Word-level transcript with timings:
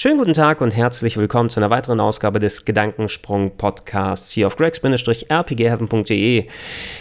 Schönen 0.00 0.16
guten 0.16 0.32
Tag 0.32 0.60
und 0.60 0.76
herzlich 0.76 1.16
willkommen 1.16 1.50
zu 1.50 1.58
einer 1.58 1.70
weiteren 1.70 1.98
Ausgabe 1.98 2.38
des 2.38 2.64
Gedankensprung 2.64 3.56
Podcasts 3.56 4.30
hier 4.30 4.46
auf 4.46 4.54
gregs-rpgheaven.de. 4.54 6.46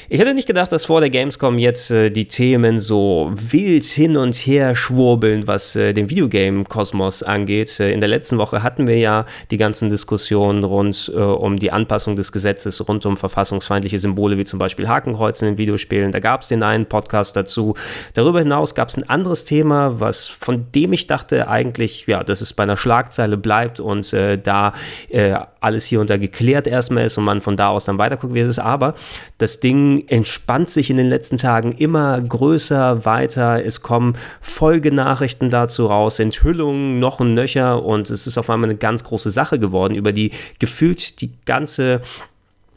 Ich 0.09 0.19
hätte 0.19 0.33
nicht 0.33 0.47
gedacht, 0.47 0.71
dass 0.71 0.85
vor 0.85 0.99
der 0.99 1.11
Gamescom 1.11 1.59
jetzt 1.59 1.91
äh, 1.91 2.09
die 2.09 2.25
Themen 2.25 2.79
so 2.79 3.31
wild 3.35 3.85
hin 3.85 4.17
und 4.17 4.33
her 4.33 4.75
schwurbeln, 4.75 5.45
was 5.45 5.75
äh, 5.75 5.93
den 5.93 6.09
Videogame-Kosmos 6.09 7.21
angeht. 7.21 7.79
Äh, 7.79 7.91
in 7.91 7.99
der 7.99 8.09
letzten 8.09 8.39
Woche 8.39 8.63
hatten 8.63 8.87
wir 8.87 8.97
ja 8.97 9.27
die 9.51 9.57
ganzen 9.57 9.91
Diskussionen 9.91 10.63
rund 10.63 11.11
äh, 11.13 11.19
um 11.19 11.59
die 11.59 11.71
Anpassung 11.71 12.15
des 12.15 12.31
Gesetzes, 12.31 12.87
rund 12.87 13.05
um 13.05 13.15
verfassungsfeindliche 13.15 13.99
Symbole 13.99 14.39
wie 14.39 14.43
zum 14.43 14.57
Beispiel 14.57 14.87
Hakenkreuze 14.87 15.45
in 15.45 15.59
Videospielen. 15.59 16.11
Da 16.11 16.19
gab 16.19 16.41
es 16.41 16.47
den 16.47 16.63
einen 16.63 16.87
Podcast 16.87 17.35
dazu. 17.35 17.75
Darüber 18.15 18.39
hinaus 18.39 18.73
gab 18.73 18.89
es 18.89 18.97
ein 18.97 19.07
anderes 19.07 19.45
Thema, 19.45 19.99
was 19.99 20.25
von 20.25 20.71
dem 20.73 20.93
ich 20.93 21.05
dachte 21.05 21.47
eigentlich, 21.47 22.07
ja, 22.07 22.23
das 22.23 22.41
ist 22.41 22.53
bei 22.53 22.63
einer 22.63 22.75
Schlagzeile 22.87 23.35
bleibt 23.35 23.81
und 23.81 24.13
äh, 24.13 24.37
da 24.37 24.71
äh, 25.09 25.35
alles 25.59 25.85
hier 25.85 25.99
unter 25.99 26.17
geklärt 26.17 26.67
erstmal 26.67 27.03
ist 27.03 27.17
und 27.17 27.25
man 27.25 27.41
von 27.41 27.57
da 27.57 27.67
aus 27.67 27.83
dann 27.83 27.97
weiterguckt, 27.97 28.33
wie 28.33 28.39
es 28.39 28.47
ist. 28.47 28.59
Aber 28.59 28.95
das 29.39 29.59
Ding 29.59 30.07
entspannt 30.07 30.69
sich 30.69 30.89
in 30.89 30.95
den 30.95 31.09
letzten 31.09 31.35
Tagen 31.35 31.73
immer 31.73 32.21
größer, 32.21 33.03
weiter. 33.03 33.61
Es 33.65 33.81
kommen 33.81 34.13
Folgenachrichten 34.39 35.49
dazu 35.49 35.87
raus, 35.87 36.19
Enthüllungen 36.19 37.01
noch 37.01 37.19
und 37.19 37.33
nöcher 37.33 37.83
und 37.83 38.09
es 38.09 38.25
ist 38.25 38.37
auf 38.37 38.49
einmal 38.49 38.69
eine 38.69 38.79
ganz 38.79 39.03
große 39.03 39.31
Sache 39.31 39.59
geworden, 39.59 39.93
über 39.93 40.13
die 40.13 40.31
gefühlt 40.59 41.19
die 41.19 41.31
ganze 41.45 42.01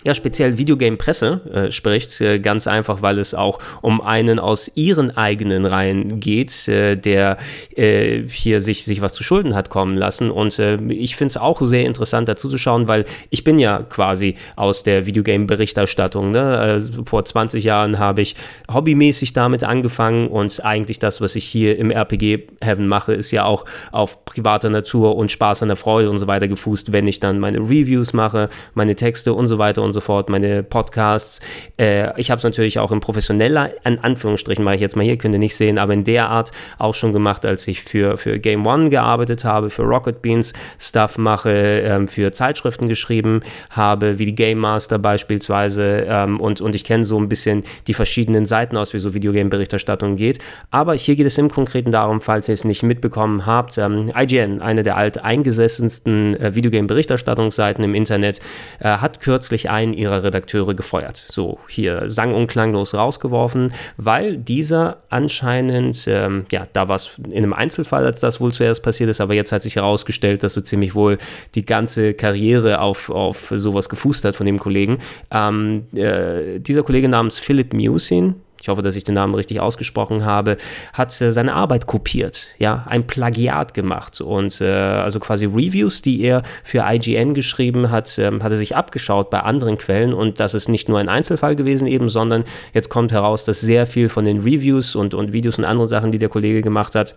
ja, 0.05 0.15
speziell 0.15 0.57
Videogame-Presse 0.57 1.41
äh, 1.53 1.73
spricht, 1.73 2.21
äh, 2.21 2.39
ganz 2.39 2.67
einfach, 2.67 3.03
weil 3.03 3.19
es 3.19 3.35
auch 3.35 3.59
um 3.83 4.01
einen 4.01 4.39
aus 4.39 4.71
ihren 4.75 5.17
eigenen 5.17 5.67
Reihen 5.67 6.21
geht, 6.21 6.69
äh, 6.69 6.97
der 6.97 7.37
äh, 7.77 8.23
hier 8.29 8.61
sich, 8.61 8.85
sich 8.85 9.03
was 9.03 9.13
zu 9.13 9.23
Schulden 9.23 9.55
hat 9.55 9.69
kommen 9.69 9.97
lassen. 9.97 10.31
Und 10.31 10.59
äh, 10.59 10.77
ich 10.89 11.17
finde 11.17 11.33
es 11.33 11.37
auch 11.37 11.61
sehr 11.61 11.85
interessant 11.85 12.29
dazu 12.29 12.49
zu 12.49 12.57
schauen, 12.57 12.89
weil 12.89 13.05
ich 13.29 13.45
bin 13.45 13.59
ja 13.59 13.83
quasi 13.83 14.37
aus 14.57 14.83
der 14.83 15.07
Videogame-Berichterstattung. 15.07 16.31
Ne? 16.31 16.43
Also 16.43 17.05
vor 17.05 17.25
20 17.25 17.63
Jahren 17.63 17.99
habe 17.99 18.23
ich 18.23 18.37
hobbymäßig 18.73 19.35
damit 19.35 19.65
angefangen 19.65 20.29
und 20.29 20.65
eigentlich 20.65 20.99
das, 20.99 21.21
was 21.21 21.37
ich 21.37 21.45
hier 21.45 21.79
im 21.79 21.91
RPG-Heaven 21.91 22.87
mache, 22.87 23.13
ist 23.13 23.31
ja 23.33 23.45
auch 23.45 23.67
auf 23.93 24.25
privater 24.25 24.71
Natur 24.71 25.17
und 25.17 25.31
Spaß 25.31 25.63
an 25.63 25.69
der 25.69 25.77
Freude 25.77 26.09
und 26.11 26.19
so 26.19 26.27
weiter 26.27 26.49
gefußt, 26.49 26.93
wenn 26.93 27.07
ich 27.07 27.21
dann 27.21 27.39
meine 27.39 27.59
Reviews 27.59 28.13
mache, 28.13 28.49
meine 28.75 28.95
Texte 28.95 29.35
und 29.35 29.47
so 29.47 29.59
weiter 29.59 29.83
und 29.83 29.90
und 29.91 29.95
so 29.95 30.01
fort, 30.01 30.29
meine 30.29 30.63
Podcasts. 30.63 31.41
Äh, 31.77 32.19
ich 32.19 32.31
habe 32.31 32.39
es 32.39 32.45
natürlich 32.45 32.79
auch 32.79 32.93
in 32.93 33.01
professioneller, 33.01 33.71
an 33.83 33.99
Anführungsstrichen 33.99 34.65
mache 34.65 34.77
ich 34.77 34.81
jetzt 34.81 34.95
mal 34.95 35.03
hier, 35.03 35.19
könnt 35.19 35.35
ihr 35.35 35.41
nicht 35.41 35.57
sehen, 35.57 35.79
aber 35.79 35.93
in 35.95 36.05
der 36.05 36.29
Art 36.29 36.53
auch 36.79 36.95
schon 36.95 37.13
gemacht, 37.13 37.45
als 37.45 37.67
ich 37.67 37.83
für, 37.83 38.17
für 38.17 38.39
Game 38.39 38.65
One 38.67 38.89
gearbeitet 38.89 39.45
habe, 39.45 39.69
für 39.69 39.83
Rocket 39.83 40.23
Beans 40.23 40.53
Stuff 40.79 41.19
mache, 41.19 41.51
ähm, 41.51 42.07
für 42.07 42.31
Zeitschriften 42.31 42.89
geschrieben 42.89 43.41
habe, 43.71 44.21
wie 44.21 44.27
die 44.27 44.35
Game 44.37 44.59
Master 44.59 45.01
beispielsweise. 45.01 46.07
Ähm, 46.09 46.39
und, 46.39 46.61
und 46.61 46.77
ich 46.77 46.85
kenne 46.85 47.05
so 47.05 47.19
ein 47.19 47.29
bisschen 47.29 47.65
die 47.89 47.95
verschiedenen 47.95 48.47
Seiten 48.47 48.77
aus, 48.77 48.95
wie 48.95 49.01
so 49.01 49.13
Videogame-Berichterstattung 49.13 50.15
geht. 50.15 50.39
Aber 50.71 50.95
hier 50.95 51.17
geht 51.17 51.27
es 51.27 51.37
im 51.37 51.51
Konkreten 51.51 51.91
darum, 51.91 52.21
falls 52.21 52.49
ihr 52.49 52.55
es 52.55 52.65
nicht 52.65 52.85
mitbekommen 52.85 53.45
habt, 53.45 53.77
ähm, 53.77 54.13
IGN, 54.17 54.63
eine 54.63 54.85
der 54.85 54.97
alteingesessensten 54.97 56.37
äh, 56.37 56.55
Videogame-Berichterstattungsseiten 56.55 57.83
im 57.83 57.97
Internet, 57.97 58.39
äh, 58.79 58.99
hat 58.99 59.19
kürzlich 59.19 59.69
ein 59.69 59.80
einen 59.81 59.95
ihrer 59.95 60.23
Redakteure 60.23 60.75
gefeuert. 60.75 61.17
So, 61.17 61.59
hier 61.69 62.09
sang- 62.09 62.35
und 62.35 62.47
klanglos 62.47 62.95
rausgeworfen, 62.95 63.73
weil 63.97 64.37
dieser 64.37 64.99
anscheinend, 65.09 66.05
ähm, 66.07 66.45
ja, 66.51 66.67
da 66.73 66.89
war 66.89 66.97
es 66.97 67.19
in 67.25 67.39
einem 67.39 67.53
Einzelfall, 67.53 68.05
als 68.05 68.21
das 68.21 68.41
wohl 68.41 68.53
zuerst 68.53 68.83
passiert 68.83 69.11
ist, 69.11 69.21
aber 69.21 69.35
jetzt 69.35 69.53
hat 69.53 69.63
sich 69.63 69.77
herausgestellt, 69.77 70.43
dass 70.43 70.57
er 70.57 70.65
ziemlich 70.65 70.95
wohl 70.95 71.19
die 71.55 71.65
ganze 71.65 72.15
Karriere 72.15 72.81
auf, 72.81 73.11
auf 73.11 73.53
sowas 73.55 73.89
gefußt 73.89 74.25
hat 74.25 74.37
von 74.37 74.47
dem 74.47 74.59
Kollegen. 74.59 74.99
Ähm, 75.31 75.87
äh, 75.95 76.61
dieser 76.61 76.83
Kollege 76.83 77.09
namens 77.09 77.39
Philip 77.39 77.73
Musin, 77.73 78.37
ich 78.61 78.69
hoffe, 78.69 78.83
dass 78.83 78.97
ich 78.97 79.05
den 79.05 79.15
Namen 79.15 79.35
richtig 79.35 79.61
ausgesprochen 79.61 80.25
habe, 80.25 80.57
hat 80.93 81.19
äh, 81.21 81.33
seine 81.33 81.55
Arbeit 81.55 81.87
kopiert, 81.87 82.49
ja, 82.59 82.85
ein 82.87 83.07
Plagiat 83.07 83.75
gemacht. 83.75 84.21
Und 84.21 84.61
äh, 84.61 84.67
also 84.67 85.19
quasi 85.19 85.47
Reviews, 85.47 86.03
die 86.03 86.21
er 86.23 86.43
für 86.63 86.85
IGN 86.87 87.35
geschrieben 87.35 87.91
hat, 87.91 88.19
ähm, 88.19 88.43
hat 88.43 88.53
er 88.53 88.59
sich 88.59 88.77
abgeschaut 88.77 89.31
bei 89.31 89.41
anderen 89.41 89.79
Quellen. 89.79 90.13
Und 90.13 90.41
das 90.41 90.55
ist 90.55 90.69
nicht 90.69 90.89
nur 90.89 90.99
ein 90.99 91.09
Einzelfall 91.09 91.57
gewesen 91.57 91.87
eben, 91.87 92.09
sondern 92.09 92.45
jetzt 92.75 92.91
kommt 92.91 93.13
heraus, 93.13 93.45
dass 93.45 93.61
sehr 93.61 93.87
viel 93.87 94.09
von 94.09 94.25
den 94.25 94.39
Reviews 94.39 94.95
und, 94.95 95.15
und 95.15 95.33
Videos 95.33 95.59
und 95.59 95.65
anderen 95.65 95.89
Sachen, 95.89 96.13
die 96.13 96.19
der 96.19 96.29
Kollege 96.29 96.63
gemacht 96.63 96.95
hat, 96.95 97.15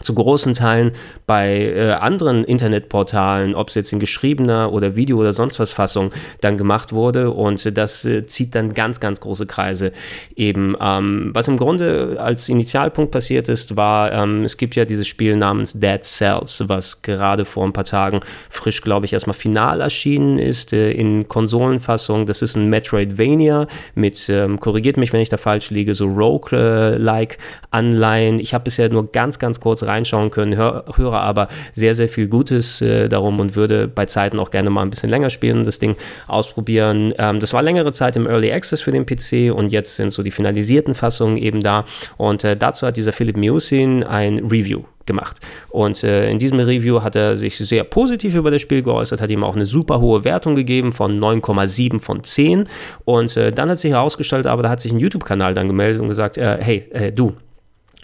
zu 0.00 0.14
großen 0.14 0.54
Teilen 0.54 0.92
bei 1.26 1.56
äh, 1.56 1.92
anderen 1.92 2.44
Internetportalen, 2.44 3.54
ob 3.54 3.68
es 3.68 3.74
jetzt 3.74 3.92
in 3.92 3.98
geschriebener 3.98 4.72
oder 4.72 4.96
Video 4.96 5.18
oder 5.18 5.32
sonst 5.32 5.58
was 5.58 5.72
Fassung 5.72 6.12
dann 6.40 6.58
gemacht 6.58 6.92
wurde 6.92 7.30
und 7.30 7.76
das 7.76 8.04
äh, 8.04 8.26
zieht 8.26 8.54
dann 8.54 8.74
ganz, 8.74 9.00
ganz 9.00 9.20
große 9.20 9.46
Kreise 9.46 9.92
eben. 10.36 10.76
Ähm, 10.80 11.30
was 11.32 11.48
im 11.48 11.56
Grunde 11.56 12.18
als 12.20 12.48
Initialpunkt 12.48 13.10
passiert 13.10 13.48
ist, 13.48 13.76
war, 13.76 14.12
ähm, 14.12 14.44
es 14.44 14.56
gibt 14.56 14.76
ja 14.76 14.84
dieses 14.84 15.08
Spiel 15.08 15.36
namens 15.36 15.72
Dead 15.72 16.02
Cells, 16.04 16.64
was 16.66 17.02
gerade 17.02 17.44
vor 17.44 17.64
ein 17.64 17.72
paar 17.72 17.84
Tagen 17.84 18.20
frisch, 18.50 18.82
glaube 18.82 19.06
ich, 19.06 19.14
erstmal 19.14 19.34
final 19.34 19.80
erschienen 19.80 20.38
ist 20.38 20.72
äh, 20.72 20.92
in 20.92 21.28
Konsolenfassung. 21.28 22.26
Das 22.26 22.42
ist 22.42 22.56
ein 22.56 22.68
Metroidvania 22.68 23.66
mit, 23.94 24.28
ähm, 24.28 24.60
korrigiert 24.60 24.96
mich, 24.96 25.12
wenn 25.12 25.20
ich 25.20 25.28
da 25.28 25.38
falsch 25.38 25.70
liege, 25.70 25.94
so 25.94 26.06
Rogue-like 26.06 27.38
Anleihen. 27.70 28.38
Ich 28.38 28.54
habe 28.54 28.64
bisher 28.64 28.88
nur 28.90 29.10
ganz, 29.10 29.38
ganz 29.38 29.60
kurz 29.60 29.77
reinschauen 29.86 30.30
können, 30.30 30.56
hör, 30.56 30.84
höre 30.96 31.20
aber 31.20 31.48
sehr, 31.72 31.94
sehr 31.94 32.08
viel 32.08 32.28
Gutes 32.28 32.82
äh, 32.82 33.08
darum 33.08 33.40
und 33.40 33.56
würde 33.56 33.88
bei 33.88 34.06
Zeiten 34.06 34.38
auch 34.38 34.50
gerne 34.50 34.70
mal 34.70 34.82
ein 34.82 34.90
bisschen 34.90 35.10
länger 35.10 35.30
spielen 35.30 35.58
und 35.58 35.66
das 35.66 35.78
Ding 35.78 35.96
ausprobieren. 36.26 37.12
Ähm, 37.18 37.40
das 37.40 37.52
war 37.52 37.62
längere 37.62 37.92
Zeit 37.92 38.16
im 38.16 38.26
Early 38.26 38.52
Access 38.52 38.80
für 38.80 38.92
den 38.92 39.06
PC 39.06 39.54
und 39.54 39.72
jetzt 39.72 39.96
sind 39.96 40.12
so 40.12 40.22
die 40.22 40.30
finalisierten 40.30 40.94
Fassungen 40.94 41.36
eben 41.36 41.62
da 41.62 41.84
und 42.16 42.44
äh, 42.44 42.56
dazu 42.56 42.86
hat 42.86 42.96
dieser 42.96 43.12
Philipp 43.12 43.36
Musin 43.36 44.04
ein 44.04 44.38
Review 44.38 44.82
gemacht. 45.08 45.40
Und 45.70 46.04
äh, 46.04 46.30
in 46.30 46.38
diesem 46.38 46.60
Review 46.60 47.02
hat 47.02 47.16
er 47.16 47.36
sich 47.36 47.56
sehr 47.56 47.82
positiv 47.82 48.36
über 48.36 48.52
das 48.52 48.62
Spiel 48.62 48.82
geäußert, 48.82 49.20
hat 49.20 49.30
ihm 49.30 49.42
auch 49.42 49.56
eine 49.56 49.64
super 49.64 50.00
hohe 50.00 50.22
Wertung 50.22 50.54
gegeben 50.54 50.92
von 50.92 51.18
9,7 51.18 52.00
von 52.00 52.22
10. 52.22 52.68
Und 53.04 53.36
äh, 53.36 53.50
dann 53.50 53.68
hat 53.68 53.78
sich 53.78 53.90
herausgestellt, 53.90 54.46
aber 54.46 54.62
da 54.62 54.70
hat 54.70 54.80
sich 54.80 54.92
ein 54.92 55.00
YouTube-Kanal 55.00 55.54
dann 55.54 55.66
gemeldet 55.66 56.00
und 56.00 56.06
gesagt, 56.06 56.38
äh, 56.38 56.58
hey, 56.60 56.86
äh, 56.92 57.10
du, 57.10 57.32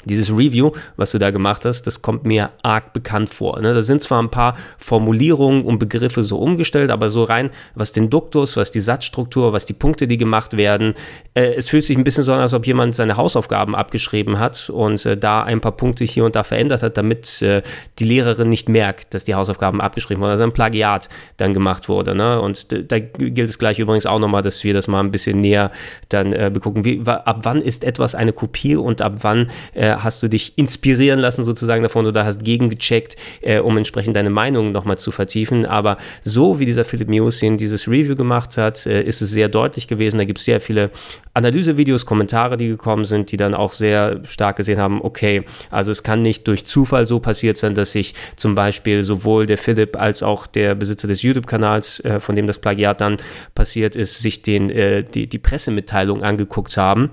dieses 0.04 0.30
Review, 0.30 0.72
was 0.96 1.12
du 1.12 1.18
da 1.18 1.30
gemacht 1.30 1.64
hast, 1.64 1.82
das 1.86 2.02
kommt 2.02 2.24
mir 2.24 2.50
arg 2.62 2.92
bekannt 2.92 3.32
vor. 3.32 3.60
Ne? 3.60 3.74
Da 3.74 3.82
sind 3.82 4.02
zwar 4.02 4.22
ein 4.22 4.30
paar 4.30 4.56
Formulierungen 4.78 5.64
und 5.64 5.78
Begriffe 5.78 6.24
so 6.24 6.38
umgestellt, 6.38 6.90
aber 6.90 7.10
so 7.10 7.24
rein, 7.24 7.50
was 7.74 7.92
den 7.92 8.10
Duktus, 8.10 8.56
was 8.56 8.70
die 8.70 8.80
Satzstruktur, 8.80 9.52
was 9.52 9.66
die 9.66 9.72
Punkte, 9.72 10.06
die 10.06 10.16
gemacht 10.16 10.56
werden, 10.56 10.94
äh, 11.34 11.54
es 11.54 11.68
fühlt 11.68 11.84
sich 11.84 11.96
ein 11.96 12.04
bisschen 12.04 12.24
so 12.24 12.32
an, 12.32 12.40
als 12.40 12.54
ob 12.54 12.66
jemand 12.66 12.94
seine 12.94 13.16
Hausaufgaben 13.16 13.74
abgeschrieben 13.74 14.38
hat 14.38 14.70
und 14.70 15.04
äh, 15.06 15.16
da 15.16 15.42
ein 15.42 15.60
paar 15.60 15.72
Punkte 15.72 16.04
hier 16.04 16.24
und 16.24 16.36
da 16.36 16.44
verändert 16.44 16.82
hat, 16.82 16.96
damit 16.96 17.42
äh, 17.42 17.62
die 17.98 18.04
Lehrerin 18.04 18.48
nicht 18.48 18.68
merkt, 18.68 19.14
dass 19.14 19.24
die 19.24 19.34
Hausaufgaben 19.34 19.80
abgeschrieben 19.80 20.20
wurden. 20.22 20.32
Also 20.32 20.44
ein 20.44 20.52
Plagiat 20.52 21.08
dann 21.36 21.54
gemacht 21.54 21.88
wurde. 21.88 22.14
Ne? 22.14 22.40
Und 22.40 22.90
da 22.90 22.98
gilt 22.98 23.48
es 23.48 23.58
gleich 23.58 23.78
übrigens 23.78 24.06
auch 24.06 24.18
nochmal, 24.18 24.42
dass 24.42 24.64
wir 24.64 24.74
das 24.74 24.88
mal 24.88 25.00
ein 25.00 25.10
bisschen 25.10 25.40
näher 25.40 25.70
dann 26.08 26.32
äh, 26.32 26.50
begucken. 26.52 26.84
Wie, 26.84 27.02
ab 27.06 27.40
wann 27.42 27.60
ist 27.60 27.84
etwas 27.84 28.14
eine 28.14 28.32
Kopie 28.32 28.76
und 28.76 29.02
ab 29.02 29.18
wann 29.22 29.50
äh, 29.74 29.93
hast 30.02 30.22
du 30.22 30.28
dich 30.28 30.56
inspirieren 30.56 31.20
lassen 31.20 31.44
sozusagen 31.44 31.82
davon 31.82 32.06
oder 32.06 32.24
hast 32.24 32.44
gegengecheckt, 32.44 33.16
äh, 33.42 33.60
um 33.60 33.76
entsprechend 33.76 34.16
deine 34.16 34.30
Meinung 34.30 34.72
nochmal 34.72 34.98
zu 34.98 35.10
vertiefen. 35.10 35.66
Aber 35.66 35.98
so 36.22 36.58
wie 36.58 36.66
dieser 36.66 36.84
Philipp 36.84 37.08
Miusin 37.08 37.58
dieses 37.58 37.88
Review 37.88 38.16
gemacht 38.16 38.56
hat, 38.56 38.86
äh, 38.86 39.02
ist 39.02 39.22
es 39.22 39.30
sehr 39.30 39.48
deutlich 39.48 39.88
gewesen. 39.88 40.18
Da 40.18 40.24
gibt 40.24 40.38
es 40.38 40.44
sehr 40.44 40.60
viele 40.60 40.90
Analysevideos, 41.34 42.06
Kommentare, 42.06 42.56
die 42.56 42.68
gekommen 42.68 43.04
sind, 43.04 43.32
die 43.32 43.36
dann 43.36 43.54
auch 43.54 43.72
sehr 43.72 44.20
stark 44.24 44.56
gesehen 44.56 44.78
haben, 44.78 45.02
okay, 45.02 45.44
also 45.70 45.90
es 45.90 46.02
kann 46.02 46.22
nicht 46.22 46.46
durch 46.46 46.64
Zufall 46.64 47.06
so 47.06 47.18
passiert 47.20 47.56
sein, 47.56 47.74
dass 47.74 47.92
sich 47.92 48.14
zum 48.36 48.54
Beispiel 48.54 49.02
sowohl 49.02 49.46
der 49.46 49.58
Philipp 49.58 49.96
als 49.96 50.22
auch 50.22 50.46
der 50.46 50.74
Besitzer 50.74 51.08
des 51.08 51.22
YouTube-Kanals, 51.22 52.00
äh, 52.00 52.20
von 52.20 52.36
dem 52.36 52.46
das 52.46 52.58
Plagiat 52.58 53.00
dann 53.00 53.16
passiert 53.54 53.96
ist, 53.96 54.22
sich 54.22 54.42
den, 54.42 54.70
äh, 54.70 55.02
die, 55.02 55.26
die 55.26 55.38
Pressemitteilung 55.38 56.22
angeguckt 56.22 56.76
haben 56.76 57.10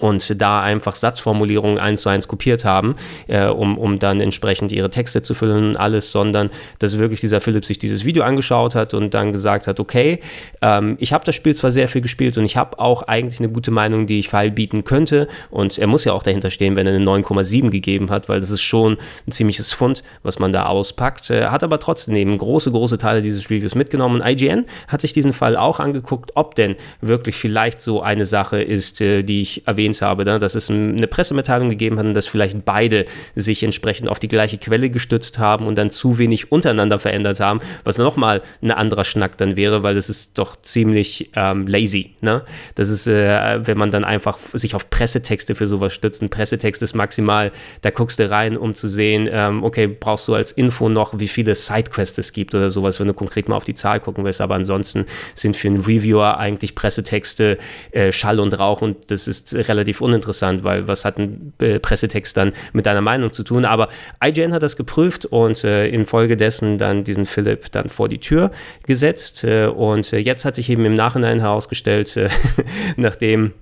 und 0.00 0.40
da 0.40 0.62
einfach 0.62 0.96
Satzformulierungen 0.96 1.78
eins 1.78 2.02
zu 2.02 2.08
eins 2.08 2.28
kopiert 2.28 2.64
haben, 2.64 2.96
äh, 3.28 3.46
um, 3.46 3.78
um 3.78 3.98
dann 3.98 4.20
entsprechend 4.20 4.72
ihre 4.72 4.90
Texte 4.90 5.22
zu 5.22 5.34
füllen 5.34 5.68
und 5.68 5.76
alles, 5.76 6.12
sondern 6.12 6.50
dass 6.78 6.98
wirklich 6.98 7.20
dieser 7.20 7.40
Philipp 7.40 7.64
sich 7.64 7.78
dieses 7.78 8.04
Video 8.04 8.22
angeschaut 8.24 8.74
hat 8.74 8.94
und 8.94 9.14
dann 9.14 9.32
gesagt 9.32 9.66
hat, 9.66 9.80
okay, 9.80 10.20
ähm, 10.62 10.96
ich 10.98 11.12
habe 11.12 11.24
das 11.24 11.34
Spiel 11.34 11.54
zwar 11.54 11.70
sehr 11.70 11.88
viel 11.88 12.00
gespielt 12.00 12.38
und 12.38 12.44
ich 12.44 12.56
habe 12.56 12.78
auch 12.78 13.02
eigentlich 13.02 13.40
eine 13.40 13.50
gute 13.50 13.70
Meinung, 13.70 14.06
die 14.06 14.20
ich 14.20 14.28
Fall 14.28 14.50
bieten 14.50 14.84
könnte 14.84 15.28
und 15.50 15.78
er 15.78 15.86
muss 15.86 16.04
ja 16.04 16.12
auch 16.12 16.22
dahinter 16.22 16.50
stehen, 16.50 16.76
wenn 16.76 16.86
er 16.86 16.94
eine 16.94 17.04
9,7 17.04 17.70
gegeben 17.70 18.10
hat, 18.10 18.28
weil 18.28 18.40
das 18.40 18.50
ist 18.50 18.62
schon 18.62 18.96
ein 19.26 19.32
ziemliches 19.32 19.72
Fund, 19.72 20.02
was 20.22 20.38
man 20.38 20.52
da 20.52 20.66
auspackt, 20.66 21.30
äh, 21.30 21.46
hat 21.46 21.62
aber 21.62 21.78
trotzdem 21.78 22.16
eben 22.16 22.36
große, 22.36 22.70
große 22.70 22.98
Teile 22.98 23.22
dieses 23.22 23.50
Reviews 23.50 23.74
mitgenommen. 23.74 24.20
Und 24.20 24.26
IGN 24.26 24.66
hat 24.88 25.00
sich 25.00 25.12
diesen 25.12 25.32
Fall 25.32 25.56
auch 25.56 25.80
angeguckt, 25.80 26.32
ob 26.34 26.54
denn 26.54 26.76
wirklich 27.00 27.36
vielleicht 27.36 27.80
so 27.80 28.02
eine 28.02 28.24
Sache 28.24 28.62
ist, 28.62 29.00
äh, 29.00 29.22
die 29.22 29.42
ich 29.42 29.66
erwähnt 29.66 29.89
erwähnt 29.90 30.02
habe, 30.02 30.24
ne? 30.24 30.38
dass 30.38 30.54
es 30.54 30.70
eine 30.70 31.06
Pressemitteilung 31.06 31.68
gegeben 31.68 31.98
hat 31.98 32.06
und 32.06 32.14
dass 32.14 32.26
vielleicht 32.26 32.64
beide 32.64 33.06
sich 33.34 33.62
entsprechend 33.62 34.08
auf 34.08 34.18
die 34.18 34.28
gleiche 34.28 34.58
Quelle 34.58 34.90
gestützt 34.90 35.38
haben 35.38 35.66
und 35.66 35.76
dann 35.76 35.90
zu 35.90 36.18
wenig 36.18 36.52
untereinander 36.52 36.98
verändert 36.98 37.40
haben, 37.40 37.60
was 37.84 37.98
nochmal 37.98 38.42
ein 38.62 38.70
anderer 38.70 39.04
Schnack 39.04 39.36
dann 39.38 39.56
wäre, 39.56 39.82
weil 39.82 39.94
das 39.94 40.08
ist 40.08 40.38
doch 40.38 40.56
ziemlich 40.62 41.30
ähm, 41.34 41.66
lazy. 41.66 42.14
Ne? 42.20 42.42
Das 42.74 42.88
ist, 42.90 43.06
äh, 43.06 43.66
wenn 43.66 43.78
man 43.78 43.90
dann 43.90 44.04
einfach 44.04 44.38
sich 44.52 44.74
auf 44.74 44.90
Pressetexte 44.90 45.54
für 45.54 45.66
sowas 45.66 45.92
stützt. 45.92 46.22
Ein 46.22 46.30
Pressetext 46.30 46.82
ist 46.82 46.94
maximal, 46.94 47.52
da 47.82 47.90
guckst 47.90 48.18
du 48.18 48.30
rein, 48.30 48.56
um 48.56 48.74
zu 48.74 48.88
sehen, 48.88 49.28
ähm, 49.30 49.62
okay, 49.62 49.86
brauchst 49.86 50.28
du 50.28 50.34
als 50.34 50.52
Info 50.52 50.88
noch, 50.88 51.18
wie 51.18 51.28
viele 51.28 51.54
Sidequests 51.54 52.18
es 52.18 52.32
gibt 52.32 52.54
oder 52.54 52.70
sowas, 52.70 53.00
wenn 53.00 53.06
du 53.06 53.14
konkret 53.14 53.48
mal 53.48 53.56
auf 53.56 53.64
die 53.64 53.74
Zahl 53.74 54.00
gucken 54.00 54.24
willst. 54.24 54.40
Aber 54.40 54.54
ansonsten 54.54 55.06
sind 55.34 55.56
für 55.56 55.68
einen 55.68 55.80
Reviewer 55.80 56.38
eigentlich 56.38 56.74
Pressetexte 56.74 57.58
äh, 57.92 58.12
Schall 58.12 58.40
und 58.40 58.58
Rauch 58.58 58.82
und 58.82 59.10
das 59.10 59.28
ist 59.28 59.54
relativ 59.54 59.79
relativ 59.80 60.00
uninteressant, 60.00 60.62
weil 60.62 60.86
was 60.86 61.04
hat 61.04 61.18
ein 61.18 61.52
äh, 61.58 61.78
Pressetext 61.78 62.36
dann 62.36 62.52
mit 62.72 62.86
deiner 62.86 63.00
Meinung 63.00 63.32
zu 63.32 63.42
tun? 63.42 63.64
Aber 63.64 63.88
IGN 64.22 64.52
hat 64.52 64.62
das 64.62 64.76
geprüft 64.76 65.24
und 65.26 65.64
äh, 65.64 65.88
infolgedessen 65.88 66.76
dann 66.76 67.02
diesen 67.04 67.24
Philipp 67.24 67.72
dann 67.72 67.88
vor 67.88 68.08
die 68.08 68.18
Tür 68.18 68.50
gesetzt. 68.86 69.44
Äh, 69.44 69.66
und 69.66 70.12
äh, 70.12 70.18
jetzt 70.18 70.44
hat 70.44 70.54
sich 70.54 70.68
eben 70.68 70.84
im 70.84 70.94
Nachhinein 70.94 71.40
herausgestellt, 71.40 72.16
äh, 72.16 72.28
nachdem 72.96 73.52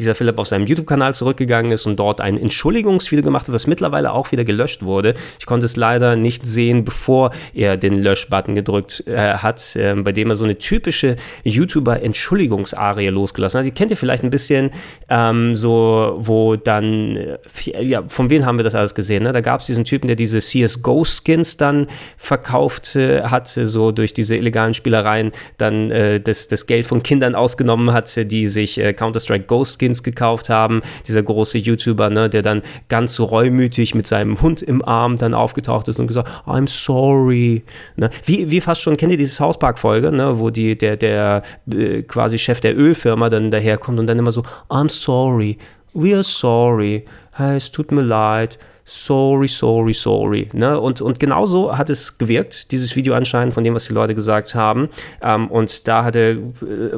dieser 0.00 0.14
Philipp 0.14 0.38
auf 0.38 0.48
seinem 0.48 0.66
YouTube-Kanal 0.66 1.14
zurückgegangen 1.14 1.72
ist 1.72 1.86
und 1.86 1.96
dort 1.96 2.20
ein 2.20 2.36
Entschuldigungsvideo 2.36 3.22
gemacht 3.22 3.46
hat, 3.46 3.54
was 3.54 3.66
mittlerweile 3.66 4.12
auch 4.12 4.32
wieder 4.32 4.44
gelöscht 4.44 4.82
wurde. 4.82 5.14
Ich 5.38 5.46
konnte 5.46 5.66
es 5.66 5.76
leider 5.76 6.16
nicht 6.16 6.46
sehen, 6.46 6.84
bevor 6.84 7.30
er 7.54 7.76
den 7.76 8.02
Lösch-Button 8.02 8.54
gedrückt 8.54 9.04
äh, 9.06 9.34
hat, 9.34 9.76
äh, 9.76 9.94
bei 9.94 10.12
dem 10.12 10.30
er 10.30 10.36
so 10.36 10.44
eine 10.44 10.58
typische 10.58 11.16
YouTuber-Entschuldigungsarie 11.44 13.08
losgelassen 13.08 13.58
hat. 13.58 13.66
Die 13.66 13.72
kennt 13.72 13.90
ihr 13.90 13.96
vielleicht 13.96 14.24
ein 14.24 14.30
bisschen 14.30 14.70
ähm, 15.08 15.54
so, 15.54 16.18
wo 16.20 16.56
dann, 16.56 17.16
äh, 17.16 17.82
ja, 17.82 18.02
von 18.08 18.30
wem 18.30 18.46
haben 18.46 18.58
wir 18.58 18.64
das 18.64 18.74
alles 18.74 18.94
gesehen? 18.94 19.24
Ne? 19.24 19.32
Da 19.32 19.40
gab 19.40 19.60
es 19.60 19.66
diesen 19.66 19.84
Typen, 19.84 20.06
der 20.06 20.16
diese 20.16 20.38
CSGO-Skins 20.38 21.56
dann 21.56 21.86
verkauft 22.16 22.96
äh, 22.96 23.22
hat, 23.22 23.48
so 23.48 23.92
durch 23.92 24.14
diese 24.14 24.36
illegalen 24.36 24.74
Spielereien 24.74 25.32
dann 25.58 25.90
äh, 25.90 26.20
das, 26.20 26.48
das 26.48 26.66
Geld 26.66 26.86
von 26.86 27.02
Kindern 27.02 27.34
ausgenommen 27.34 27.92
hat, 27.92 28.10
die 28.30 28.48
sich 28.48 28.80
Counter-Strike 28.96 29.44
Ghost-Skins 29.46 29.89
Skins 29.90 30.02
gekauft 30.02 30.48
haben. 30.48 30.82
Dieser 31.06 31.22
große 31.22 31.58
YouTuber, 31.58 32.10
ne, 32.10 32.28
der 32.28 32.42
dann 32.42 32.62
ganz 32.88 33.14
so 33.14 33.24
reumütig 33.24 33.94
mit 33.94 34.06
seinem 34.06 34.40
Hund 34.40 34.62
im 34.62 34.84
Arm 34.84 35.18
dann 35.18 35.34
aufgetaucht 35.34 35.88
ist 35.88 35.98
und 35.98 36.06
gesagt, 36.06 36.28
I'm 36.46 36.68
sorry. 36.68 37.64
Ne? 37.96 38.10
Wie, 38.24 38.50
wie 38.50 38.60
fast 38.60 38.82
schon, 38.82 38.96
kennt 38.96 39.12
ihr 39.12 39.18
diese 39.18 39.34
South 39.34 39.58
Park-Folge, 39.58 40.12
ne, 40.12 40.38
wo 40.38 40.50
die, 40.50 40.76
der, 40.78 40.96
der 40.96 41.42
äh, 41.72 42.02
quasi 42.02 42.38
Chef 42.38 42.60
der 42.60 42.76
Ölfirma 42.76 43.28
dann 43.28 43.50
daherkommt 43.50 43.98
und 43.98 44.06
dann 44.06 44.18
immer 44.18 44.32
so, 44.32 44.42
I'm 44.68 44.88
sorry, 44.88 45.58
we 45.92 46.14
are 46.14 46.24
sorry, 46.24 47.04
hey, 47.32 47.56
es 47.56 47.70
tut 47.70 47.92
mir 47.92 48.02
leid 48.02 48.58
sorry, 48.90 49.46
sorry, 49.46 49.94
sorry. 49.94 50.48
Ne? 50.52 50.78
Und, 50.78 51.00
und 51.00 51.20
genauso 51.20 51.78
hat 51.78 51.90
es 51.90 52.18
gewirkt, 52.18 52.72
dieses 52.72 52.96
Video 52.96 53.14
anscheinend, 53.14 53.54
von 53.54 53.62
dem, 53.62 53.74
was 53.74 53.86
die 53.86 53.92
Leute 53.92 54.16
gesagt 54.16 54.56
haben. 54.56 54.88
Ähm, 55.22 55.46
und 55.48 55.86
da 55.86 56.02
hat 56.02 56.16
er 56.16 56.30
äh, 56.30 56.38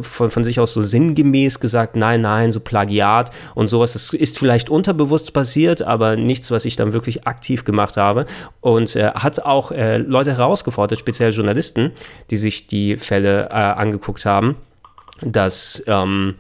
von, 0.00 0.30
von 0.30 0.42
sich 0.42 0.58
aus 0.58 0.72
so 0.72 0.80
sinngemäß 0.80 1.60
gesagt, 1.60 1.94
nein, 1.94 2.22
nein, 2.22 2.50
so 2.50 2.60
Plagiat 2.60 3.30
und 3.54 3.68
sowas. 3.68 3.92
Das 3.92 4.14
ist 4.14 4.38
vielleicht 4.38 4.70
unterbewusst 4.70 5.34
passiert, 5.34 5.82
aber 5.82 6.16
nichts, 6.16 6.50
was 6.50 6.64
ich 6.64 6.76
dann 6.76 6.94
wirklich 6.94 7.26
aktiv 7.26 7.64
gemacht 7.64 7.98
habe. 7.98 8.24
Und 8.62 8.96
äh, 8.96 9.10
hat 9.10 9.40
auch 9.40 9.70
äh, 9.70 9.98
Leute 9.98 10.32
herausgefordert, 10.32 10.98
speziell 10.98 11.32
Journalisten, 11.32 11.92
die 12.30 12.38
sich 12.38 12.68
die 12.68 12.96
Fälle 12.96 13.50
äh, 13.50 13.52
angeguckt 13.52 14.24
haben, 14.24 14.56
dass 15.20 15.82
ähm, 15.86 16.36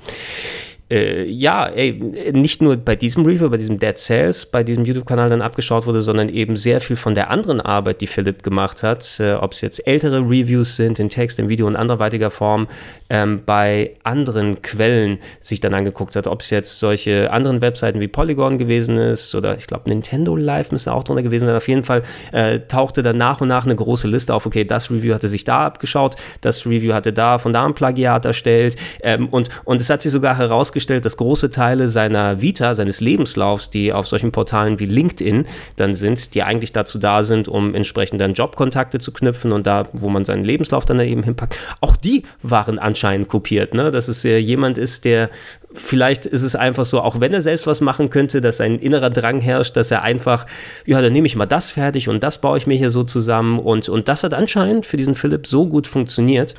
äh, 0.92 1.24
ja, 1.24 1.66
ey, 1.68 1.92
nicht 2.32 2.60
nur 2.60 2.76
bei 2.76 2.96
diesem 2.96 3.24
Review, 3.24 3.48
bei 3.48 3.56
diesem 3.56 3.78
Dead 3.78 3.96
Cells, 3.96 4.44
bei 4.44 4.62
diesem 4.62 4.84
YouTube-Kanal 4.84 5.30
dann 5.30 5.40
abgeschaut 5.40 5.86
wurde, 5.86 6.02
sondern 6.02 6.28
eben 6.28 6.54
sehr 6.54 6.82
viel 6.82 6.96
von 6.96 7.14
der 7.14 7.30
anderen 7.30 7.62
Arbeit, 7.62 8.02
die 8.02 8.06
Philipp 8.06 8.42
gemacht 8.42 8.82
hat, 8.82 9.18
äh, 9.18 9.32
ob 9.32 9.52
es 9.52 9.62
jetzt 9.62 9.86
ältere 9.86 10.20
Reviews 10.20 10.76
sind, 10.76 10.98
in 10.98 11.08
Text, 11.08 11.38
in 11.38 11.48
Video 11.48 11.66
und 11.66 11.76
anderweitiger 11.76 12.30
Form, 12.30 12.68
ähm, 13.08 13.40
bei 13.46 13.94
anderen 14.02 14.60
Quellen 14.60 15.18
sich 15.40 15.60
dann 15.60 15.72
angeguckt 15.72 16.14
hat, 16.14 16.26
ob 16.26 16.42
es 16.42 16.50
jetzt 16.50 16.78
solche 16.78 17.30
anderen 17.32 17.62
Webseiten 17.62 17.98
wie 18.00 18.08
Polygon 18.08 18.58
gewesen 18.58 18.98
ist 18.98 19.34
oder 19.34 19.56
ich 19.56 19.66
glaube 19.66 19.88
Nintendo 19.88 20.36
Live 20.36 20.72
müsste 20.72 20.92
auch 20.92 21.04
drunter 21.04 21.22
gewesen 21.22 21.46
sein. 21.46 21.56
Auf 21.56 21.68
jeden 21.68 21.84
Fall 21.84 22.02
äh, 22.32 22.60
tauchte 22.68 23.02
dann 23.02 23.16
nach 23.16 23.40
und 23.40 23.48
nach 23.48 23.64
eine 23.64 23.74
große 23.74 24.08
Liste 24.08 24.34
auf, 24.34 24.44
okay, 24.44 24.66
das 24.66 24.90
Review 24.90 25.14
hatte 25.14 25.30
sich 25.30 25.44
da 25.44 25.64
abgeschaut, 25.64 26.16
das 26.42 26.66
Review 26.66 26.92
hatte 26.92 27.14
da 27.14 27.38
von 27.38 27.54
da 27.54 27.64
ein 27.64 27.72
Plagiat 27.72 28.26
erstellt 28.26 28.76
ähm, 29.02 29.28
und, 29.30 29.48
und 29.64 29.80
es 29.80 29.88
hat 29.88 30.02
sich 30.02 30.12
sogar 30.12 30.36
herausgestellt, 30.36 30.81
festgestellt, 30.82 31.04
dass 31.04 31.16
große 31.16 31.50
Teile 31.50 31.88
seiner 31.88 32.40
Vita, 32.40 32.74
seines 32.74 33.00
Lebenslaufs, 33.00 33.70
die 33.70 33.92
auf 33.92 34.08
solchen 34.08 34.32
Portalen 34.32 34.80
wie 34.80 34.86
LinkedIn 34.86 35.46
dann 35.76 35.94
sind, 35.94 36.34
die 36.34 36.42
eigentlich 36.42 36.72
dazu 36.72 36.98
da 36.98 37.22
sind, 37.22 37.46
um 37.46 37.74
entsprechend 37.74 38.20
dann 38.20 38.34
Jobkontakte 38.34 38.98
zu 38.98 39.12
knüpfen 39.12 39.52
und 39.52 39.66
da, 39.66 39.88
wo 39.92 40.08
man 40.08 40.24
seinen 40.24 40.44
Lebenslauf 40.44 40.84
dann 40.84 40.98
eben 40.98 41.22
hinpackt, 41.22 41.56
auch 41.80 41.94
die 41.94 42.24
waren 42.42 42.78
anscheinend 42.80 43.28
kopiert. 43.28 43.74
Ne? 43.74 43.92
Dass 43.92 44.08
es 44.08 44.24
ja 44.24 44.36
jemand 44.38 44.76
ist, 44.76 45.04
der 45.04 45.30
vielleicht 45.72 46.26
ist 46.26 46.42
es 46.42 46.56
einfach 46.56 46.84
so, 46.84 47.00
auch 47.00 47.20
wenn 47.20 47.32
er 47.32 47.40
selbst 47.40 47.66
was 47.66 47.80
machen 47.80 48.10
könnte, 48.10 48.40
dass 48.40 48.60
ein 48.60 48.78
innerer 48.78 49.10
Drang 49.10 49.38
herrscht, 49.38 49.76
dass 49.76 49.90
er 49.90 50.02
einfach, 50.02 50.46
ja, 50.84 51.00
dann 51.00 51.12
nehme 51.12 51.26
ich 51.26 51.36
mal 51.36 51.46
das 51.46 51.70
fertig 51.70 52.08
und 52.08 52.22
das 52.22 52.40
baue 52.40 52.58
ich 52.58 52.66
mir 52.66 52.76
hier 52.76 52.90
so 52.90 53.04
zusammen 53.04 53.58
und, 53.58 53.88
und 53.88 54.08
das 54.08 54.24
hat 54.24 54.34
anscheinend 54.34 54.84
für 54.84 54.96
diesen 54.96 55.14
Philipp 55.14 55.46
so 55.46 55.66
gut 55.66 55.86
funktioniert, 55.86 56.54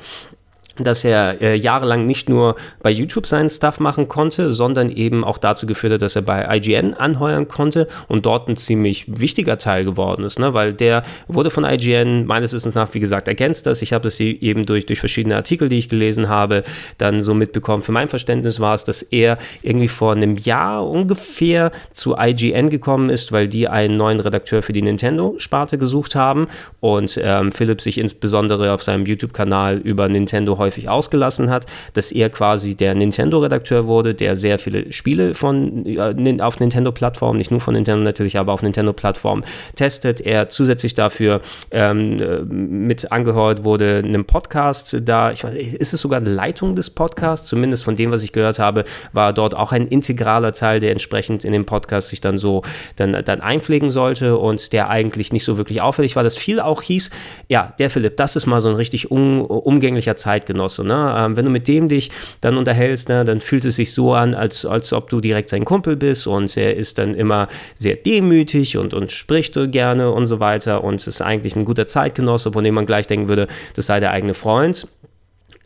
dass 0.78 1.04
er 1.04 1.40
äh, 1.40 1.54
jahrelang 1.54 2.06
nicht 2.06 2.28
nur 2.28 2.56
bei 2.82 2.90
YouTube 2.90 3.26
seinen 3.26 3.48
Stuff 3.48 3.80
machen 3.80 4.08
konnte, 4.08 4.52
sondern 4.52 4.88
eben 4.88 5.24
auch 5.24 5.38
dazu 5.38 5.66
geführt 5.66 5.94
hat, 5.94 6.02
dass 6.02 6.16
er 6.16 6.22
bei 6.22 6.56
IGN 6.56 6.94
anheuern 6.94 7.48
konnte 7.48 7.86
und 8.08 8.26
dort 8.26 8.48
ein 8.48 8.56
ziemlich 8.56 9.04
wichtiger 9.06 9.58
Teil 9.58 9.84
geworden 9.84 10.24
ist, 10.24 10.38
ne? 10.38 10.54
weil 10.54 10.72
der 10.72 11.02
wurde 11.28 11.50
von 11.50 11.64
IGN 11.64 12.26
meines 12.26 12.52
Wissens 12.52 12.74
nach, 12.74 12.92
wie 12.92 13.00
gesagt, 13.00 13.28
ergänzt 13.28 13.66
das. 13.66 13.82
Ich 13.82 13.92
habe 13.92 14.08
es 14.08 14.18
eben 14.20 14.66
durch, 14.66 14.86
durch 14.86 15.00
verschiedene 15.00 15.36
Artikel, 15.36 15.68
die 15.68 15.78
ich 15.78 15.88
gelesen 15.88 16.28
habe, 16.28 16.62
dann 16.98 17.20
so 17.20 17.34
mitbekommen. 17.34 17.82
Für 17.82 17.92
mein 17.92 18.08
Verständnis 18.08 18.60
war 18.60 18.74
es, 18.74 18.84
dass 18.84 19.02
er 19.02 19.38
irgendwie 19.62 19.88
vor 19.88 20.12
einem 20.12 20.36
Jahr 20.36 20.88
ungefähr 20.88 21.70
zu 21.90 22.16
IGN 22.18 22.70
gekommen 22.70 23.10
ist, 23.10 23.32
weil 23.32 23.48
die 23.48 23.68
einen 23.68 23.96
neuen 23.96 24.20
Redakteur 24.20 24.62
für 24.62 24.72
die 24.72 24.82
Nintendo-Sparte 24.82 25.78
gesucht 25.78 26.14
haben 26.14 26.48
und 26.80 27.20
ähm, 27.22 27.52
Philipp 27.52 27.80
sich 27.80 27.98
insbesondere 27.98 28.72
auf 28.72 28.82
seinem 28.82 29.06
YouTube-Kanal 29.06 29.78
über 29.78 30.08
Nintendo 30.08 30.58
häufig 30.64 30.88
ausgelassen 30.88 31.50
hat, 31.50 31.66
dass 31.92 32.10
er 32.12 32.30
quasi 32.30 32.74
der 32.74 32.94
Nintendo-Redakteur 32.94 33.86
wurde, 33.86 34.14
der 34.14 34.36
sehr 34.36 34.58
viele 34.58 34.92
Spiele 34.92 35.34
von, 35.34 35.86
äh, 35.86 36.40
auf 36.40 36.58
Nintendo-Plattformen, 36.58 37.38
nicht 37.38 37.50
nur 37.50 37.60
von 37.60 37.74
Nintendo 37.74 38.02
natürlich, 38.02 38.38
aber 38.38 38.52
auf 38.52 38.62
Nintendo-Plattformen 38.62 39.44
testet. 39.76 40.20
Er 40.20 40.48
zusätzlich 40.48 40.94
dafür 40.94 41.40
ähm, 41.70 42.18
äh, 42.20 42.38
mit 42.42 43.12
angehört 43.12 43.64
wurde, 43.64 44.02
einem 44.04 44.24
Podcast 44.24 44.96
da, 45.02 45.32
ich 45.32 45.44
weiß, 45.44 45.54
ist 45.54 45.92
es 45.92 46.00
sogar 46.00 46.20
eine 46.20 46.30
Leitung 46.30 46.74
des 46.74 46.90
Podcasts, 46.90 47.46
zumindest 47.46 47.84
von 47.84 47.96
dem, 47.96 48.10
was 48.10 48.22
ich 48.22 48.32
gehört 48.32 48.58
habe, 48.58 48.84
war 49.12 49.32
dort 49.32 49.54
auch 49.54 49.72
ein 49.72 49.86
integraler 49.86 50.52
Teil, 50.52 50.80
der 50.80 50.92
entsprechend 50.92 51.44
in 51.44 51.52
dem 51.52 51.66
Podcast 51.66 52.08
sich 52.08 52.20
dann 52.20 52.38
so 52.38 52.62
dann, 52.96 53.12
dann 53.24 53.40
einpflegen 53.40 53.90
sollte 53.90 54.36
und 54.38 54.72
der 54.72 54.88
eigentlich 54.88 55.32
nicht 55.32 55.44
so 55.44 55.56
wirklich 55.56 55.82
auffällig 55.82 56.16
war. 56.16 56.24
Das 56.24 56.36
viel 56.36 56.60
auch 56.60 56.82
hieß, 56.82 57.10
ja, 57.48 57.74
der 57.78 57.90
Philipp, 57.90 58.16
das 58.16 58.36
ist 58.36 58.46
mal 58.46 58.60
so 58.60 58.68
ein 58.68 58.76
richtig 58.76 59.10
un, 59.10 59.40
umgänglicher 59.42 60.16
Zeitgenosse 60.16 60.53
Zeitgenosse. 60.54 60.84
Ne? 60.84 61.14
Ähm, 61.16 61.36
wenn 61.36 61.44
du 61.44 61.50
mit 61.50 61.68
dem 61.68 61.88
dich 61.88 62.10
dann 62.40 62.56
unterhältst, 62.56 63.08
ne, 63.08 63.24
dann 63.24 63.40
fühlt 63.40 63.64
es 63.64 63.76
sich 63.76 63.92
so 63.92 64.14
an, 64.14 64.34
als, 64.34 64.64
als 64.64 64.92
ob 64.92 65.08
du 65.08 65.20
direkt 65.20 65.48
sein 65.48 65.64
Kumpel 65.64 65.96
bist 65.96 66.26
und 66.26 66.56
er 66.56 66.76
ist 66.76 66.98
dann 66.98 67.14
immer 67.14 67.48
sehr 67.74 67.96
demütig 67.96 68.76
und, 68.76 68.94
und 68.94 69.12
spricht 69.12 69.54
gerne 69.70 70.10
und 70.10 70.26
so 70.26 70.40
weiter 70.40 70.84
und 70.84 71.06
ist 71.06 71.22
eigentlich 71.22 71.56
ein 71.56 71.64
guter 71.64 71.86
Zeitgenosse, 71.86 72.52
von 72.52 72.64
dem 72.64 72.74
man 72.74 72.86
gleich 72.86 73.06
denken 73.06 73.28
würde, 73.28 73.48
das 73.74 73.86
sei 73.86 74.00
der 74.00 74.12
eigene 74.12 74.34
Freund 74.34 74.86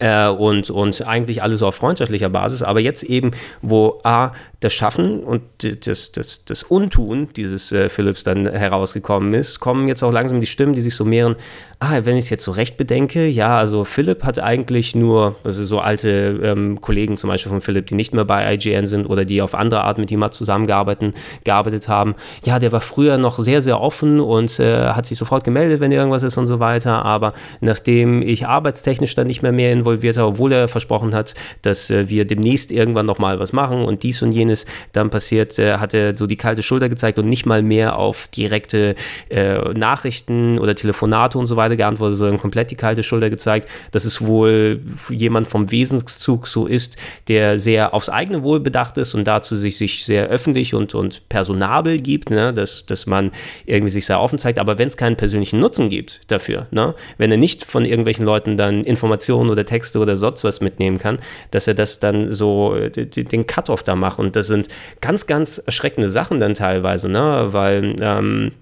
Äh, 0.00 0.28
und, 0.28 0.70
und 0.70 1.04
eigentlich 1.06 1.42
alles 1.42 1.62
auf 1.62 1.74
freundschaftlicher 1.74 2.28
Basis, 2.28 2.62
aber 2.62 2.78
jetzt 2.78 3.02
eben, 3.02 3.32
wo 3.62 4.00
A, 4.04 4.30
das 4.60 4.72
Schaffen 4.72 5.24
und 5.24 5.42
das, 5.58 6.12
das, 6.12 6.44
das 6.44 6.62
Untun 6.62 7.28
dieses 7.34 7.72
äh, 7.72 7.88
Philips 7.88 8.22
dann 8.22 8.46
herausgekommen 8.46 9.34
ist, 9.34 9.58
kommen 9.58 9.88
jetzt 9.88 10.04
auch 10.04 10.12
langsam 10.12 10.40
die 10.40 10.46
Stimmen, 10.46 10.74
die 10.74 10.82
sich 10.82 10.94
so 10.94 11.04
mehren, 11.04 11.34
ah, 11.80 12.00
wenn 12.04 12.16
ich 12.16 12.26
es 12.26 12.30
jetzt 12.30 12.44
so 12.44 12.52
recht 12.52 12.76
bedenke, 12.76 13.26
ja, 13.26 13.58
also 13.58 13.84
Philipp 13.84 14.22
hat 14.22 14.38
eigentlich 14.38 14.94
nur, 14.94 15.34
also 15.42 15.64
so 15.64 15.80
alte 15.80 16.40
ähm, 16.44 16.80
Kollegen 16.80 17.16
zum 17.16 17.28
Beispiel 17.28 17.50
von 17.50 17.60
Philipp, 17.60 17.86
die 17.86 17.94
nicht 17.96 18.14
mehr 18.14 18.24
bei 18.24 18.54
IGN 18.54 18.86
sind 18.86 19.06
oder 19.06 19.24
die 19.24 19.42
auf 19.42 19.54
andere 19.54 19.82
Art 19.82 19.98
mit 19.98 20.12
ihm 20.12 20.24
zusammengearbeitet 20.30 21.14
gearbeitet 21.44 21.88
haben, 21.88 22.14
ja, 22.44 22.58
der 22.58 22.70
war 22.70 22.80
früher 22.80 23.18
noch 23.18 23.38
sehr, 23.38 23.60
sehr 23.60 23.80
offen 23.80 24.20
und 24.20 24.60
äh, 24.60 24.90
hat 24.90 25.06
sich 25.06 25.18
sofort 25.18 25.42
gemeldet, 25.42 25.80
wenn 25.80 25.90
irgendwas 25.90 26.22
ist 26.22 26.36
und 26.38 26.46
so 26.46 26.60
weiter, 26.60 27.04
aber 27.04 27.32
nachdem 27.60 28.22
ich 28.22 28.46
arbeitstechnisch 28.46 29.14
dann 29.14 29.26
nicht 29.26 29.42
mehr 29.42 29.52
mehr 29.52 29.72
involviert 29.72 29.87
involviert 29.92 30.18
obwohl 30.18 30.52
er 30.52 30.68
versprochen 30.68 31.14
hat, 31.14 31.34
dass 31.62 31.90
äh, 31.90 32.08
wir 32.08 32.24
demnächst 32.24 32.70
irgendwann 32.70 33.06
nochmal 33.06 33.38
was 33.38 33.52
machen 33.52 33.82
und 33.82 34.02
dies 34.02 34.22
und 34.22 34.32
jenes 34.32 34.66
dann 34.92 35.10
passiert, 35.10 35.58
äh, 35.58 35.78
hat 35.78 35.94
er 35.94 36.16
so 36.16 36.26
die 36.26 36.36
kalte 36.36 36.62
Schulter 36.62 36.88
gezeigt 36.88 37.18
und 37.18 37.28
nicht 37.28 37.46
mal 37.46 37.62
mehr 37.62 37.98
auf 37.98 38.28
direkte 38.28 38.94
äh, 39.30 39.58
Nachrichten 39.74 40.58
oder 40.58 40.74
Telefonate 40.74 41.38
und 41.38 41.46
so 41.46 41.56
weiter 41.56 41.76
geantwortet, 41.76 42.18
sondern 42.18 42.38
komplett 42.38 42.70
die 42.70 42.76
kalte 42.76 43.02
Schulter 43.02 43.30
gezeigt, 43.30 43.68
dass 43.92 44.04
es 44.04 44.24
wohl 44.24 44.80
jemand 45.10 45.48
vom 45.48 45.70
Wesenszug 45.70 46.46
so 46.46 46.66
ist, 46.66 46.96
der 47.28 47.58
sehr 47.58 47.94
aufs 47.94 48.08
eigene 48.08 48.42
Wohl 48.42 48.60
bedacht 48.60 48.98
ist 48.98 49.14
und 49.14 49.24
dazu 49.24 49.56
sich, 49.56 49.76
sich 49.76 50.04
sehr 50.04 50.28
öffentlich 50.28 50.74
und, 50.74 50.94
und 50.94 51.28
personabel 51.28 51.98
gibt, 51.98 52.30
ne? 52.30 52.52
dass, 52.52 52.86
dass 52.86 53.06
man 53.06 53.30
irgendwie 53.66 53.90
sich 53.90 54.06
sehr 54.06 54.20
offen 54.20 54.38
zeigt, 54.38 54.58
aber 54.58 54.78
wenn 54.78 54.88
es 54.88 54.96
keinen 54.96 55.16
persönlichen 55.16 55.58
Nutzen 55.58 55.88
gibt 55.88 56.30
dafür, 56.30 56.66
ne? 56.70 56.94
wenn 57.16 57.30
er 57.30 57.36
nicht 57.36 57.64
von 57.64 57.84
irgendwelchen 57.84 58.24
Leuten 58.24 58.56
dann 58.56 58.84
Informationen 58.84 59.50
oder 59.50 59.64
Texte 59.64 59.77
Texte 59.78 60.00
oder 60.00 60.16
sonst 60.16 60.42
was 60.42 60.60
mitnehmen 60.60 60.98
kann, 60.98 61.20
dass 61.52 61.68
er 61.68 61.74
das 61.74 62.00
dann 62.00 62.32
so 62.32 62.74
äh, 62.74 62.90
den 62.90 63.46
Cut-off 63.46 63.84
da 63.84 63.94
macht. 63.94 64.18
Und 64.18 64.34
das 64.34 64.48
sind 64.48 64.68
ganz, 65.00 65.26
ganz 65.28 65.58
erschreckende 65.58 66.10
Sachen 66.10 66.40
dann 66.40 66.54
teilweise, 66.54 67.08
ne? 67.08 67.48
weil 67.50 67.94
ähm, 68.00 68.52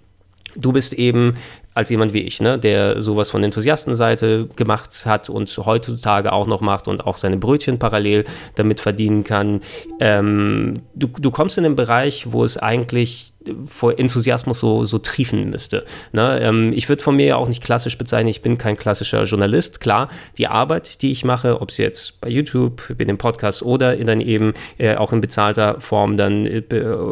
du 0.54 0.72
bist 0.72 0.92
eben 0.92 1.34
als 1.72 1.90
jemand 1.90 2.14
wie 2.14 2.22
ich, 2.22 2.40
ne, 2.40 2.58
der 2.58 3.02
sowas 3.02 3.28
von 3.28 3.44
Enthusiastenseite 3.44 4.48
gemacht 4.56 5.04
hat 5.04 5.28
und 5.28 5.54
heutzutage 5.58 6.32
auch 6.32 6.46
noch 6.46 6.62
macht 6.62 6.88
und 6.88 7.06
auch 7.06 7.18
seine 7.18 7.36
Brötchen 7.36 7.78
parallel 7.78 8.24
damit 8.54 8.80
verdienen 8.80 9.24
kann. 9.24 9.60
Ähm, 10.00 10.80
du, 10.94 11.08
du 11.08 11.30
kommst 11.30 11.58
in 11.58 11.64
den 11.64 11.76
Bereich, 11.76 12.32
wo 12.32 12.44
es 12.44 12.56
eigentlich 12.56 13.34
vor 13.66 13.98
Enthusiasmus 13.98 14.60
so, 14.60 14.84
so 14.84 14.98
triefen 14.98 15.50
müsste. 15.50 15.84
Ne? 16.12 16.40
Ähm, 16.40 16.72
ich 16.74 16.88
würde 16.88 17.02
von 17.02 17.16
mir 17.16 17.26
ja 17.26 17.36
auch 17.36 17.48
nicht 17.48 17.62
klassisch 17.62 17.98
bezeichnen, 17.98 18.28
ich 18.28 18.42
bin 18.42 18.58
kein 18.58 18.76
klassischer 18.76 19.24
Journalist. 19.24 19.80
Klar, 19.80 20.08
die 20.38 20.46
Arbeit, 20.46 21.02
die 21.02 21.12
ich 21.12 21.24
mache, 21.24 21.60
ob 21.60 21.70
es 21.70 21.78
jetzt 21.78 22.20
bei 22.20 22.28
YouTube, 22.28 22.94
in 22.98 23.08
dem 23.08 23.18
Podcast 23.18 23.62
oder 23.62 23.96
dann 23.96 24.20
eben 24.20 24.54
äh, 24.78 24.94
auch 24.94 25.12
in 25.12 25.20
bezahlter 25.20 25.80
Form 25.80 26.16
dann 26.16 26.46
äh, 26.46 26.64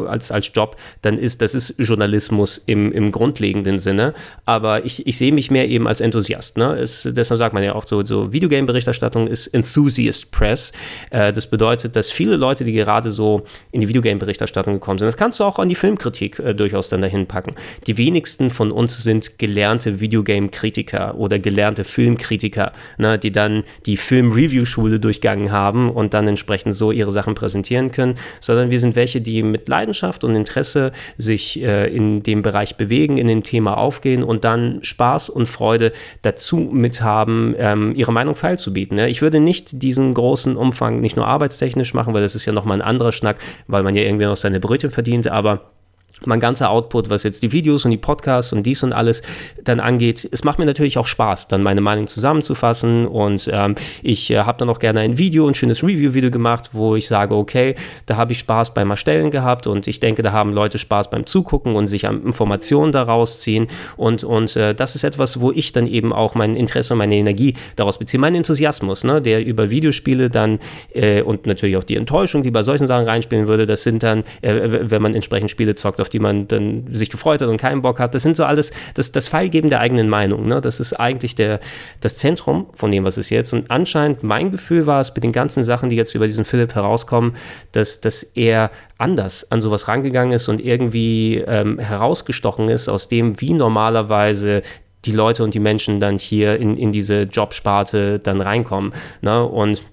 als, 0.07 0.31
als 0.31 0.51
Job, 0.53 0.75
dann 1.01 1.17
ist, 1.17 1.41
das 1.41 1.55
ist 1.55 1.75
Journalismus 1.77 2.57
im, 2.57 2.91
im 2.91 3.11
grundlegenden 3.11 3.79
Sinne. 3.79 4.13
Aber 4.45 4.85
ich, 4.85 5.05
ich 5.05 5.17
sehe 5.17 5.31
mich 5.31 5.51
mehr 5.51 5.67
eben 5.67 5.87
als 5.87 6.01
Enthusiast. 6.01 6.57
Ne? 6.57 6.77
Es, 6.77 7.07
deshalb 7.11 7.37
sagt 7.37 7.53
man 7.53 7.63
ja 7.63 7.75
auch 7.75 7.85
so, 7.85 8.05
so 8.05 8.31
Videogame-Berichterstattung 8.31 9.27
ist 9.27 9.47
Enthusiast 9.47 10.31
Press. 10.31 10.71
Äh, 11.09 11.33
das 11.33 11.47
bedeutet, 11.47 11.95
dass 11.95 12.11
viele 12.11 12.37
Leute, 12.37 12.63
die 12.63 12.73
gerade 12.73 13.11
so 13.11 13.43
in 13.71 13.81
die 13.81 13.87
Videogame-Berichterstattung 13.87 14.73
gekommen 14.73 14.99
sind, 14.99 15.07
das 15.07 15.17
kannst 15.17 15.39
du 15.39 15.43
auch 15.43 15.59
an 15.59 15.69
die 15.69 15.75
Filmkritik 15.75 16.24
Politik 16.25 16.39
äh, 16.39 16.55
durchaus 16.55 16.89
dann 16.89 17.01
dahin 17.01 17.27
packen. 17.27 17.55
Die 17.87 17.97
wenigsten 17.97 18.49
von 18.49 18.71
uns 18.71 19.03
sind 19.03 19.37
gelernte 19.39 19.99
Videogame-Kritiker 19.99 21.15
oder 21.17 21.39
gelernte 21.39 21.83
Filmkritiker, 21.83 22.71
ne, 22.97 23.17
die 23.17 23.31
dann 23.31 23.63
die 23.85 23.97
Film-Review-Schule 23.97 24.99
durchgangen 24.99 25.51
haben 25.51 25.89
und 25.89 26.13
dann 26.13 26.27
entsprechend 26.27 26.75
so 26.75 26.91
ihre 26.91 27.11
Sachen 27.11 27.35
präsentieren 27.35 27.91
können, 27.91 28.15
sondern 28.41 28.71
wir 28.71 28.79
sind 28.79 28.95
welche, 28.95 29.21
die 29.21 29.43
mit 29.43 29.69
Leidenschaft 29.69 30.23
und 30.23 30.35
Interesse 30.35 30.91
sich 31.17 31.61
äh, 31.61 31.93
in 31.95 32.23
dem 32.23 32.41
Bereich 32.41 32.75
bewegen, 32.75 33.17
in 33.17 33.27
dem 33.27 33.43
Thema 33.43 33.77
aufgehen 33.77 34.23
und 34.23 34.43
dann 34.43 34.79
Spaß 34.81 35.29
und 35.29 35.47
Freude 35.47 35.91
dazu 36.21 36.57
mit 36.57 37.01
haben, 37.01 37.55
ähm, 37.57 37.93
ihre 37.95 38.11
Meinung 38.11 38.35
feilzubieten. 38.35 38.97
Ne? 38.97 39.09
Ich 39.09 39.21
würde 39.21 39.39
nicht 39.39 39.81
diesen 39.83 40.13
großen 40.13 40.55
Umfang 40.55 41.01
nicht 41.01 41.15
nur 41.15 41.27
arbeitstechnisch 41.27 41.93
machen, 41.93 42.13
weil 42.13 42.21
das 42.21 42.35
ist 42.35 42.45
ja 42.45 42.53
nochmal 42.53 42.81
ein 42.81 42.87
anderer 42.87 43.11
Schnack, 43.11 43.37
weil 43.67 43.83
man 43.83 43.95
ja 43.95 44.03
irgendwie 44.03 44.25
noch 44.25 44.37
seine 44.37 44.59
Brötchen 44.59 44.91
verdient, 44.91 45.27
aber 45.27 45.74
mein 46.23 46.39
ganzer 46.39 46.69
Output, 46.69 47.09
was 47.09 47.23
jetzt 47.23 47.43
die 47.43 47.51
Videos 47.51 47.85
und 47.85 47.91
die 47.91 47.97
Podcasts 47.97 48.53
und 48.53 48.63
dies 48.63 48.83
und 48.83 48.93
alles 48.93 49.21
dann 49.63 49.79
angeht, 49.79 50.27
es 50.31 50.43
macht 50.43 50.59
mir 50.59 50.65
natürlich 50.65 50.97
auch 50.97 51.07
Spaß, 51.07 51.47
dann 51.49 51.61
meine 51.61 51.81
Meinung 51.81 52.07
zusammenzufassen. 52.07 53.05
Und 53.05 53.49
ähm, 53.51 53.75
ich 54.01 54.31
äh, 54.31 54.37
habe 54.39 54.57
dann 54.57 54.69
auch 54.69 54.79
gerne 54.79 55.01
ein 55.01 55.17
Video, 55.17 55.47
ein 55.47 55.55
schönes 55.55 55.83
Review-Video 55.83 56.31
gemacht, 56.31 56.69
wo 56.71 56.95
ich 56.95 57.07
sage, 57.07 57.35
okay, 57.35 57.75
da 58.05 58.15
habe 58.15 58.31
ich 58.31 58.39
Spaß 58.39 58.73
beim 58.73 58.89
Erstellen 58.89 59.31
gehabt 59.31 59.67
und 59.67 59.87
ich 59.87 59.99
denke, 59.99 60.21
da 60.21 60.31
haben 60.31 60.53
Leute 60.53 60.79
Spaß 60.79 61.09
beim 61.09 61.25
Zugucken 61.25 61.75
und 61.75 61.87
sich 61.87 62.05
Informationen 62.05 62.91
daraus 62.91 63.39
ziehen 63.39 63.67
und, 63.97 64.23
und 64.23 64.55
äh, 64.55 64.73
das 64.73 64.95
ist 64.95 65.03
etwas, 65.03 65.39
wo 65.41 65.51
ich 65.51 65.71
dann 65.71 65.87
eben 65.87 66.13
auch 66.13 66.35
mein 66.35 66.55
Interesse 66.55 66.93
und 66.93 66.99
meine 66.99 67.15
Energie 67.15 67.55
daraus 67.75 67.97
beziehe, 67.97 68.19
mein 68.19 68.35
Enthusiasmus, 68.35 69.03
ne, 69.03 69.21
der 69.21 69.45
über 69.45 69.69
Videospiele 69.69 70.29
dann 70.29 70.59
äh, 70.93 71.21
und 71.21 71.45
natürlich 71.45 71.77
auch 71.77 71.83
die 71.83 71.95
Enttäuschung, 71.95 72.43
die 72.43 72.51
bei 72.51 72.63
solchen 72.63 72.87
Sachen 72.87 73.05
reinspielen 73.05 73.47
würde, 73.47 73.65
das 73.65 73.83
sind 73.83 74.03
dann, 74.03 74.23
äh, 74.41 74.89
wenn 74.89 75.01
man 75.01 75.13
entsprechend 75.13 75.51
Spiele 75.51 75.75
zockt, 75.75 75.99
auf 76.05 76.09
die 76.09 76.19
man 76.19 76.47
dann 76.47 76.85
sich 76.91 77.09
gefreut 77.09 77.41
hat 77.41 77.49
und 77.49 77.57
keinen 77.57 77.81
Bock 77.81 77.99
hat. 77.99 78.13
Das 78.13 78.21
sind 78.21 78.37
so 78.37 78.45
alles, 78.45 78.71
das, 78.93 79.11
das 79.11 79.27
Feilgeben 79.27 79.71
der 79.71 79.79
eigenen 79.79 80.07
Meinung. 80.07 80.47
Ne? 80.47 80.61
Das 80.61 80.79
ist 80.79 80.93
eigentlich 80.93 81.33
der, 81.33 81.59
das 81.99 82.17
Zentrum 82.17 82.67
von 82.77 82.91
dem, 82.91 83.03
was 83.03 83.17
es 83.17 83.31
jetzt. 83.31 83.53
Und 83.53 83.71
anscheinend, 83.71 84.21
mein 84.21 84.51
Gefühl 84.51 84.85
war 84.85 85.01
es 85.01 85.13
mit 85.15 85.23
den 85.23 85.31
ganzen 85.31 85.63
Sachen, 85.63 85.89
die 85.89 85.95
jetzt 85.95 86.13
über 86.13 86.27
diesen 86.27 86.45
Philipp 86.45 86.75
herauskommen, 86.75 87.33
dass, 87.71 88.01
dass 88.01 88.21
er 88.21 88.69
anders 88.99 89.51
an 89.51 89.61
sowas 89.61 89.87
rangegangen 89.87 90.33
ist 90.33 90.47
und 90.47 90.63
irgendwie 90.63 91.43
ähm, 91.47 91.79
herausgestochen 91.79 92.69
ist 92.69 92.87
aus 92.87 93.09
dem, 93.09 93.41
wie 93.41 93.53
normalerweise 93.53 94.61
die 95.05 95.11
Leute 95.11 95.43
und 95.43 95.55
die 95.55 95.59
Menschen 95.59 95.99
dann 95.99 96.19
hier 96.19 96.59
in, 96.59 96.77
in 96.77 96.91
diese 96.91 97.23
Jobsparte 97.23 98.19
dann 98.19 98.41
reinkommen. 98.41 98.93
Ne? 99.21 99.43
Und 99.43 99.83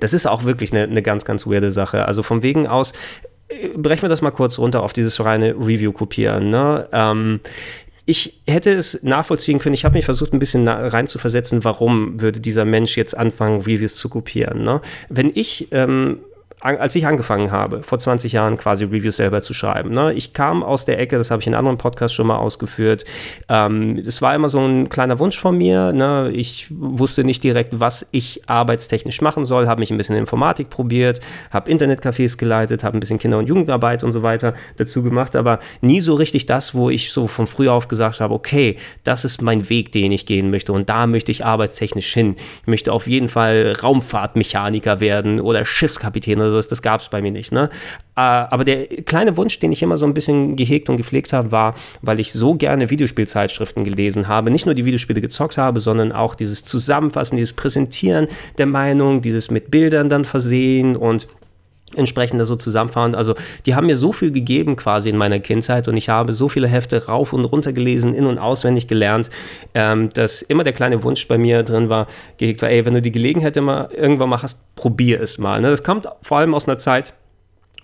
das 0.00 0.12
ist 0.12 0.26
auch 0.26 0.44
wirklich 0.44 0.72
eine, 0.72 0.84
eine 0.84 1.02
ganz, 1.02 1.24
ganz 1.24 1.46
weirde 1.46 1.72
Sache. 1.72 2.06
Also 2.06 2.22
von 2.22 2.42
wegen 2.42 2.66
aus, 2.66 2.92
brechen 3.76 4.02
wir 4.02 4.08
das 4.08 4.22
mal 4.22 4.30
kurz 4.30 4.58
runter 4.58 4.82
auf 4.82 4.92
dieses 4.92 5.24
reine 5.24 5.54
Review-Kopieren. 5.54 6.50
Ne? 6.50 6.88
Ähm, 6.92 7.40
ich 8.06 8.40
hätte 8.46 8.70
es 8.70 9.02
nachvollziehen 9.02 9.58
können, 9.58 9.74
ich 9.74 9.84
habe 9.84 9.94
mich 9.94 10.04
versucht, 10.04 10.32
ein 10.32 10.38
bisschen 10.38 10.68
rein 10.68 11.06
zu 11.06 11.18
versetzen, 11.18 11.64
warum 11.64 12.20
würde 12.20 12.40
dieser 12.40 12.64
Mensch 12.64 12.96
jetzt 12.96 13.16
anfangen, 13.16 13.62
Reviews 13.62 13.96
zu 13.96 14.08
kopieren. 14.08 14.62
Ne? 14.62 14.80
Wenn 15.08 15.30
ich 15.34 15.68
ähm, 15.72 16.18
als 16.64 16.94
ich 16.94 17.06
angefangen 17.06 17.52
habe, 17.52 17.82
vor 17.82 17.98
20 17.98 18.32
Jahren 18.32 18.56
quasi 18.56 18.84
Reviews 18.84 19.18
selber 19.18 19.42
zu 19.42 19.52
schreiben. 19.52 19.90
Ne? 19.90 20.14
Ich 20.14 20.32
kam 20.32 20.62
aus 20.62 20.86
der 20.86 20.98
Ecke, 20.98 21.18
das 21.18 21.30
habe 21.30 21.42
ich 21.42 21.46
in 21.46 21.54
anderen 21.54 21.76
Podcasts 21.76 22.16
schon 22.16 22.26
mal 22.26 22.38
ausgeführt. 22.38 23.04
Ähm, 23.50 24.02
war 24.24 24.34
immer 24.34 24.48
so 24.48 24.60
ein 24.60 24.88
kleiner 24.88 25.18
Wunsch 25.18 25.38
von 25.38 25.58
mir. 25.58 25.92
Ne? 25.92 26.30
Ich 26.32 26.68
wusste 26.70 27.22
nicht 27.22 27.44
direkt, 27.44 27.78
was 27.78 28.08
ich 28.12 28.48
arbeitstechnisch 28.48 29.20
machen 29.20 29.44
soll, 29.44 29.66
habe 29.66 29.80
mich 29.80 29.90
ein 29.90 29.98
bisschen 29.98 30.14
in 30.16 30.20
Informatik 30.20 30.70
probiert, 30.70 31.20
habe 31.50 31.70
Internetcafés 31.70 32.38
geleitet, 32.38 32.82
habe 32.82 32.96
ein 32.96 33.00
bisschen 33.00 33.18
Kinder- 33.18 33.38
und 33.38 33.46
Jugendarbeit 33.46 34.02
und 34.02 34.12
so 34.12 34.22
weiter 34.22 34.54
dazu 34.78 35.02
gemacht, 35.02 35.36
aber 35.36 35.58
nie 35.82 36.00
so 36.00 36.14
richtig 36.14 36.46
das, 36.46 36.74
wo 36.74 36.88
ich 36.88 37.12
so 37.12 37.26
von 37.26 37.46
früh 37.46 37.68
auf 37.68 37.88
gesagt 37.88 38.20
habe, 38.20 38.32
okay, 38.32 38.76
das 39.02 39.26
ist 39.26 39.42
mein 39.42 39.68
Weg, 39.68 39.92
den 39.92 40.12
ich 40.12 40.24
gehen 40.24 40.50
möchte 40.50 40.72
und 40.72 40.88
da 40.88 41.06
möchte 41.06 41.30
ich 41.30 41.44
arbeitstechnisch 41.44 42.14
hin. 42.14 42.36
Ich 42.62 42.66
möchte 42.66 42.90
auf 42.90 43.06
jeden 43.06 43.28
Fall 43.28 43.74
Raumfahrtmechaniker 43.82 45.00
werden 45.00 45.40
oder 45.40 45.66
Schiffskapitän 45.66 46.40
oder 46.40 46.53
sowas, 46.54 46.68
das 46.68 46.82
gab 46.82 47.00
es 47.00 47.08
bei 47.08 47.20
mir 47.20 47.30
nicht. 47.30 47.52
Ne? 47.52 47.70
Äh, 48.16 48.20
aber 48.20 48.64
der 48.64 48.86
kleine 48.86 49.36
Wunsch, 49.36 49.58
den 49.58 49.72
ich 49.72 49.82
immer 49.82 49.96
so 49.96 50.06
ein 50.06 50.14
bisschen 50.14 50.56
gehegt 50.56 50.88
und 50.88 50.96
gepflegt 50.96 51.32
habe, 51.32 51.52
war, 51.52 51.74
weil 52.02 52.20
ich 52.20 52.32
so 52.32 52.54
gerne 52.54 52.90
Videospielzeitschriften 52.90 53.84
gelesen 53.84 54.28
habe, 54.28 54.50
nicht 54.50 54.66
nur 54.66 54.74
die 54.74 54.84
Videospiele 54.84 55.20
gezockt 55.20 55.58
habe, 55.58 55.80
sondern 55.80 56.12
auch 56.12 56.34
dieses 56.34 56.64
Zusammenfassen, 56.64 57.36
dieses 57.36 57.52
Präsentieren 57.52 58.28
der 58.58 58.66
Meinung, 58.66 59.22
dieses 59.22 59.50
mit 59.50 59.70
Bildern 59.70 60.08
dann 60.08 60.24
versehen 60.24 60.96
und 60.96 61.28
entsprechend 61.98 62.40
da 62.40 62.44
so 62.44 62.56
zusammenfahren. 62.56 63.14
Also 63.14 63.34
die 63.66 63.74
haben 63.74 63.86
mir 63.86 63.96
so 63.96 64.12
viel 64.12 64.30
gegeben 64.30 64.76
quasi 64.76 65.10
in 65.10 65.16
meiner 65.16 65.40
Kindheit 65.40 65.88
und 65.88 65.96
ich 65.96 66.08
habe 66.08 66.32
so 66.32 66.48
viele 66.48 66.68
Hefte 66.68 67.06
rauf 67.06 67.32
und 67.32 67.44
runter 67.44 67.72
gelesen, 67.72 68.14
in 68.14 68.26
und 68.26 68.38
auswendig 68.38 68.86
gelernt, 68.86 69.30
ähm, 69.74 70.10
dass 70.12 70.42
immer 70.42 70.64
der 70.64 70.72
kleine 70.72 71.02
Wunsch 71.02 71.26
bei 71.28 71.38
mir 71.38 71.62
drin 71.62 71.88
war, 71.88 72.06
gehegt 72.38 72.62
war, 72.62 72.70
ey, 72.70 72.84
wenn 72.84 72.94
du 72.94 73.02
die 73.02 73.12
Gelegenheit 73.12 73.56
immer 73.56 73.88
irgendwann 73.96 74.28
mal 74.28 74.42
hast, 74.42 74.74
probier 74.76 75.20
es 75.20 75.38
mal. 75.38 75.60
Ne? 75.60 75.70
Das 75.70 75.82
kommt 75.82 76.08
vor 76.22 76.38
allem 76.38 76.54
aus 76.54 76.66
einer 76.66 76.78
Zeit, 76.78 77.14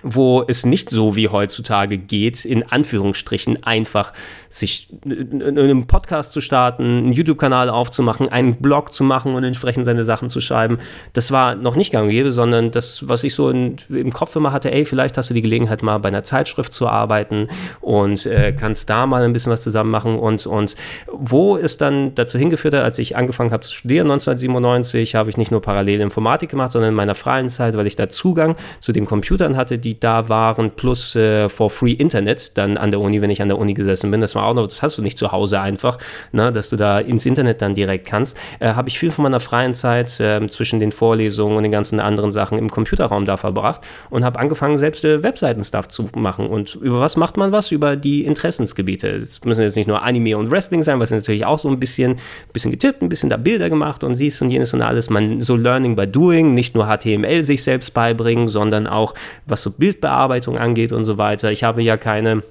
wo 0.03 0.45
es 0.47 0.65
nicht 0.65 0.91
so 0.91 1.17
wie 1.17 1.29
heutzutage 1.29 1.99
geht, 1.99 2.45
in 2.45 2.63
Anführungsstrichen 2.63 3.63
einfach 3.63 4.13
sich 4.49 4.89
einen 5.05 5.87
Podcast 5.87 6.33
zu 6.33 6.41
starten, 6.41 6.83
einen 6.83 7.13
YouTube-Kanal 7.13 7.71
aufzumachen, 7.71 8.29
einen 8.29 8.57
Blog 8.57 8.93
zu 8.93 9.05
machen 9.05 9.35
und 9.35 9.45
entsprechend 9.45 9.85
seine 9.85 10.05
Sachen 10.05 10.29
zu 10.29 10.41
schreiben. 10.41 10.79
Das 11.13 11.31
war 11.31 11.55
noch 11.55 11.77
nicht 11.77 11.93
gang 11.93 12.05
und 12.05 12.11
gäbe, 12.11 12.33
sondern 12.33 12.71
das, 12.71 13.09
was 13.09 13.23
ich 13.25 13.35
so 13.35 13.51
in, 13.51 13.77
im 13.89 14.13
Kopf 14.13 14.35
immer 14.37 14.53
hatte, 14.53 14.73
ey, 14.73 14.85
vielleicht 14.85 15.17
hast 15.17 15.31
du 15.31 15.35
die 15.35 15.43
Gelegenheit, 15.43 15.83
mal 15.83 15.99
bei 15.99 16.09
einer 16.09 16.25
Zeitschrift 16.25 16.73
zu 16.73 16.89
arbeiten 16.89 17.49
und 17.81 18.27
äh, 18.27 18.53
kannst 18.53 18.91
da 18.91 19.07
mal 19.07 19.23
ein 19.23 19.33
bisschen 19.33 19.53
was 19.53 19.63
zusammen 19.63 19.91
machen. 19.91 20.19
Und, 20.19 20.47
und 20.47 20.77
wo 21.13 21.57
es 21.57 21.77
dann 21.77 22.15
dazu 22.15 22.39
hingeführt 22.39 22.75
hat, 22.75 22.83
als 22.83 22.99
ich 22.99 23.17
angefangen 23.17 23.53
habe 23.53 23.63
zu 23.63 23.73
studieren 23.73 24.11
1997, 24.11 25.15
habe 25.15 25.31
ich 25.31 25.37
nicht 25.37 25.51
nur 25.51 25.63
parallel 25.63 26.01
Informatik 26.01 26.51
gemacht, 26.51 26.73
sondern 26.73 26.91
in 26.91 26.97
meiner 26.97 27.15
freien 27.15 27.49
Zeit, 27.49 27.77
weil 27.77 27.87
ich 27.87 27.97
da 27.97 28.09
Zugang 28.09 28.57
zu 28.81 28.93
den 28.93 29.05
Computern 29.05 29.57
hatte, 29.57 29.79
die 29.79 29.90
da 29.99 30.29
waren, 30.29 30.71
plus 30.73 31.17
äh, 31.17 31.49
for 31.49 31.71
free 31.71 31.93
Internet 31.93 32.57
dann 32.59 32.77
an 32.77 32.91
der 32.91 33.01
Uni, 33.01 33.21
wenn 33.21 33.31
ich 33.31 33.43
an 33.43 33.49
der 33.49 33.59
Uni 33.59 33.75
gesessen 33.75 34.11
bin. 34.11 34.21
Das 34.21 34.35
war 34.35 34.47
auch 34.47 34.55
noch, 34.55 34.67
das 34.67 34.83
hast 34.83 34.99
du 34.99 35.03
nicht 35.03 35.19
zu 35.19 35.33
Hause 35.33 35.61
einfach, 35.61 35.99
ne, 36.33 36.53
dass 36.53 36.69
du 36.69 36.77
da 36.77 36.99
ins 36.99 37.27
Internet 37.27 37.63
dann 37.63 37.75
direkt 37.75 38.07
kannst, 38.07 38.37
äh, 38.61 38.75
habe 38.75 38.89
ich 38.89 38.99
viel 38.99 39.11
von 39.11 39.23
meiner 39.25 39.41
freien 39.41 39.75
Zeit 39.75 40.21
äh, 40.21 40.47
zwischen 40.49 40.81
den 40.81 40.93
Vorlesungen 40.93 41.57
und 41.57 41.63
den 41.63 41.73
ganzen 41.73 42.01
anderen 42.01 42.33
Sachen 42.33 42.59
im 42.59 42.71
Computerraum 42.71 43.25
da 43.25 43.37
verbracht 43.37 43.83
und 44.11 44.25
habe 44.25 44.39
angefangen, 44.39 44.79
selbst 44.79 45.05
äh, 45.05 45.23
Webseiten-Stuff 45.23 45.89
zu 45.89 46.09
machen. 46.15 46.47
Und 46.47 46.75
über 46.77 47.01
was 47.01 47.17
macht 47.17 47.37
man 47.37 47.53
was? 47.53 47.73
Über 47.73 47.97
die 47.97 48.25
Interessensgebiete. 48.25 49.09
Es 49.09 49.45
müssen 49.45 49.63
jetzt 49.63 49.77
nicht 49.77 49.87
nur 49.87 50.03
Anime 50.03 50.37
und 50.37 50.51
Wrestling 50.51 50.83
sein, 50.83 51.01
was 51.01 51.11
natürlich 51.11 51.45
auch 51.45 51.59
so 51.59 51.69
ein 51.69 51.81
bisschen, 51.81 52.17
bisschen 52.53 52.71
getippt, 52.71 53.03
ein 53.03 53.09
bisschen 53.09 53.31
da 53.31 53.37
Bilder 53.37 53.71
gemacht 53.71 54.05
und 54.05 54.15
siehst 54.15 54.43
und 54.43 54.51
jenes 54.51 54.75
und 54.75 54.83
alles. 54.83 55.11
Man 55.11 55.41
so 55.41 55.57
Learning 55.57 55.97
by 55.97 56.07
Doing, 56.07 56.55
nicht 56.55 56.75
nur 56.75 56.87
HTML 56.87 57.43
sich 57.43 57.63
selbst 57.63 57.95
beibringen, 57.95 58.49
sondern 58.49 58.87
auch 58.87 59.15
was 59.47 59.63
so 59.63 59.71
Bildbearbeitung 59.81 60.57
angeht 60.57 60.93
und 60.93 61.05
so 61.05 61.19
weiter. 61.19 61.51
Ich 61.51 61.65
habe 61.65 61.83
ja 61.83 61.97
keine 61.97 62.45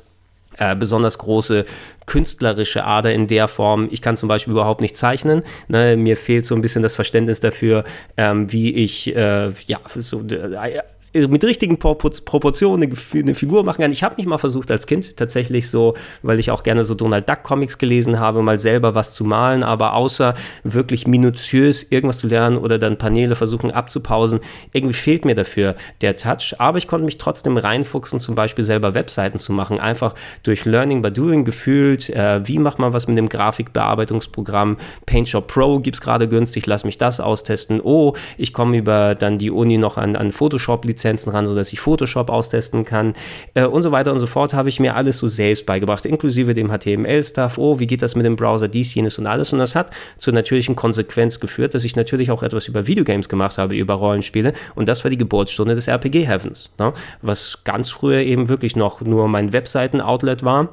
äh, 0.58 0.76
besonders 0.76 1.18
große 1.18 1.64
künstlerische 2.06 2.84
Ader 2.84 3.14
in 3.14 3.28
der 3.28 3.48
Form. 3.48 3.88
Ich 3.92 4.02
kann 4.02 4.18
zum 4.18 4.28
Beispiel 4.28 4.52
überhaupt 4.52 4.82
nicht 4.82 4.98
zeichnen. 4.98 5.44
Ne? 5.70 5.96
Mir 5.96 6.18
fehlt 6.18 6.44
so 6.44 6.56
ein 6.56 6.62
bisschen 6.62 6.84
das 6.84 6.96
Verständnis 6.96 7.40
dafür, 7.40 7.86
ähm, 8.18 8.52
wie 8.52 8.74
ich 8.74 9.16
äh, 9.16 9.52
ja 9.68 9.78
so 9.96 10.22
äh, 10.28 10.82
mit 11.14 11.44
richtigen 11.44 11.80
Proportionen 11.80 12.96
eine, 13.14 13.36
Figur 13.36 13.64
machen 13.64 13.82
kann. 13.82 13.92
Ich 13.92 14.04
habe 14.04 14.16
mich 14.18 14.28
mal 14.28 14.38
versucht 14.38 14.70
als 14.70 14.86
Kind 14.86 15.18
tatsächlich 15.18 15.70
so, 15.70 15.96
weil 16.22 16.40
ich 16.40 16.52
auch 16.52 16.62
gerne 16.62 16.86
so 16.86 16.94
Donald 16.94 17.28
Duck 17.28 17.44
Comics 17.44 17.78
gelesen 17.78 18.20
habe, 18.20 18.44
mal 18.44 18.60
selber 18.60 18.94
was 18.94 19.16
zu 19.16 19.24
malen, 19.24 19.64
aber 19.64 19.94
außer 19.94 20.36
wirklich 20.64 21.08
minutiös 21.08 21.84
irgendwas 21.84 22.20
zu 22.20 22.28
lernen 22.28 22.58
oder 22.58 22.78
dann 22.78 22.98
Paneele 22.98 23.36
versuchen 23.36 23.72
abzupausen, 23.72 24.40
irgendwie 24.72 24.94
fehlt 24.94 25.26
mir 25.26 25.36
dafür 25.36 25.76
der 26.02 26.16
Touch. 26.16 26.56
Aber 26.60 26.78
ich 26.78 26.88
konnte 26.88 27.06
mich 27.06 27.18
trotzdem 27.18 27.58
reinfuchsen, 27.58 28.20
zum 28.20 28.36
Beispiel 28.36 28.64
selber 28.64 28.94
Webseiten 28.94 29.40
zu 29.40 29.52
machen, 29.52 29.80
einfach 29.80 30.14
durch 30.44 30.66
Learning 30.66 31.02
by 31.02 31.12
Doing 31.12 31.44
gefühlt. 31.44 32.10
Äh, 32.10 32.48
wie 32.48 32.60
macht 32.60 32.78
man 32.78 32.94
was 32.94 33.08
mit 33.08 33.18
dem 33.18 33.30
Grafikbearbeitungsprogramm? 33.30 34.78
PaintShop 35.08 35.48
Pro 35.48 35.80
gibt 35.80 35.96
es 35.96 36.02
gerade 36.02 36.28
günstig, 36.28 36.68
lass 36.68 36.86
mich 36.86 37.00
das 37.00 37.20
austesten. 37.20 37.82
Oh, 37.82 38.14
ich 38.38 38.54
komme 38.54 38.78
über 38.78 39.16
dann 39.16 39.40
die 39.40 39.50
Uni 39.50 39.78
noch 39.80 39.98
an, 39.98 40.16
an 40.16 40.32
Photoshop-Lizenzen 40.32 40.99
Lizenzen 41.00 41.32
ran, 41.32 41.48
sodass 41.48 41.72
ich 41.72 41.80
Photoshop 41.80 42.30
austesten 42.30 42.84
kann 42.84 43.14
äh, 43.54 43.66
und 43.66 43.82
so 43.84 43.92
weiter 43.92 44.12
und 44.12 44.20
so 44.20 44.28
fort, 44.28 44.54
habe 44.54 44.70
ich 44.70 44.80
mir 44.80 44.96
alles 44.96 45.18
so 45.18 45.28
selbst 45.28 45.66
beigebracht, 45.66 46.06
inklusive 46.06 46.54
dem 46.54 46.70
HTML-Stuff. 46.70 47.58
Oh, 47.58 47.80
wie 47.80 47.88
geht 47.88 48.02
das 48.02 48.16
mit 48.16 48.26
dem 48.26 48.36
Browser, 48.36 48.68
dies, 48.68 48.94
jenes 48.94 49.18
und 49.18 49.26
alles. 49.26 49.54
Und 49.54 49.60
das 49.60 49.76
hat 49.76 49.92
zur 50.18 50.34
natürlichen 50.34 50.76
Konsequenz 50.76 51.40
geführt, 51.40 51.74
dass 51.74 51.86
ich 51.86 51.96
natürlich 51.96 52.32
auch 52.32 52.44
etwas 52.44 52.68
über 52.68 52.86
Videogames 52.86 53.30
gemacht 53.30 53.58
habe, 53.58 53.76
über 53.76 53.94
Rollenspiele. 53.94 54.54
Und 54.76 54.90
das 54.90 55.04
war 55.04 55.12
die 55.12 55.18
Geburtsstunde 55.18 55.76
des 55.76 55.88
RPG-Heavens, 55.88 56.74
ne? 56.78 56.94
was 57.22 57.64
ganz 57.64 57.90
früher 57.90 58.20
eben 58.20 58.50
wirklich 58.50 58.76
noch 58.76 59.02
nur 59.02 59.28
mein 59.28 59.54
Webseiten-Outlet 59.54 60.44
war 60.44 60.70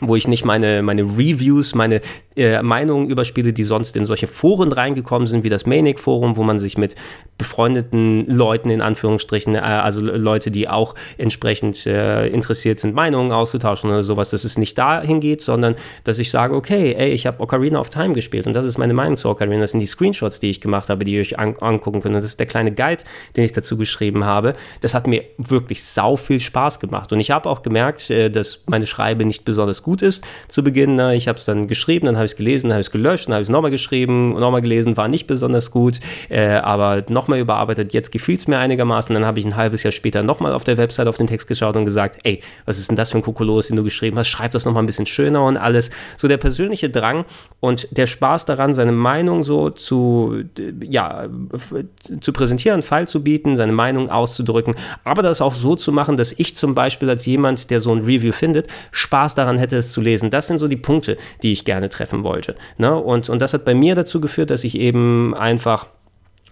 wo 0.00 0.16
ich 0.16 0.26
nicht 0.26 0.44
meine, 0.44 0.82
meine 0.82 1.02
Reviews, 1.02 1.74
meine 1.74 2.00
äh, 2.36 2.62
Meinungen 2.62 3.08
über 3.08 3.24
Spiele, 3.24 3.52
die 3.52 3.64
sonst 3.64 3.96
in 3.96 4.04
solche 4.04 4.26
Foren 4.26 4.72
reingekommen 4.72 5.26
sind, 5.26 5.44
wie 5.44 5.50
das 5.50 5.66
Manic-Forum, 5.66 6.36
wo 6.36 6.42
man 6.42 6.58
sich 6.58 6.76
mit 6.78 6.94
befreundeten 7.38 8.26
Leuten 8.26 8.70
in 8.70 8.80
Anführungsstrichen, 8.80 9.54
äh, 9.54 9.58
also 9.58 10.00
Leute, 10.00 10.50
die 10.50 10.68
auch 10.68 10.94
entsprechend 11.18 11.86
äh, 11.86 12.26
interessiert 12.28 12.78
sind, 12.78 12.94
Meinungen 12.94 13.32
auszutauschen 13.32 13.90
oder 13.90 14.04
sowas, 14.04 14.30
dass 14.30 14.44
es 14.44 14.58
nicht 14.58 14.76
dahin 14.78 15.20
geht, 15.20 15.40
sondern 15.40 15.74
dass 16.04 16.18
ich 16.18 16.30
sage, 16.30 16.54
okay, 16.54 16.94
ey, 16.96 17.10
ich 17.10 17.26
habe 17.26 17.40
Ocarina 17.40 17.78
of 17.78 17.90
Time 17.90 18.14
gespielt 18.14 18.46
und 18.46 18.54
das 18.54 18.64
ist 18.64 18.78
meine 18.78 18.94
Meinung 18.94 19.16
zu 19.16 19.28
Ocarina, 19.28 19.60
das 19.60 19.72
sind 19.72 19.80
die 19.80 19.86
Screenshots, 19.86 20.40
die 20.40 20.50
ich 20.50 20.60
gemacht 20.60 20.88
habe, 20.88 21.04
die 21.04 21.14
ihr 21.14 21.20
euch 21.20 21.38
an 21.38 21.54
angucken 21.60 22.00
könnt 22.00 22.14
und 22.14 22.20
das 22.20 22.24
ist 22.24 22.38
der 22.38 22.46
kleine 22.46 22.72
Guide, 22.72 23.04
den 23.36 23.44
ich 23.44 23.52
dazu 23.52 23.76
geschrieben 23.76 24.24
habe. 24.24 24.54
Das 24.80 24.94
hat 24.94 25.06
mir 25.06 25.24
wirklich 25.38 25.84
sau 25.84 26.16
viel 26.16 26.40
Spaß 26.40 26.80
gemacht 26.80 27.12
und 27.12 27.20
ich 27.20 27.30
habe 27.30 27.48
auch 27.48 27.62
gemerkt, 27.62 28.10
äh, 28.10 28.30
dass 28.30 28.64
meine 28.66 28.86
Schreibe 28.86 29.24
nicht 29.24 29.44
besonders 29.44 29.82
gut 29.82 30.02
ist 30.02 30.24
zu 30.48 30.62
Beginn. 30.64 30.96
Ne? 30.96 31.14
Ich 31.14 31.28
habe 31.28 31.38
es 31.38 31.44
dann 31.44 31.66
geschrieben, 31.66 32.06
dann 32.06 32.16
habe 32.16 32.23
ich 32.24 32.32
es 32.32 32.36
gelesen, 32.36 32.70
habe 32.70 32.80
ich 32.80 32.86
es 32.86 32.90
gelöscht, 32.90 33.28
habe 33.28 33.42
ich 33.42 33.48
es 33.48 33.52
nochmal 33.52 33.70
geschrieben, 33.70 34.34
nochmal 34.34 34.62
gelesen, 34.62 34.96
war 34.96 35.08
nicht 35.08 35.26
besonders 35.26 35.70
gut, 35.70 36.00
äh, 36.28 36.46
aber 36.56 37.04
nochmal 37.08 37.38
überarbeitet, 37.38 37.92
jetzt 37.92 38.10
gefiel 38.12 38.36
es 38.36 38.46
mir 38.46 38.58
einigermaßen. 38.58 39.14
Dann 39.14 39.24
habe 39.24 39.38
ich 39.38 39.44
ein 39.44 39.56
halbes 39.56 39.82
Jahr 39.82 39.92
später 39.92 40.22
nochmal 40.22 40.52
auf 40.52 40.64
der 40.64 40.76
Website 40.76 41.06
auf 41.06 41.16
den 41.16 41.26
Text 41.26 41.48
geschaut 41.48 41.76
und 41.76 41.84
gesagt, 41.84 42.20
ey, 42.24 42.40
was 42.66 42.78
ist 42.78 42.90
denn 42.90 42.96
das 42.96 43.10
für 43.10 43.18
ein 43.18 43.22
Kokolos, 43.22 43.68
den 43.68 43.76
du 43.76 43.84
geschrieben 43.84 44.18
hast? 44.18 44.28
Schreib 44.28 44.52
das 44.52 44.64
nochmal 44.64 44.82
ein 44.82 44.86
bisschen 44.86 45.06
schöner 45.06 45.44
und 45.44 45.56
alles. 45.56 45.90
So 46.16 46.28
der 46.28 46.38
persönliche 46.38 46.90
Drang 46.90 47.24
und 47.60 47.88
der 47.90 48.06
Spaß 48.06 48.44
daran, 48.44 48.72
seine 48.72 48.92
Meinung 48.92 49.42
so 49.42 49.70
zu, 49.70 50.42
ja, 50.82 51.28
zu 52.20 52.32
präsentieren, 52.32 52.82
Fall 52.82 53.08
zu 53.08 53.22
bieten, 53.22 53.56
seine 53.56 53.72
Meinung 53.72 54.10
auszudrücken, 54.10 54.74
aber 55.04 55.22
das 55.22 55.40
auch 55.40 55.54
so 55.54 55.76
zu 55.76 55.92
machen, 55.92 56.16
dass 56.16 56.32
ich 56.36 56.56
zum 56.56 56.74
Beispiel 56.74 57.08
als 57.10 57.26
jemand, 57.26 57.70
der 57.70 57.80
so 57.80 57.92
ein 57.92 58.02
Review 58.02 58.32
findet, 58.32 58.68
Spaß 58.92 59.34
daran 59.34 59.58
hätte, 59.58 59.76
es 59.76 59.92
zu 59.92 60.00
lesen. 60.00 60.30
Das 60.30 60.46
sind 60.46 60.58
so 60.58 60.68
die 60.68 60.76
Punkte, 60.76 61.16
die 61.42 61.52
ich 61.52 61.64
gerne 61.64 61.88
treffen 62.14 62.24
wollte. 62.24 62.56
Ne? 62.78 62.94
Und, 62.94 63.28
und 63.28 63.42
das 63.42 63.54
hat 63.54 63.64
bei 63.64 63.74
mir 63.74 63.94
dazu 63.94 64.20
geführt, 64.20 64.50
dass 64.50 64.64
ich 64.64 64.78
eben 64.78 65.34
einfach 65.34 65.86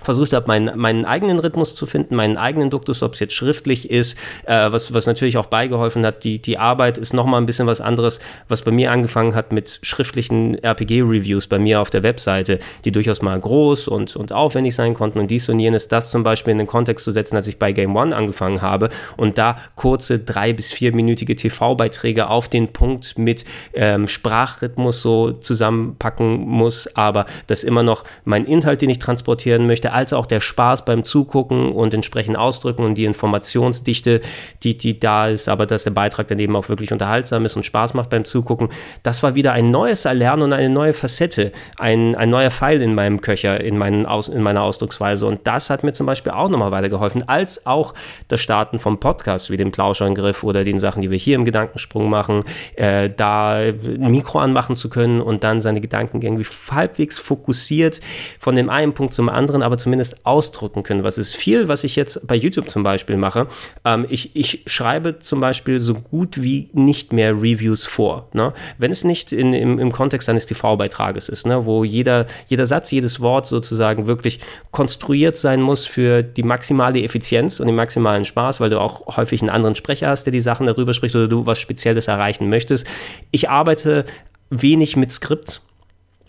versucht 0.04 0.32
habe, 0.32 0.46
meinen, 0.46 0.78
meinen 0.78 1.04
eigenen 1.04 1.38
Rhythmus 1.38 1.74
zu 1.74 1.86
finden, 1.86 2.14
meinen 2.14 2.36
eigenen 2.36 2.70
Duktus, 2.70 3.02
ob 3.02 3.14
es 3.14 3.20
jetzt 3.20 3.34
schriftlich 3.34 3.90
ist, 3.90 4.16
äh, 4.44 4.70
was, 4.72 4.92
was 4.92 5.06
natürlich 5.06 5.36
auch 5.38 5.46
beigeholfen 5.46 6.04
hat. 6.04 6.24
Die, 6.24 6.40
die 6.40 6.58
Arbeit 6.58 6.98
ist 6.98 7.12
nochmal 7.12 7.40
ein 7.40 7.46
bisschen 7.46 7.66
was 7.66 7.80
anderes, 7.80 8.20
was 8.48 8.62
bei 8.62 8.70
mir 8.70 8.92
angefangen 8.92 9.34
hat 9.34 9.52
mit 9.52 9.78
schriftlichen 9.82 10.62
RPG-Reviews 10.62 11.46
bei 11.46 11.58
mir 11.58 11.80
auf 11.80 11.90
der 11.90 12.02
Webseite, 12.02 12.58
die 12.84 12.92
durchaus 12.92 13.22
mal 13.22 13.38
groß 13.38 13.88
und, 13.88 14.16
und 14.16 14.32
aufwendig 14.32 14.74
sein 14.74 14.94
konnten 14.94 15.18
und 15.18 15.30
dies 15.30 15.48
und 15.48 15.58
jenes, 15.58 15.88
das 15.88 16.10
zum 16.10 16.22
Beispiel 16.22 16.52
in 16.52 16.58
den 16.58 16.66
Kontext 16.66 17.04
zu 17.04 17.10
setzen, 17.10 17.36
als 17.36 17.46
ich 17.46 17.58
bei 17.58 17.72
Game 17.72 17.96
One 17.96 18.14
angefangen 18.14 18.62
habe 18.62 18.88
und 19.16 19.38
da 19.38 19.56
kurze 19.74 20.18
drei- 20.18 20.52
bis 20.52 20.72
vierminütige 20.72 21.36
TV-Beiträge 21.36 22.28
auf 22.28 22.48
den 22.48 22.72
Punkt 22.72 23.18
mit 23.18 23.44
ähm, 23.74 24.08
Sprachrhythmus 24.08 25.02
so 25.02 25.32
zusammenpacken 25.32 26.40
muss, 26.40 26.88
aber 26.96 27.26
das 27.46 27.64
immer 27.64 27.82
noch 27.82 28.04
mein 28.24 28.44
Inhalt, 28.44 28.82
den 28.82 28.90
ich 28.90 28.98
transportieren 28.98 29.66
möchte, 29.66 29.91
als 29.92 30.12
auch 30.12 30.26
der 30.26 30.40
Spaß 30.40 30.84
beim 30.84 31.04
Zugucken 31.04 31.72
und 31.72 31.94
entsprechend 31.94 32.36
ausdrücken 32.36 32.84
und 32.84 32.96
die 32.96 33.04
Informationsdichte, 33.04 34.20
die, 34.62 34.76
die 34.76 34.98
da 34.98 35.28
ist, 35.28 35.48
aber 35.48 35.66
dass 35.66 35.84
der 35.84 35.90
Beitrag 35.90 36.28
dann 36.28 36.38
eben 36.38 36.56
auch 36.56 36.68
wirklich 36.68 36.92
unterhaltsam 36.92 37.44
ist 37.44 37.56
und 37.56 37.64
Spaß 37.64 37.94
macht 37.94 38.10
beim 38.10 38.24
Zugucken. 38.24 38.68
Das 39.02 39.22
war 39.22 39.34
wieder 39.34 39.52
ein 39.52 39.70
neues 39.70 40.04
Erlernen 40.04 40.42
und 40.42 40.52
eine 40.52 40.68
neue 40.68 40.92
Facette, 40.92 41.52
ein, 41.78 42.14
ein 42.14 42.30
neuer 42.30 42.50
Pfeil 42.50 42.80
in 42.80 42.94
meinem 42.94 43.20
Köcher, 43.20 43.60
in, 43.60 43.78
meinen 43.78 44.06
Aus, 44.06 44.28
in 44.28 44.42
meiner 44.42 44.62
Ausdrucksweise. 44.62 45.26
Und 45.26 45.46
das 45.46 45.70
hat 45.70 45.84
mir 45.84 45.92
zum 45.92 46.06
Beispiel 46.06 46.32
auch 46.32 46.48
nochmal 46.48 46.70
weitergeholfen, 46.70 47.28
als 47.28 47.66
auch 47.66 47.94
das 48.28 48.40
Starten 48.40 48.78
vom 48.78 48.98
Podcast, 49.00 49.50
wie 49.50 49.56
dem 49.56 49.70
Plauschangriff 49.70 50.42
oder 50.44 50.64
den 50.64 50.78
Sachen, 50.78 51.02
die 51.02 51.10
wir 51.10 51.18
hier 51.18 51.36
im 51.36 51.44
Gedankensprung 51.44 52.08
machen, 52.08 52.44
äh, 52.76 53.10
da 53.10 53.56
ein 53.56 54.10
Mikro 54.10 54.38
anmachen 54.38 54.76
zu 54.76 54.88
können 54.88 55.20
und 55.20 55.44
dann 55.44 55.60
seine 55.60 55.80
Gedanken 55.80 56.22
irgendwie 56.22 56.46
halbwegs 56.70 57.18
fokussiert 57.18 58.00
von 58.38 58.56
dem 58.56 58.70
einen 58.70 58.94
Punkt 58.94 59.12
zum 59.12 59.28
anderen, 59.28 59.62
aber 59.62 59.78
zumindest 59.82 60.24
ausdrücken 60.24 60.82
können. 60.82 61.04
Was 61.04 61.18
ist 61.18 61.36
viel, 61.36 61.68
was 61.68 61.84
ich 61.84 61.96
jetzt 61.96 62.26
bei 62.26 62.34
YouTube 62.34 62.68
zum 62.68 62.82
Beispiel 62.82 63.16
mache. 63.16 63.46
Ähm, 63.84 64.06
ich, 64.08 64.34
ich 64.34 64.62
schreibe 64.66 65.18
zum 65.18 65.40
Beispiel 65.40 65.80
so 65.80 65.94
gut 65.94 66.42
wie 66.42 66.70
nicht 66.72 67.12
mehr 67.12 67.32
Reviews 67.32 67.86
vor. 67.86 68.28
Ne? 68.32 68.52
Wenn 68.78 68.90
es 68.90 69.04
nicht 69.04 69.32
in, 69.32 69.52
im, 69.52 69.78
im 69.78 69.92
Kontext 69.92 70.28
eines 70.28 70.46
TV-Beitrages 70.46 71.28
ist, 71.28 71.46
ne? 71.46 71.66
wo 71.66 71.84
jeder, 71.84 72.26
jeder 72.46 72.66
Satz, 72.66 72.90
jedes 72.90 73.20
Wort 73.20 73.46
sozusagen 73.46 74.06
wirklich 74.06 74.40
konstruiert 74.70 75.36
sein 75.36 75.60
muss 75.60 75.86
für 75.86 76.22
die 76.22 76.42
maximale 76.42 77.02
Effizienz 77.02 77.60
und 77.60 77.66
den 77.66 77.76
maximalen 77.76 78.24
Spaß, 78.24 78.60
weil 78.60 78.70
du 78.70 78.80
auch 78.80 79.16
häufig 79.16 79.40
einen 79.40 79.50
anderen 79.50 79.74
Sprecher 79.74 80.08
hast, 80.08 80.24
der 80.24 80.32
die 80.32 80.40
Sachen 80.40 80.66
darüber 80.66 80.94
spricht 80.94 81.14
oder 81.14 81.28
du 81.28 81.46
was 81.46 81.58
Spezielles 81.58 82.08
erreichen 82.08 82.48
möchtest. 82.48 82.86
Ich 83.30 83.48
arbeite 83.48 84.04
wenig 84.50 84.96
mit 84.96 85.10
Skripts 85.10 85.66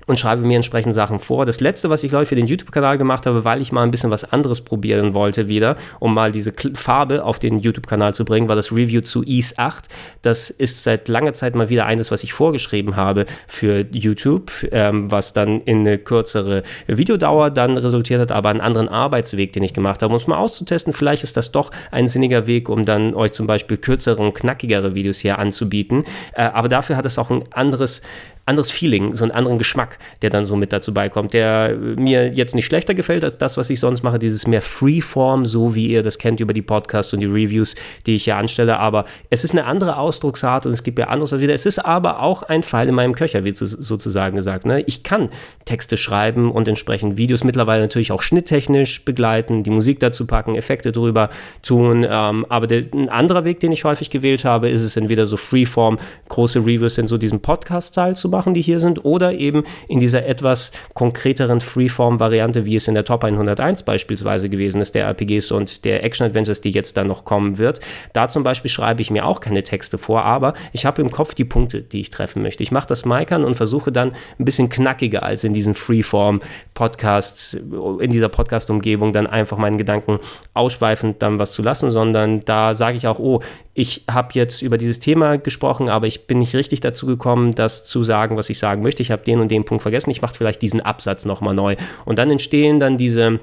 und 0.05 0.19
schreibe 0.19 0.45
mir 0.45 0.55
entsprechend 0.55 0.93
Sachen 0.93 1.19
vor. 1.19 1.45
Das 1.45 1.59
letzte, 1.59 1.89
was 1.89 2.03
ich 2.03 2.09
glaube 2.09 2.23
ich 2.23 2.29
für 2.29 2.35
den 2.35 2.47
YouTube-Kanal 2.47 2.97
gemacht 2.97 3.25
habe, 3.25 3.43
weil 3.43 3.61
ich 3.61 3.71
mal 3.71 3.83
ein 3.83 3.91
bisschen 3.91 4.11
was 4.11 4.23
anderes 4.23 4.61
probieren 4.61 5.13
wollte 5.13 5.47
wieder, 5.47 5.75
um 5.99 6.13
mal 6.13 6.31
diese 6.31 6.53
Farbe 6.73 7.23
auf 7.23 7.39
den 7.39 7.59
YouTube-Kanal 7.59 8.13
zu 8.13 8.25
bringen, 8.25 8.47
war 8.47 8.55
das 8.55 8.71
Review 8.71 9.01
zu 9.01 9.23
Ease 9.23 9.55
8. 9.57 9.87
Das 10.21 10.49
ist 10.49 10.83
seit 10.83 11.07
langer 11.07 11.33
Zeit 11.33 11.55
mal 11.55 11.69
wieder 11.69 11.85
eines, 11.85 12.11
was 12.11 12.23
ich 12.23 12.33
vorgeschrieben 12.33 12.95
habe 12.95 13.25
für 13.47 13.85
YouTube, 13.91 14.51
ähm, 14.71 15.09
was 15.11 15.33
dann 15.33 15.61
in 15.61 15.79
eine 15.79 15.97
kürzere 15.97 16.63
Videodauer 16.87 17.49
dann 17.49 17.77
resultiert 17.77 18.21
hat, 18.21 18.31
aber 18.31 18.49
einen 18.49 18.61
anderen 18.61 18.89
Arbeitsweg, 18.89 19.53
den 19.53 19.63
ich 19.63 19.73
gemacht 19.73 20.01
habe, 20.01 20.11
um 20.11 20.17
es 20.17 20.27
mal 20.27 20.37
auszutesten. 20.37 20.93
Vielleicht 20.93 21.23
ist 21.23 21.37
das 21.37 21.51
doch 21.51 21.71
ein 21.91 22.07
sinniger 22.07 22.47
Weg, 22.47 22.69
um 22.69 22.85
dann 22.85 23.13
euch 23.13 23.31
zum 23.31 23.47
Beispiel 23.47 23.77
kürzere 23.77 24.21
und 24.21 24.33
knackigere 24.33 24.95
Videos 24.95 25.19
hier 25.19 25.39
anzubieten. 25.39 26.05
Äh, 26.33 26.43
aber 26.43 26.69
dafür 26.69 26.97
hat 26.97 27.05
es 27.05 27.17
auch 27.17 27.29
ein 27.29 27.43
anderes 27.51 28.01
anderes 28.45 28.71
Feeling, 28.71 29.13
so 29.13 29.23
einen 29.23 29.31
anderen 29.31 29.57
Geschmack, 29.57 29.99
der 30.21 30.29
dann 30.29 30.45
so 30.45 30.57
mit 30.57 30.73
dazu 30.73 30.93
beikommt, 30.93 31.33
der 31.33 31.77
mir 31.77 32.27
jetzt 32.33 32.55
nicht 32.55 32.65
schlechter 32.65 32.93
gefällt 32.93 33.23
als 33.23 33.37
das, 33.37 33.55
was 33.55 33.69
ich 33.69 33.79
sonst 33.79 34.03
mache, 34.03 34.19
dieses 34.19 34.47
mehr 34.47 34.61
Freeform, 34.61 35.45
so 35.45 35.75
wie 35.75 35.87
ihr 35.87 36.03
das 36.03 36.17
kennt 36.17 36.41
über 36.41 36.53
die 36.53 36.61
Podcasts 36.61 37.13
und 37.13 37.21
die 37.21 37.25
Reviews, 37.25 37.75
die 38.05 38.15
ich 38.15 38.25
hier 38.25 38.35
anstelle, 38.35 38.79
aber 38.79 39.05
es 39.29 39.45
ist 39.45 39.51
eine 39.51 39.63
andere 39.65 39.97
Ausdrucksart 39.97 40.65
und 40.65 40.73
es 40.73 40.83
gibt 40.83 40.99
ja 40.99 41.07
anderes 41.07 41.39
wieder. 41.39 41.53
Es 41.53 41.65
ist 41.65 41.79
aber 41.79 42.21
auch 42.21 42.43
ein 42.43 42.63
Pfeil 42.63 42.89
in 42.89 42.95
meinem 42.95 43.15
Köcher, 43.15 43.45
wird 43.45 43.55
sozusagen 43.55 44.35
gesagt. 44.35 44.65
Ne? 44.65 44.81
Ich 44.81 45.03
kann 45.03 45.29
Texte 45.63 45.95
schreiben 45.95 46.51
und 46.51 46.67
entsprechend 46.67 47.15
Videos 47.15 47.45
mittlerweile 47.45 47.81
natürlich 47.81 48.11
auch 48.11 48.21
schnitttechnisch 48.21 49.05
begleiten, 49.05 49.63
die 49.63 49.69
Musik 49.69 50.01
dazu 50.01 50.27
packen, 50.27 50.55
Effekte 50.55 50.91
drüber 50.91 51.29
tun, 51.61 52.05
ähm, 52.09 52.45
aber 52.49 52.67
der, 52.67 52.83
ein 52.93 53.07
anderer 53.07 53.45
Weg, 53.45 53.61
den 53.61 53.71
ich 53.71 53.85
häufig 53.85 54.09
gewählt 54.09 54.43
habe, 54.43 54.67
ist 54.67 54.83
es 54.83 54.97
entweder 54.97 55.25
so 55.25 55.37
Freeform, 55.37 55.97
große 56.27 56.59
Reviews 56.59 56.97
in 56.97 57.07
so 57.07 57.17
diesem 57.17 57.39
Podcast-Teil 57.39 58.17
zu 58.17 58.32
machen, 58.33 58.53
die 58.53 58.61
hier 58.61 58.81
sind, 58.81 59.05
oder 59.05 59.31
eben 59.31 59.63
in 59.87 60.01
dieser 60.01 60.25
etwas 60.25 60.73
konkreteren 60.93 61.61
Freeform-Variante, 61.61 62.65
wie 62.65 62.75
es 62.75 62.89
in 62.89 62.95
der 62.95 63.05
Top 63.05 63.23
101 63.23 63.83
beispielsweise 63.83 64.49
gewesen 64.49 64.81
ist, 64.81 64.95
der 64.95 65.05
RPGs 65.05 65.51
und 65.51 65.85
der 65.85 66.03
Action-Adventures, 66.03 66.59
die 66.59 66.71
jetzt 66.71 66.97
dann 66.97 67.07
noch 67.07 67.23
kommen 67.23 67.57
wird. 67.57 67.79
Da 68.11 68.27
zum 68.27 68.43
Beispiel 68.43 68.69
schreibe 68.69 69.01
ich 69.01 69.09
mir 69.09 69.25
auch 69.25 69.39
keine 69.39 69.63
Texte 69.63 69.97
vor, 69.97 70.25
aber 70.25 70.53
ich 70.73 70.85
habe 70.85 71.01
im 71.01 71.09
Kopf 71.09 71.33
die 71.33 71.45
Punkte, 71.45 71.81
die 71.81 72.01
ich 72.01 72.09
treffen 72.09 72.41
möchte. 72.41 72.63
Ich 72.63 72.71
mache 72.71 72.87
das 72.87 73.05
Micern 73.05 73.45
und 73.45 73.55
versuche 73.55 73.93
dann 73.93 74.11
ein 74.39 74.45
bisschen 74.45 74.67
knackiger 74.67 75.23
als 75.23 75.43
in 75.43 75.53
diesen 75.53 75.75
Freeform-Podcasts, 75.75 77.53
in 77.99 78.11
dieser 78.11 78.29
Podcast-Umgebung 78.29 79.13
dann 79.13 79.27
einfach 79.27 79.57
meinen 79.57 79.77
Gedanken 79.77 80.19
ausschweifend 80.53 81.21
dann 81.21 81.39
was 81.39 81.53
zu 81.53 81.61
lassen, 81.61 81.91
sondern 81.91 82.41
da 82.41 82.73
sage 82.73 82.97
ich 82.97 83.07
auch, 83.07 83.19
oh, 83.19 83.39
ich 83.73 84.03
habe 84.09 84.29
jetzt 84.33 84.61
über 84.61 84.77
dieses 84.77 84.99
Thema 84.99 85.37
gesprochen, 85.37 85.89
aber 85.89 86.05
ich 86.05 86.27
bin 86.27 86.39
nicht 86.39 86.55
richtig 86.55 86.79
dazu 86.81 87.07
gekommen, 87.07 87.53
das 87.53 87.83
zu 87.83 88.03
sagen, 88.03 88.37
was 88.37 88.49
ich 88.49 88.59
sagen 88.59 88.83
möchte. 88.83 89.01
Ich 89.01 89.11
habe 89.11 89.23
den 89.23 89.39
und 89.39 89.49
den 89.49 89.65
Punkt 89.65 89.81
vergessen. 89.81 90.11
Ich 90.11 90.21
mache 90.21 90.35
vielleicht 90.35 90.61
diesen 90.61 90.81
Absatz 90.81 91.25
nochmal 91.25 91.55
neu. 91.55 91.75
Und 92.05 92.19
dann 92.19 92.29
entstehen 92.29 92.79
dann 92.79 92.97
diese 92.97 93.39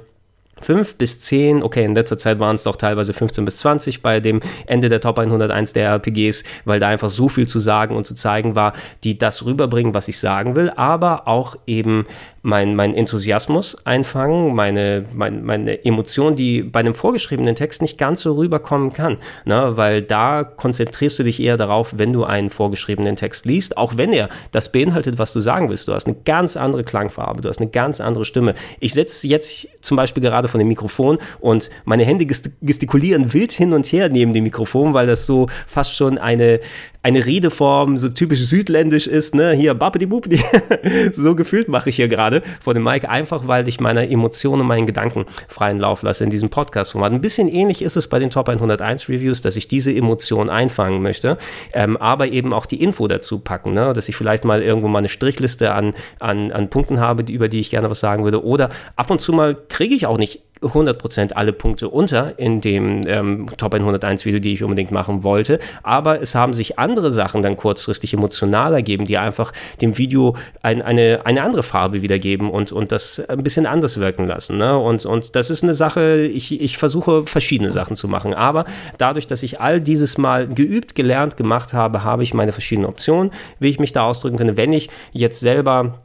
5 0.60 0.96
bis 0.96 1.20
10, 1.22 1.62
okay, 1.62 1.84
in 1.84 1.94
letzter 1.94 2.18
Zeit 2.18 2.38
waren 2.38 2.54
es 2.54 2.64
doch 2.64 2.76
teilweise 2.76 3.12
15 3.12 3.44
bis 3.44 3.58
20 3.58 4.02
bei 4.02 4.20
dem 4.20 4.40
Ende 4.66 4.88
der 4.88 5.00
Top 5.00 5.18
101 5.18 5.72
der 5.72 5.88
RPGs, 5.94 6.44
weil 6.64 6.78
da 6.78 6.88
einfach 6.88 7.10
so 7.10 7.28
viel 7.28 7.48
zu 7.48 7.58
sagen 7.58 7.96
und 7.96 8.06
zu 8.06 8.14
zeigen 8.14 8.54
war, 8.54 8.74
die 9.02 9.18
das 9.18 9.44
rüberbringen, 9.44 9.94
was 9.94 10.08
ich 10.08 10.18
sagen 10.18 10.54
will, 10.54 10.70
aber 10.70 11.26
auch 11.26 11.56
eben 11.66 12.06
mein, 12.42 12.74
mein 12.74 12.94
Enthusiasmus 12.94 13.76
einfangen, 13.84 14.54
meine, 14.54 15.04
mein, 15.12 15.44
meine 15.44 15.84
Emotion, 15.84 16.36
die 16.36 16.62
bei 16.62 16.80
einem 16.80 16.94
vorgeschriebenen 16.94 17.54
Text 17.54 17.82
nicht 17.82 17.98
ganz 17.98 18.22
so 18.22 18.34
rüberkommen 18.34 18.92
kann, 18.92 19.18
ne? 19.44 19.72
weil 19.76 20.00
da 20.00 20.44
konzentrierst 20.44 21.18
du 21.18 21.22
dich 21.24 21.40
eher 21.40 21.58
darauf, 21.58 21.94
wenn 21.98 22.12
du 22.12 22.24
einen 22.24 22.48
vorgeschriebenen 22.48 23.16
Text 23.16 23.44
liest, 23.44 23.76
auch 23.76 23.96
wenn 23.96 24.12
er 24.12 24.30
das 24.52 24.72
beinhaltet, 24.72 25.18
was 25.18 25.32
du 25.32 25.40
sagen 25.40 25.68
willst. 25.68 25.86
Du 25.88 25.92
hast 25.92 26.06
eine 26.06 26.16
ganz 26.24 26.56
andere 26.56 26.82
Klangfarbe, 26.82 27.42
du 27.42 27.48
hast 27.48 27.60
eine 27.60 27.70
ganz 27.70 28.00
andere 28.00 28.24
Stimme. 28.24 28.54
Ich 28.80 28.94
setze 28.94 29.26
jetzt 29.28 29.68
zum 29.82 29.98
Beispiel 29.98 30.22
gerade 30.22 30.48
von 30.48 30.58
dem 30.58 30.68
Mikrofon 30.68 31.18
und 31.40 31.70
meine 31.84 32.04
Hände 32.04 32.26
gestikulieren 32.62 33.32
wild 33.34 33.52
hin 33.52 33.72
und 33.74 33.86
her 33.86 34.08
neben 34.08 34.32
dem 34.32 34.44
Mikrofon, 34.44 34.94
weil 34.94 35.06
das 35.06 35.26
so 35.26 35.48
fast 35.66 35.94
schon 35.94 36.16
eine, 36.16 36.60
eine 37.02 37.24
Redeform 37.26 37.98
so 37.98 38.08
typisch 38.08 38.40
südländisch 38.40 39.06
ist, 39.06 39.34
ne, 39.34 39.52
hier 39.52 39.74
babidi 39.74 40.06
bubidi, 40.06 40.40
so 41.12 41.34
gefühlt 41.34 41.68
mache 41.68 41.90
ich 41.90 41.96
hier 41.96 42.08
gerade 42.08 42.29
vor 42.62 42.74
dem 42.74 42.84
Mic, 42.84 43.08
einfach 43.08 43.46
weil 43.46 43.68
ich 43.68 43.80
meine 43.80 44.08
Emotionen, 44.08 44.66
meinen 44.66 44.86
Gedanken 44.86 45.26
freien 45.48 45.78
Lauf 45.78 46.02
lasse 46.02 46.24
in 46.24 46.30
diesem 46.30 46.50
Podcast-Format. 46.50 47.12
Ein 47.12 47.20
bisschen 47.20 47.48
ähnlich 47.48 47.82
ist 47.82 47.96
es 47.96 48.08
bei 48.08 48.18
den 48.18 48.30
Top 48.30 48.48
101 48.48 49.08
Reviews, 49.08 49.42
dass 49.42 49.56
ich 49.56 49.68
diese 49.68 49.94
Emotionen 49.94 50.50
einfangen 50.50 51.02
möchte, 51.02 51.38
ähm, 51.72 51.96
aber 51.96 52.28
eben 52.28 52.52
auch 52.52 52.66
die 52.66 52.82
Info 52.82 53.08
dazu 53.08 53.40
packen, 53.40 53.72
ne, 53.72 53.92
dass 53.92 54.08
ich 54.08 54.16
vielleicht 54.16 54.44
mal 54.44 54.62
irgendwo 54.62 54.88
mal 54.88 54.98
eine 54.98 55.08
Strichliste 55.08 55.72
an, 55.72 55.94
an, 56.18 56.52
an 56.52 56.70
Punkten 56.70 57.00
habe, 57.00 57.24
die, 57.24 57.32
über 57.32 57.48
die 57.48 57.60
ich 57.60 57.70
gerne 57.70 57.90
was 57.90 58.00
sagen 58.00 58.24
würde 58.24 58.44
oder 58.44 58.70
ab 58.96 59.10
und 59.10 59.20
zu 59.20 59.32
mal 59.32 59.56
kriege 59.68 59.94
ich 59.94 60.06
auch 60.06 60.18
nicht 60.18 60.40
100% 60.62 61.32
alle 61.32 61.52
Punkte 61.52 61.88
unter 61.88 62.38
in 62.38 62.60
dem 62.60 63.06
ähm, 63.06 63.46
Top 63.56 63.74
101 63.74 64.24
Video, 64.24 64.40
die 64.40 64.52
ich 64.52 64.62
unbedingt 64.62 64.90
machen 64.90 65.24
wollte. 65.24 65.58
Aber 65.82 66.20
es 66.20 66.34
haben 66.34 66.54
sich 66.54 66.78
andere 66.78 67.10
Sachen 67.10 67.42
dann 67.42 67.56
kurzfristig 67.56 68.12
emotional 68.12 68.74
ergeben, 68.74 69.06
die 69.06 69.18
einfach 69.18 69.52
dem 69.80 69.96
Video 69.96 70.36
ein, 70.62 70.82
eine, 70.82 71.20
eine 71.24 71.42
andere 71.42 71.62
Farbe 71.62 72.02
wiedergeben 72.02 72.50
und, 72.50 72.72
und 72.72 72.92
das 72.92 73.20
ein 73.28 73.42
bisschen 73.42 73.66
anders 73.66 73.98
wirken 73.98 74.26
lassen. 74.26 74.58
Ne? 74.58 74.78
Und, 74.78 75.06
und 75.06 75.34
das 75.34 75.50
ist 75.50 75.62
eine 75.62 75.74
Sache, 75.74 76.20
ich, 76.20 76.60
ich 76.60 76.76
versuche 76.76 77.26
verschiedene 77.26 77.70
Sachen 77.70 77.96
zu 77.96 78.08
machen. 78.08 78.34
Aber 78.34 78.64
dadurch, 78.98 79.26
dass 79.26 79.42
ich 79.42 79.60
all 79.60 79.80
dieses 79.80 80.18
Mal 80.18 80.46
geübt, 80.46 80.94
gelernt, 80.94 81.36
gemacht 81.36 81.72
habe, 81.72 82.04
habe 82.04 82.22
ich 82.22 82.34
meine 82.34 82.52
verschiedenen 82.52 82.88
Optionen, 82.88 83.30
wie 83.58 83.68
ich 83.68 83.78
mich 83.78 83.92
da 83.92 84.04
ausdrücken 84.04 84.36
kann. 84.36 84.56
Wenn 84.56 84.72
ich 84.72 84.90
jetzt 85.12 85.40
selber 85.40 86.00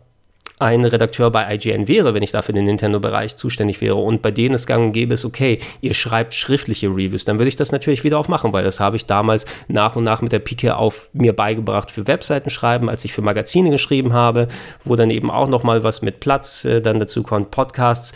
ein 0.59 0.85
Redakteur 0.85 1.31
bei 1.31 1.53
IGN 1.53 1.87
wäre, 1.87 2.13
wenn 2.13 2.23
ich 2.23 2.31
da 2.31 2.41
für 2.41 2.53
den 2.53 2.65
Nintendo-Bereich 2.65 3.35
zuständig 3.35 3.81
wäre 3.81 3.95
und 3.95 4.21
bei 4.21 4.31
denen 4.31 4.55
es 4.55 4.67
gang 4.67 4.85
und 4.85 4.91
gäbe 4.93 5.13
ist, 5.13 5.25
okay, 5.25 5.59
ihr 5.81 5.93
schreibt 5.93 6.33
schriftliche 6.33 6.87
Reviews, 6.87 7.25
dann 7.25 7.39
würde 7.39 7.49
ich 7.49 7.57
das 7.57 7.71
natürlich 7.71 8.03
wieder 8.03 8.17
aufmachen, 8.17 8.53
weil 8.53 8.63
das 8.63 8.79
habe 8.79 8.95
ich 8.95 9.05
damals 9.05 9.45
nach 9.67 9.95
und 9.95 10.05
nach 10.05 10.21
mit 10.21 10.31
der 10.31 10.39
Pike 10.39 10.77
auf 10.77 11.09
mir 11.13 11.33
beigebracht 11.33 11.91
für 11.91 12.07
Webseiten 12.07 12.49
schreiben, 12.49 12.89
als 12.89 13.03
ich 13.03 13.13
für 13.13 13.21
Magazine 13.21 13.69
geschrieben 13.69 14.13
habe, 14.13 14.47
wo 14.85 14.95
dann 14.95 15.09
eben 15.09 15.29
auch 15.29 15.49
nochmal 15.49 15.83
was 15.83 16.01
mit 16.01 16.21
Platz 16.21 16.63
äh, 16.63 16.81
dann 16.81 16.99
dazu 16.99 17.23
kommt, 17.23 17.51
Podcasts 17.51 18.13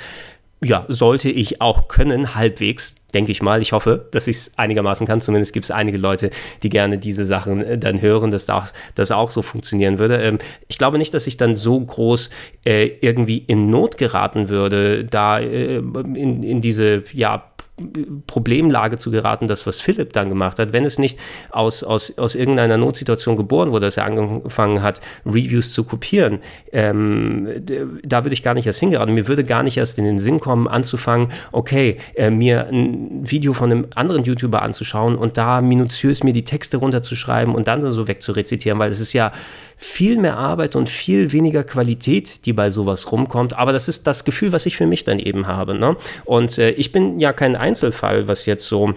ja, 0.61 0.85
sollte 0.89 1.29
ich 1.29 1.61
auch 1.61 1.87
können, 1.87 2.35
halbwegs, 2.35 2.95
denke 3.13 3.31
ich 3.31 3.41
mal. 3.41 3.61
Ich 3.61 3.71
hoffe, 3.71 4.07
dass 4.11 4.27
ich 4.27 4.37
es 4.37 4.57
einigermaßen 4.57 5.07
kann. 5.07 5.21
Zumindest 5.21 5.53
gibt 5.53 5.65
es 5.65 5.71
einige 5.71 5.97
Leute, 5.97 6.31
die 6.63 6.69
gerne 6.69 6.97
diese 6.97 7.25
Sachen 7.25 7.61
äh, 7.61 7.77
dann 7.77 8.01
hören, 8.01 8.29
dass 8.29 8.45
das, 8.45 8.73
das 8.95 9.11
auch 9.11 9.31
so 9.31 9.41
funktionieren 9.41 9.99
würde. 9.99 10.21
Ähm, 10.21 10.37
ich 10.67 10.77
glaube 10.77 10.97
nicht, 10.97 11.13
dass 11.13 11.27
ich 11.27 11.37
dann 11.37 11.55
so 11.55 11.79
groß 11.79 12.29
äh, 12.65 12.87
irgendwie 13.01 13.37
in 13.37 13.69
Not 13.69 13.97
geraten 13.97 14.49
würde, 14.49 15.05
da 15.05 15.39
äh, 15.39 15.77
in, 15.77 16.43
in 16.43 16.61
diese, 16.61 17.03
ja, 17.13 17.48
Problemlage 18.27 18.97
zu 18.97 19.11
geraten, 19.11 19.47
das, 19.47 19.65
was 19.67 19.81
Philipp 19.81 20.13
dann 20.13 20.29
gemacht 20.29 20.59
hat, 20.59 20.73
wenn 20.73 20.85
es 20.85 20.99
nicht 20.99 21.19
aus, 21.51 21.83
aus, 21.83 22.17
aus 22.17 22.35
irgendeiner 22.35 22.77
Notsituation 22.77 23.37
geboren 23.37 23.71
wurde, 23.71 23.87
dass 23.87 23.97
er 23.97 24.05
angefangen 24.05 24.81
hat, 24.81 25.01
Reviews 25.25 25.73
zu 25.73 25.83
kopieren. 25.83 26.39
Ähm, 26.71 27.47
da 28.03 28.23
würde 28.23 28.33
ich 28.33 28.43
gar 28.43 28.53
nicht 28.53 28.67
erst 28.67 28.79
hingeraten. 28.79 29.13
Mir 29.13 29.27
würde 29.27 29.43
gar 29.43 29.63
nicht 29.63 29.77
erst 29.77 29.97
in 29.97 30.05
den 30.05 30.19
Sinn 30.19 30.39
kommen, 30.39 30.67
anzufangen, 30.67 31.29
okay, 31.51 31.97
äh, 32.15 32.29
mir 32.29 32.67
ein 32.67 33.29
Video 33.29 33.53
von 33.53 33.71
einem 33.71 33.87
anderen 33.95 34.23
YouTuber 34.23 34.61
anzuschauen 34.61 35.15
und 35.15 35.37
da 35.37 35.61
minutiös 35.61 36.23
mir 36.23 36.33
die 36.33 36.43
Texte 36.43 36.77
runterzuschreiben 36.77 37.55
und 37.55 37.67
dann 37.67 37.79
so 37.91 38.07
wegzurezitieren, 38.07 38.79
weil 38.79 38.91
es 38.91 38.99
ist 38.99 39.13
ja 39.13 39.31
viel 39.81 40.17
mehr 40.17 40.37
Arbeit 40.37 40.75
und 40.75 40.89
viel 40.89 41.31
weniger 41.31 41.63
Qualität, 41.63 42.45
die 42.45 42.51
bei 42.51 42.69
sowas 42.69 43.13
rumkommt. 43.13 43.57
Aber 43.57 43.71
das 43.71 43.87
ist 43.87 44.05
das 44.07 44.25
Gefühl, 44.25 44.51
was 44.51 44.65
ich 44.65 44.75
für 44.75 44.85
mich 44.85 45.05
dann 45.05 45.19
eben 45.19 45.47
habe. 45.47 45.73
Ne? 45.73 45.95
Und 46.25 46.57
äh, 46.57 46.71
ich 46.71 46.91
bin 46.91 47.21
ja 47.21 47.31
kein 47.31 47.55
Einzelfall, 47.69 48.27
was 48.27 48.45
jetzt 48.47 48.65
so 48.65 48.95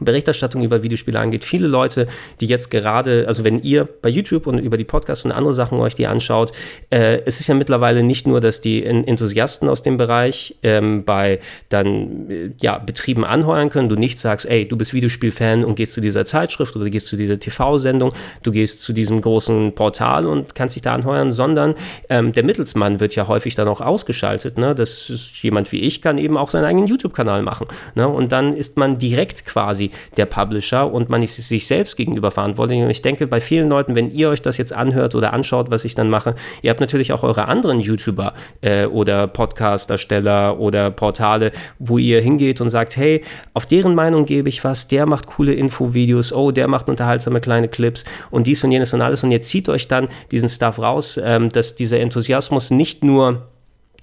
Berichterstattung 0.00 0.62
über 0.62 0.82
Videospiele 0.82 1.18
angeht. 1.18 1.44
Viele 1.44 1.68
Leute, 1.68 2.06
die 2.40 2.46
jetzt 2.46 2.70
gerade, 2.70 3.24
also 3.26 3.44
wenn 3.44 3.62
ihr 3.62 3.84
bei 3.84 4.08
YouTube 4.08 4.46
und 4.46 4.58
über 4.58 4.76
die 4.76 4.84
Podcasts 4.84 5.24
und 5.24 5.32
andere 5.32 5.54
Sachen 5.54 5.78
euch 5.78 5.94
die 5.94 6.06
anschaut, 6.06 6.52
äh, 6.90 7.20
es 7.24 7.40
ist 7.40 7.46
ja 7.46 7.54
mittlerweile 7.54 8.02
nicht 8.02 8.26
nur, 8.26 8.40
dass 8.40 8.60
die 8.60 8.84
Enthusiasten 8.84 9.68
aus 9.68 9.82
dem 9.82 9.96
Bereich 9.96 10.56
ähm, 10.62 11.04
bei 11.04 11.40
dann 11.68 12.30
äh, 12.30 12.50
ja, 12.60 12.78
Betrieben 12.78 13.24
anheuern 13.24 13.68
können, 13.70 13.88
du 13.88 13.96
nicht 13.96 14.18
sagst, 14.18 14.48
ey, 14.48 14.66
du 14.66 14.76
bist 14.76 14.94
Videospielfan 14.94 15.64
und 15.64 15.76
gehst 15.76 15.94
zu 15.94 16.00
dieser 16.00 16.24
Zeitschrift 16.24 16.74
oder 16.76 16.88
gehst 16.90 17.06
zu 17.06 17.16
dieser 17.16 17.38
TV-Sendung, 17.38 18.12
du 18.42 18.52
gehst 18.52 18.80
zu 18.80 18.92
diesem 18.92 19.20
großen 19.20 19.74
Portal 19.74 20.26
und 20.26 20.54
kannst 20.54 20.74
dich 20.74 20.82
da 20.82 20.94
anheuern, 20.94 21.32
sondern 21.32 21.74
ähm, 22.08 22.32
der 22.32 22.44
Mittelsmann 22.44 23.00
wird 23.00 23.14
ja 23.14 23.28
häufig 23.28 23.54
dann 23.54 23.68
auch 23.68 23.80
ausgeschaltet. 23.80 24.58
Ne? 24.58 24.74
Das 24.74 25.10
ist 25.10 25.42
jemand 25.42 25.70
wie 25.72 25.80
ich, 25.80 26.02
kann 26.02 26.18
eben 26.18 26.36
auch 26.36 26.50
seinen 26.50 26.64
eigenen 26.64 26.86
YouTube-Kanal 26.86 27.42
machen. 27.42 27.66
Ne? 27.94 28.08
Und 28.08 28.32
dann 28.32 28.54
ist 28.56 28.76
man 28.76 28.98
direkt 28.98 29.46
quasi 29.46 29.91
der 30.16 30.26
Publisher 30.26 30.92
und 30.92 31.08
man 31.08 31.22
ist 31.22 31.36
sich 31.36 31.66
selbst 31.66 31.96
gegenüber 31.96 32.30
verantwortlich. 32.30 32.80
Und 32.80 32.90
ich 32.90 33.02
denke, 33.02 33.26
bei 33.26 33.40
vielen 33.40 33.68
Leuten, 33.68 33.94
wenn 33.94 34.10
ihr 34.10 34.28
euch 34.28 34.42
das 34.42 34.58
jetzt 34.58 34.72
anhört 34.72 35.14
oder 35.14 35.32
anschaut, 35.32 35.70
was 35.70 35.84
ich 35.84 35.94
dann 35.94 36.10
mache, 36.10 36.34
ihr 36.62 36.70
habt 36.70 36.80
natürlich 36.80 37.12
auch 37.12 37.22
eure 37.22 37.48
anderen 37.48 37.80
YouTuber 37.80 38.34
äh, 38.60 38.86
oder 38.86 39.26
Podcast-Ersteller 39.26 40.58
oder 40.58 40.90
Portale, 40.90 41.52
wo 41.78 41.98
ihr 41.98 42.20
hingeht 42.20 42.60
und 42.60 42.68
sagt, 42.68 42.96
hey, 42.96 43.22
auf 43.54 43.66
deren 43.66 43.94
Meinung 43.94 44.24
gebe 44.24 44.48
ich 44.48 44.64
was, 44.64 44.88
der 44.88 45.06
macht 45.06 45.26
coole 45.26 45.54
Infovideos, 45.54 46.32
oh, 46.32 46.50
der 46.50 46.68
macht 46.68 46.88
unterhaltsame 46.88 47.40
kleine 47.40 47.68
Clips 47.68 48.04
und 48.30 48.46
dies 48.46 48.62
und 48.64 48.72
jenes 48.72 48.92
und 48.92 49.02
alles 49.02 49.22
und 49.24 49.30
ihr 49.30 49.42
zieht 49.42 49.68
euch 49.68 49.88
dann 49.88 50.08
diesen 50.30 50.48
Stuff 50.48 50.78
raus, 50.78 51.20
ähm, 51.22 51.48
dass 51.48 51.74
dieser 51.74 52.00
Enthusiasmus 52.00 52.70
nicht 52.70 53.04
nur 53.04 53.51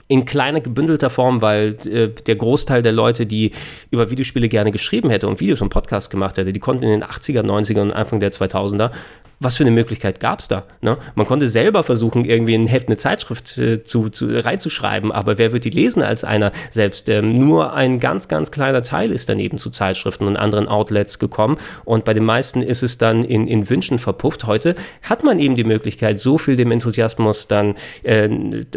in 0.10 0.26
kleiner 0.26 0.60
gebündelter 0.60 1.12
Form, 1.12 1.42
weil 1.42 1.76
äh, 1.86 2.10
der 2.10 2.36
Großteil 2.36 2.82
der 2.82 2.92
Leute, 2.92 3.28
die 3.28 3.52
über 3.92 4.10
Videospiele 4.10 4.50
gerne 4.50 4.72
geschrieben 4.72 5.10
hätte 5.12 5.28
und 5.28 5.40
Videos 5.40 5.62
und 5.62 5.70
Podcasts 5.70 6.10
gemacht 6.10 6.38
hätte, 6.38 6.52
die 6.52 6.60
konnten 6.60 6.84
in 6.84 6.90
den 6.90 7.04
80er, 7.04 7.44
90er 7.44 7.82
und 7.82 7.94
Anfang 7.94 8.20
der 8.20 8.32
2000er 8.32 8.92
was 9.40 9.56
für 9.58 9.64
eine 9.64 9.72
Möglichkeit 9.72 10.20
gab 10.20 10.40
es 10.42 10.48
da? 10.50 10.66
Ne? 10.82 10.98
Man 11.16 11.26
konnte 11.26 11.48
selber 11.48 11.84
versuchen, 11.84 12.26
irgendwie 12.26 12.56
ein 12.56 12.68
Heft, 12.68 12.88
eine 12.88 12.98
Zeitschrift 12.98 13.58
äh, 13.58 13.84
zu, 13.84 14.10
zu, 14.10 14.28
reinzuschreiben, 14.28 15.12
aber 15.12 15.38
wer 15.38 15.54
wird 15.54 15.64
die 15.64 15.70
lesen 15.70 16.04
als 16.04 16.24
einer 16.24 16.52
selbst? 16.70 17.08
Ähm, 17.08 17.38
nur 17.38 17.74
ein 17.74 18.00
ganz, 18.00 18.28
ganz 18.28 18.52
kleiner 18.52 18.82
Teil 18.82 19.12
ist 19.12 19.30
daneben 19.30 19.58
zu 19.58 19.70
Zeitschriften 19.70 20.28
und 20.28 20.36
anderen 20.36 20.68
Outlets 20.68 21.20
gekommen 21.20 21.58
und 21.86 22.04
bei 22.04 22.14
den 22.14 22.26
meisten 22.26 22.62
ist 22.62 22.84
es 22.84 22.98
dann 22.98 23.24
in, 23.24 23.48
in 23.48 23.70
Wünschen 23.70 23.98
verpufft. 23.98 24.46
Heute 24.46 24.76
hat 25.04 25.24
man 25.24 25.40
eben 25.40 25.56
die 25.56 25.64
Möglichkeit, 25.64 26.20
so 26.20 26.38
viel 26.38 26.58
dem 26.58 26.72
Enthusiasmus 26.72 27.48
dann 27.48 27.76
äh, 28.04 28.28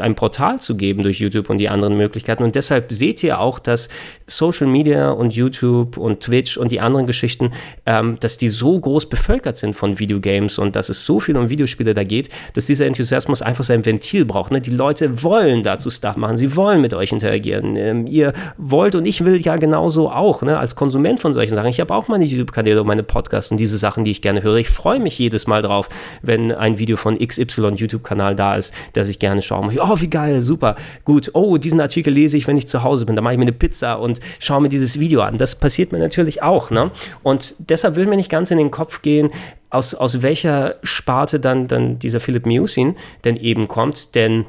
ein 0.01 0.15
Portal 0.15 0.61
zu 0.61 0.77
geben 0.77 1.03
durch 1.03 1.19
YouTube 1.19 1.51
und 1.51 1.59
die 1.59 1.69
anderen 1.69 1.97
Möglichkeiten 1.97 2.45
und 2.45 2.55
deshalb 2.55 2.93
seht 2.93 3.23
ihr 3.25 3.41
auch, 3.41 3.59
dass 3.59 3.89
Social 4.29 4.69
Media 4.69 5.11
und 5.11 5.35
YouTube 5.35 5.97
und 5.97 6.21
Twitch 6.21 6.57
und 6.57 6.71
die 6.71 6.81
anderen 6.81 7.07
Geschichten, 7.07 7.51
ähm, 7.85 8.17
dass 8.21 8.39
die 8.39 8.49
so 8.49 8.79
groß 8.79 9.09
bevölkert 9.09 9.57
sind 9.57 9.75
von 9.75 9.99
Videogames 9.99 10.52
Games 10.53 10.59
und 10.59 10.77
dass 10.77 10.89
es 10.89 11.05
so 11.05 11.21
viel 11.21 11.37
um 11.37 11.49
Videospiele 11.49 11.95
da 11.95 12.05
geht, 12.05 12.29
dass 12.55 12.67
dieser 12.67 12.87
Enthusiasmus 12.87 13.43
einfach 13.43 13.65
sein 13.65 13.85
Ventil 13.85 14.25
braucht. 14.25 14.53
Ne? 14.53 14.61
Die 14.61 14.71
Leute 14.71 15.23
wollen 15.23 15.63
dazu 15.63 15.91
Stuff 15.91 16.17
machen, 16.17 16.37
sie 16.37 16.57
wollen 16.57 16.81
mit 16.81 16.95
euch 16.95 17.13
interagieren. 17.13 17.77
Ähm, 17.77 18.07
ihr 18.07 18.33
wollt 18.57 18.95
und 18.95 19.07
ich 19.07 19.25
will 19.25 19.41
ja 19.41 19.57
genauso 19.57 20.11
auch, 20.11 20.43
ne? 20.43 20.59
als 20.59 20.75
Konsument 20.75 21.21
von 21.21 21.35
solchen 21.35 21.55
Sachen. 21.55 21.69
Ich 21.69 21.81
habe 21.81 21.95
auch 21.95 22.09
meine 22.09 22.25
YouTube-Kanäle 22.25 22.81
und 22.81 22.87
meine 22.87 23.03
Podcasts 23.03 23.51
und 23.51 23.59
diese 23.59 23.79
Sachen, 23.79 24.05
die 24.05 24.11
ich 24.11 24.23
gerne 24.23 24.43
höre. 24.43 24.57
Ich 24.57 24.69
freue 24.69 25.01
mich 25.01 25.19
jedes 25.19 25.47
Mal 25.47 25.63
drauf, 25.63 25.89
wenn 26.23 26.53
ein 26.53 26.79
Video 26.79 26.97
von 26.97 27.19
XY 27.19 27.75
YouTube-Kanal 27.77 28.35
da 28.35 28.57
ist, 28.57 28.75
das 28.93 29.09
ich 29.09 29.19
gerne 29.19 29.43
schaue. 29.43 29.63
Oh, 29.81 30.01
wie 30.01 30.09
geil, 30.09 30.41
super, 30.41 30.77
gut. 31.05 31.31
Oh, 31.35 31.57
diesen 31.57 31.81
Artikel 31.81 32.13
lese 32.13 32.37
ich, 32.37 32.47
wenn 32.47 32.57
ich 32.57 32.67
zu 32.67 32.83
Hause 32.83 33.07
bin. 33.07 33.17
Da 33.17 33.23
mache 33.23 33.35
ich 33.35 33.39
mir 33.39 33.45
eine 33.45 33.53
Pizza 33.53 33.95
und 34.01 34.21
schaue 34.39 34.63
mir 34.63 34.69
dieses 34.69 34.99
Video 34.99 35.21
an. 35.21 35.39
Das 35.39 35.55
passiert 35.55 35.93
mir 35.93 35.99
natürlich 35.99 36.43
auch. 36.43 36.71
Ne? 36.71 36.91
Und 37.23 37.55
deshalb 37.59 37.97
will 37.97 38.07
mir 38.07 38.17
nicht 38.17 38.31
ganz 38.31 38.51
in 38.51 38.59
den 38.59 38.71
Kopf 38.71 39.03
gehen, 39.03 39.31
aus, 39.73 39.95
aus 39.95 40.23
welcher 40.23 40.77
Sparte 40.83 41.41
dann, 41.41 41.67
dann 41.67 41.99
dieser 41.99 42.21
Philipp 42.21 42.47
Miusin 42.47 42.97
denn 43.25 43.37
eben 43.37 43.69
kommt, 43.69 44.15
denn 44.15 44.45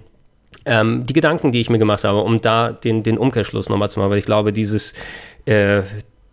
ähm, 0.66 1.06
die 1.06 1.14
Gedanken, 1.14 1.52
die 1.52 1.62
ich 1.62 1.70
mir 1.70 1.80
gemacht 1.80 2.04
habe, 2.04 2.20
um 2.20 2.42
da 2.42 2.72
den, 2.72 3.04
den 3.04 3.18
Umkehrschluss 3.18 3.70
nochmal 3.70 3.90
zu 3.90 4.00
machen, 4.00 4.12
weil 4.12 4.20
ich 4.20 4.26
glaube, 4.26 4.52
dieses, 4.52 4.94
äh, 5.46 5.82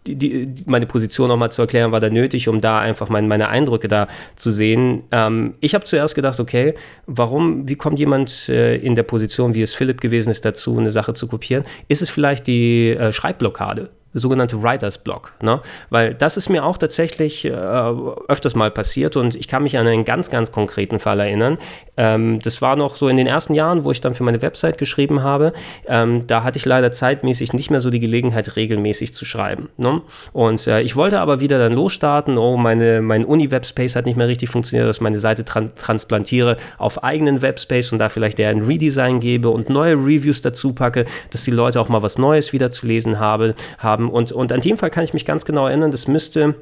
die, 0.07 0.17
die, 0.17 0.65
meine 0.67 0.87
Position 0.87 1.29
nochmal 1.29 1.51
zu 1.51 1.63
erklären, 1.63 1.93
war 1.93 2.01
da 2.01 2.11
nötig, 2.11 2.49
um 2.49 2.61
da 2.61 2.81
einfach 2.81 3.09
mein, 3.09 3.29
meine 3.29 3.49
Eindrücke 3.49 3.87
da 3.87 4.09
zu 4.35 4.51
sehen. 4.51 5.05
Ähm, 5.13 5.55
ich 5.61 5.75
habe 5.75 5.85
zuerst 5.85 6.15
gedacht, 6.15 6.41
okay, 6.41 6.75
warum, 7.07 7.69
wie 7.69 7.77
kommt 7.77 7.99
jemand 7.99 8.49
äh, 8.49 8.77
in 8.77 8.97
der 8.97 9.05
Position, 9.05 9.55
wie 9.55 9.63
es 9.63 9.75
Philipp 9.75 10.01
gewesen 10.01 10.31
ist, 10.31 10.45
dazu, 10.45 10.79
eine 10.79 10.91
Sache 10.91 11.13
zu 11.13 11.29
kopieren? 11.29 11.65
Ist 11.89 12.03
es 12.03 12.11
vielleicht 12.11 12.47
die 12.47 12.91
äh, 12.91 13.13
Schreibblockade? 13.13 13.91
Sogenannte 14.13 14.63
Writers 14.63 14.99
Block, 14.99 15.33
ne? 15.41 15.61
Weil 15.91 16.15
das 16.15 16.37
ist 16.37 16.49
mir 16.49 16.65
auch 16.65 16.79
tatsächlich 16.79 17.45
äh, 17.45 17.51
öfters 17.51 18.55
mal 18.55 18.71
passiert 18.71 19.17
und 19.17 19.37
ich 19.37 19.49
kann 19.49 19.63
mich 19.63 19.79
an 19.79 19.87
einen 19.87 20.05
ganz, 20.05 20.31
ganz 20.31 20.51
konkreten 20.53 20.99
Fall 20.99 21.21
erinnern. 21.21 21.59
Ähm, 21.97 22.41
das 22.41 22.61
war 22.61 22.77
noch 22.77 22.97
so 22.97 23.09
in 23.09 23.17
den 23.17 23.27
ersten 23.27 23.55
Jahren, 23.55 23.85
wo 23.85 23.91
ich 23.91 24.01
dann 24.01 24.15
für 24.15 24.25
meine 24.25 24.43
Website 24.43 24.79
geschrieben 24.79 25.23
habe. 25.23 25.53
Ähm, 25.87 26.27
da 26.27 26.43
hatte 26.43 26.59
ich 26.59 26.65
leider 26.65 26.93
zeitmäßig 26.93 27.53
nicht 27.53 27.71
mehr 27.71 27.81
so 27.81 27.91
die 27.91 28.01
Gelegenheit, 28.01 28.57
regelmäßig 28.57 29.15
zu 29.15 29.25
schreiben. 29.25 29.69
Ne? 29.77 30.03
Und 30.33 30.67
äh, 30.67 30.81
ich 30.81 30.97
wollte 30.97 31.21
aber 31.21 31.41
wieder 31.41 31.59
dann 31.59 31.73
losstarten. 31.73 32.39
Oh, 32.39 32.57
meine, 32.57 33.03
mein 33.03 33.25
Uni-Webspace 33.25 33.97
hat 33.97 34.07
nicht 34.07 34.17
mehr 34.17 34.29
richtig 34.29 34.51
funktioniert, 34.51 34.89
dass 34.89 34.97
ich 34.97 35.03
meine 35.03 35.21
Seite 35.21 35.45
tran 35.45 35.71
transplantiere 35.77 36.57
auf 36.79 37.05
eigenen 37.05 37.43
Webspace 37.43 37.93
und 37.93 37.99
da 37.99 38.09
vielleicht 38.09 38.39
eher 38.39 38.51
ein 38.51 38.63
Redesign 38.63 39.21
gebe 39.21 39.51
und 39.51 39.71
neue 39.71 39.95
Reviews 39.95 40.43
dazu 40.43 40.73
packe, 40.73 41.05
dass 41.31 41.45
die 41.45 41.51
Leute 41.51 41.81
auch 41.81 41.89
mal 41.89 42.03
was 42.03 42.19
Neues 42.19 42.53
wieder 42.53 42.71
zu 42.71 42.87
lesen 42.87 43.21
habe, 43.21 43.55
haben 43.79 44.00
haben. 44.01 44.11
Und, 44.11 44.33
und 44.33 44.53
an 44.53 44.61
dem 44.61 44.79
Fall 44.79 44.91
kann 44.91 45.05
ich 45.05 45.13
mich 45.13 45.25
ganz 45.25 45.45
genau 45.45 45.67
erinnern, 45.67 45.91
das 45.91 46.09
müsste 46.09 46.55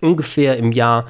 ungefähr 0.00 0.56
im 0.56 0.72
Jahr 0.72 1.06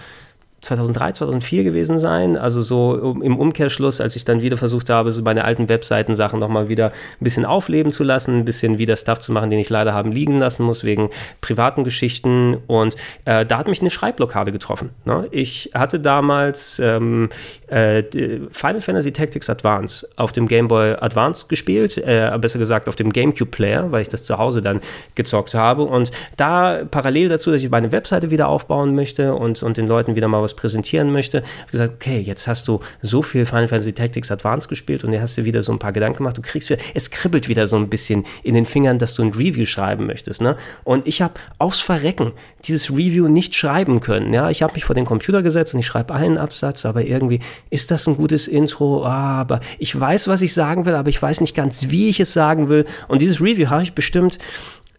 2003, 0.64 1.12
2004 1.12 1.64
gewesen 1.64 1.98
sein. 1.98 2.36
Also 2.36 2.62
so 2.62 3.16
im 3.22 3.36
Umkehrschluss, 3.38 4.00
als 4.00 4.16
ich 4.16 4.24
dann 4.24 4.40
wieder 4.40 4.56
versucht 4.56 4.90
habe, 4.90 5.12
so 5.12 5.22
meine 5.22 5.44
alten 5.44 5.68
Webseiten-Sachen 5.68 6.38
nochmal 6.38 6.68
wieder 6.68 6.86
ein 6.86 7.24
bisschen 7.24 7.44
aufleben 7.44 7.92
zu 7.92 8.02
lassen, 8.02 8.38
ein 8.38 8.44
bisschen 8.44 8.78
wieder 8.78 8.96
Stuff 8.96 9.18
zu 9.18 9.32
machen, 9.32 9.50
den 9.50 9.58
ich 9.58 9.70
leider 9.70 9.94
haben 9.94 10.12
liegen 10.12 10.38
lassen 10.38 10.64
muss, 10.64 10.84
wegen 10.84 11.10
privaten 11.40 11.84
Geschichten. 11.84 12.56
Und 12.66 12.96
äh, 13.24 13.46
da 13.46 13.58
hat 13.58 13.68
mich 13.68 13.80
eine 13.80 13.90
Schreibblockade 13.90 14.52
getroffen. 14.52 14.90
Ne? 15.04 15.28
Ich 15.30 15.70
hatte 15.74 16.00
damals 16.00 16.78
ähm, 16.78 17.28
äh, 17.68 18.02
Final 18.50 18.80
Fantasy 18.80 19.12
Tactics 19.12 19.50
Advance 19.50 20.08
auf 20.16 20.32
dem 20.32 20.48
Game 20.48 20.68
Boy 20.68 20.94
Advance 20.98 21.46
gespielt, 21.48 21.98
äh, 21.98 22.36
besser 22.40 22.58
gesagt 22.58 22.88
auf 22.88 22.96
dem 22.96 23.12
GameCube 23.12 23.50
Player, 23.50 23.92
weil 23.92 24.02
ich 24.02 24.08
das 24.08 24.24
zu 24.24 24.38
Hause 24.38 24.62
dann 24.62 24.80
gezockt 25.14 25.54
habe. 25.54 25.82
Und 25.82 26.10
da 26.36 26.84
parallel 26.90 27.28
dazu, 27.28 27.50
dass 27.50 27.62
ich 27.62 27.70
meine 27.70 27.92
Webseite 27.92 28.30
wieder 28.30 28.48
aufbauen 28.48 28.94
möchte 28.94 29.34
und, 29.34 29.62
und 29.62 29.76
den 29.76 29.86
Leuten 29.86 30.16
wieder 30.16 30.28
mal 30.28 30.42
was 30.42 30.53
präsentieren 30.56 31.12
möchte, 31.12 31.38
habe 31.38 31.70
gesagt, 31.70 31.94
okay, 31.94 32.20
jetzt 32.20 32.46
hast 32.46 32.68
du 32.68 32.80
so 33.02 33.22
viel 33.22 33.46
Final 33.46 33.68
Fantasy 33.68 33.92
Tactics 33.92 34.30
Advance 34.30 34.68
gespielt 34.68 35.04
und 35.04 35.12
jetzt 35.12 35.22
hast 35.22 35.38
du 35.38 35.44
wieder 35.44 35.62
so 35.62 35.72
ein 35.72 35.78
paar 35.78 35.92
Gedanken 35.92 36.18
gemacht, 36.18 36.36
du 36.36 36.42
kriegst 36.42 36.70
wieder, 36.70 36.80
es 36.94 37.10
kribbelt 37.10 37.48
wieder 37.48 37.66
so 37.66 37.76
ein 37.76 37.88
bisschen 37.88 38.24
in 38.42 38.54
den 38.54 38.66
Fingern, 38.66 38.98
dass 38.98 39.14
du 39.14 39.22
ein 39.22 39.32
Review 39.32 39.66
schreiben 39.66 40.06
möchtest, 40.06 40.40
ne? 40.40 40.56
Und 40.84 41.06
ich 41.06 41.22
habe 41.22 41.34
aufs 41.58 41.80
Verrecken 41.80 42.32
dieses 42.64 42.90
Review 42.90 43.28
nicht 43.28 43.54
schreiben 43.54 44.00
können, 44.00 44.32
ja? 44.32 44.50
Ich 44.50 44.62
habe 44.62 44.74
mich 44.74 44.84
vor 44.84 44.94
den 44.94 45.04
Computer 45.04 45.42
gesetzt 45.42 45.74
und 45.74 45.80
ich 45.80 45.86
schreibe 45.86 46.14
einen 46.14 46.38
Absatz, 46.38 46.84
aber 46.84 47.04
irgendwie 47.04 47.40
ist 47.70 47.90
das 47.90 48.06
ein 48.06 48.16
gutes 48.16 48.48
Intro, 48.48 49.04
ah, 49.04 49.40
aber 49.40 49.60
ich 49.78 49.98
weiß, 49.98 50.28
was 50.28 50.42
ich 50.42 50.54
sagen 50.54 50.84
will, 50.84 50.94
aber 50.94 51.08
ich 51.08 51.20
weiß 51.20 51.40
nicht 51.40 51.54
ganz, 51.54 51.90
wie 51.90 52.08
ich 52.08 52.20
es 52.20 52.32
sagen 52.32 52.68
will 52.68 52.84
und 53.08 53.22
dieses 53.22 53.40
Review 53.40 53.70
habe 53.70 53.82
ich 53.82 53.94
bestimmt 53.94 54.38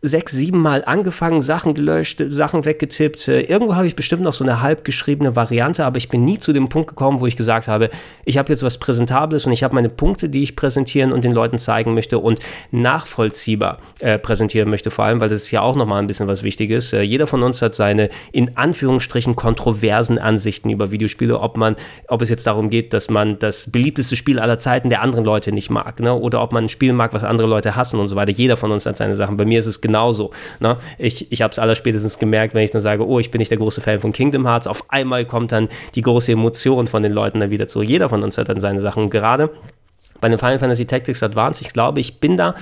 sechs, 0.01 0.33
sieben 0.33 0.61
Mal 0.61 0.83
angefangen, 0.85 1.41
Sachen 1.41 1.73
gelöscht, 1.73 2.21
Sachen 2.27 2.65
weggetippt. 2.65 3.27
Äh, 3.27 3.41
irgendwo 3.41 3.75
habe 3.75 3.87
ich 3.87 3.95
bestimmt 3.95 4.21
noch 4.21 4.33
so 4.33 4.43
eine 4.43 4.61
halb 4.61 4.83
geschriebene 4.83 5.35
Variante, 5.35 5.85
aber 5.85 5.97
ich 5.97 6.09
bin 6.09 6.25
nie 6.25 6.37
zu 6.37 6.53
dem 6.53 6.69
Punkt 6.69 6.89
gekommen, 6.89 7.19
wo 7.19 7.27
ich 7.27 7.35
gesagt 7.35 7.67
habe, 7.67 7.89
ich 8.23 8.37
habe 8.37 8.51
jetzt 8.51 8.63
was 8.63 8.77
Präsentables 8.77 9.45
und 9.45 9.51
ich 9.51 9.63
habe 9.63 9.75
meine 9.75 9.89
Punkte, 9.89 10.29
die 10.29 10.43
ich 10.43 10.55
präsentieren 10.55 11.11
und 11.11 11.23
den 11.23 11.31
Leuten 11.31 11.59
zeigen 11.59 11.93
möchte 11.93 12.19
und 12.19 12.39
nachvollziehbar 12.71 13.79
äh, 13.99 14.19
präsentieren 14.19 14.69
möchte, 14.69 14.91
vor 14.91 15.05
allem, 15.05 15.19
weil 15.19 15.29
das 15.29 15.43
ist 15.43 15.51
ja 15.51 15.61
auch 15.61 15.75
nochmal 15.75 16.01
ein 16.01 16.07
bisschen 16.07 16.27
was 16.27 16.43
Wichtiges. 16.43 16.93
Äh, 16.93 17.01
jeder 17.01 17.27
von 17.27 17.43
uns 17.43 17.61
hat 17.61 17.73
seine 17.73 18.09
in 18.31 18.57
Anführungsstrichen 18.57 19.35
kontroversen 19.35 20.19
Ansichten 20.19 20.69
über 20.69 20.91
Videospiele, 20.91 21.39
ob 21.39 21.57
man, 21.57 21.75
ob 22.07 22.21
es 22.21 22.29
jetzt 22.29 22.47
darum 22.47 22.69
geht, 22.69 22.93
dass 22.93 23.09
man 23.09 23.39
das 23.39 23.71
beliebteste 23.71 24.15
Spiel 24.15 24.39
aller 24.39 24.57
Zeiten 24.57 24.89
der 24.89 25.01
anderen 25.01 25.25
Leute 25.25 25.51
nicht 25.51 25.69
mag, 25.69 25.99
ne? 25.99 26.13
oder 26.13 26.41
ob 26.41 26.53
man 26.53 26.65
ein 26.65 26.69
Spiel 26.69 26.93
mag, 26.93 27.13
was 27.13 27.23
andere 27.23 27.47
Leute 27.47 27.75
hassen 27.75 27.99
und 27.99 28.07
so 28.07 28.15
weiter. 28.15 28.31
Jeder 28.31 28.57
von 28.57 28.71
uns 28.71 28.85
hat 28.85 28.97
seine 28.97 29.15
Sachen. 29.15 29.37
Bei 29.37 29.45
mir 29.45 29.59
ist 29.59 29.65
es 29.65 29.81
genauso. 29.85 30.31
Ne? 30.59 30.77
Ich, 30.97 31.31
ich 31.31 31.41
habe 31.41 31.51
es 31.51 31.59
allerspätestens 31.59 32.17
gemerkt, 32.17 32.55
wenn 32.55 32.63
ich 32.63 32.71
dann 32.71 32.81
sage, 32.81 33.07
oh, 33.07 33.19
ich 33.19 33.29
bin 33.29 33.39
nicht 33.39 33.51
der 33.51 33.59
große 33.59 33.81
Fan 33.81 33.99
von 33.99 34.11
Kingdom 34.11 34.47
Hearts, 34.47 34.65
auf 34.65 34.83
einmal 34.89 35.25
kommt 35.25 35.51
dann 35.51 35.69
die 35.93 36.01
große 36.01 36.31
Emotion 36.31 36.87
von 36.87 37.03
den 37.03 37.11
Leuten 37.11 37.39
dann 37.39 37.51
wieder 37.51 37.67
zu. 37.67 37.83
Jeder 37.83 38.09
von 38.09 38.23
uns 38.23 38.37
hat 38.37 38.49
dann 38.49 38.59
seine 38.59 38.79
Sachen. 38.79 39.09
gerade 39.09 39.51
bei 40.21 40.29
den 40.29 40.39
Final 40.39 40.59
Fantasy 40.59 40.85
Tactics 40.85 41.21
Advance, 41.21 41.61
ich 41.61 41.71
glaube, 41.71 41.99
ich 41.99 42.19
bin 42.19 42.37
da 42.37 42.55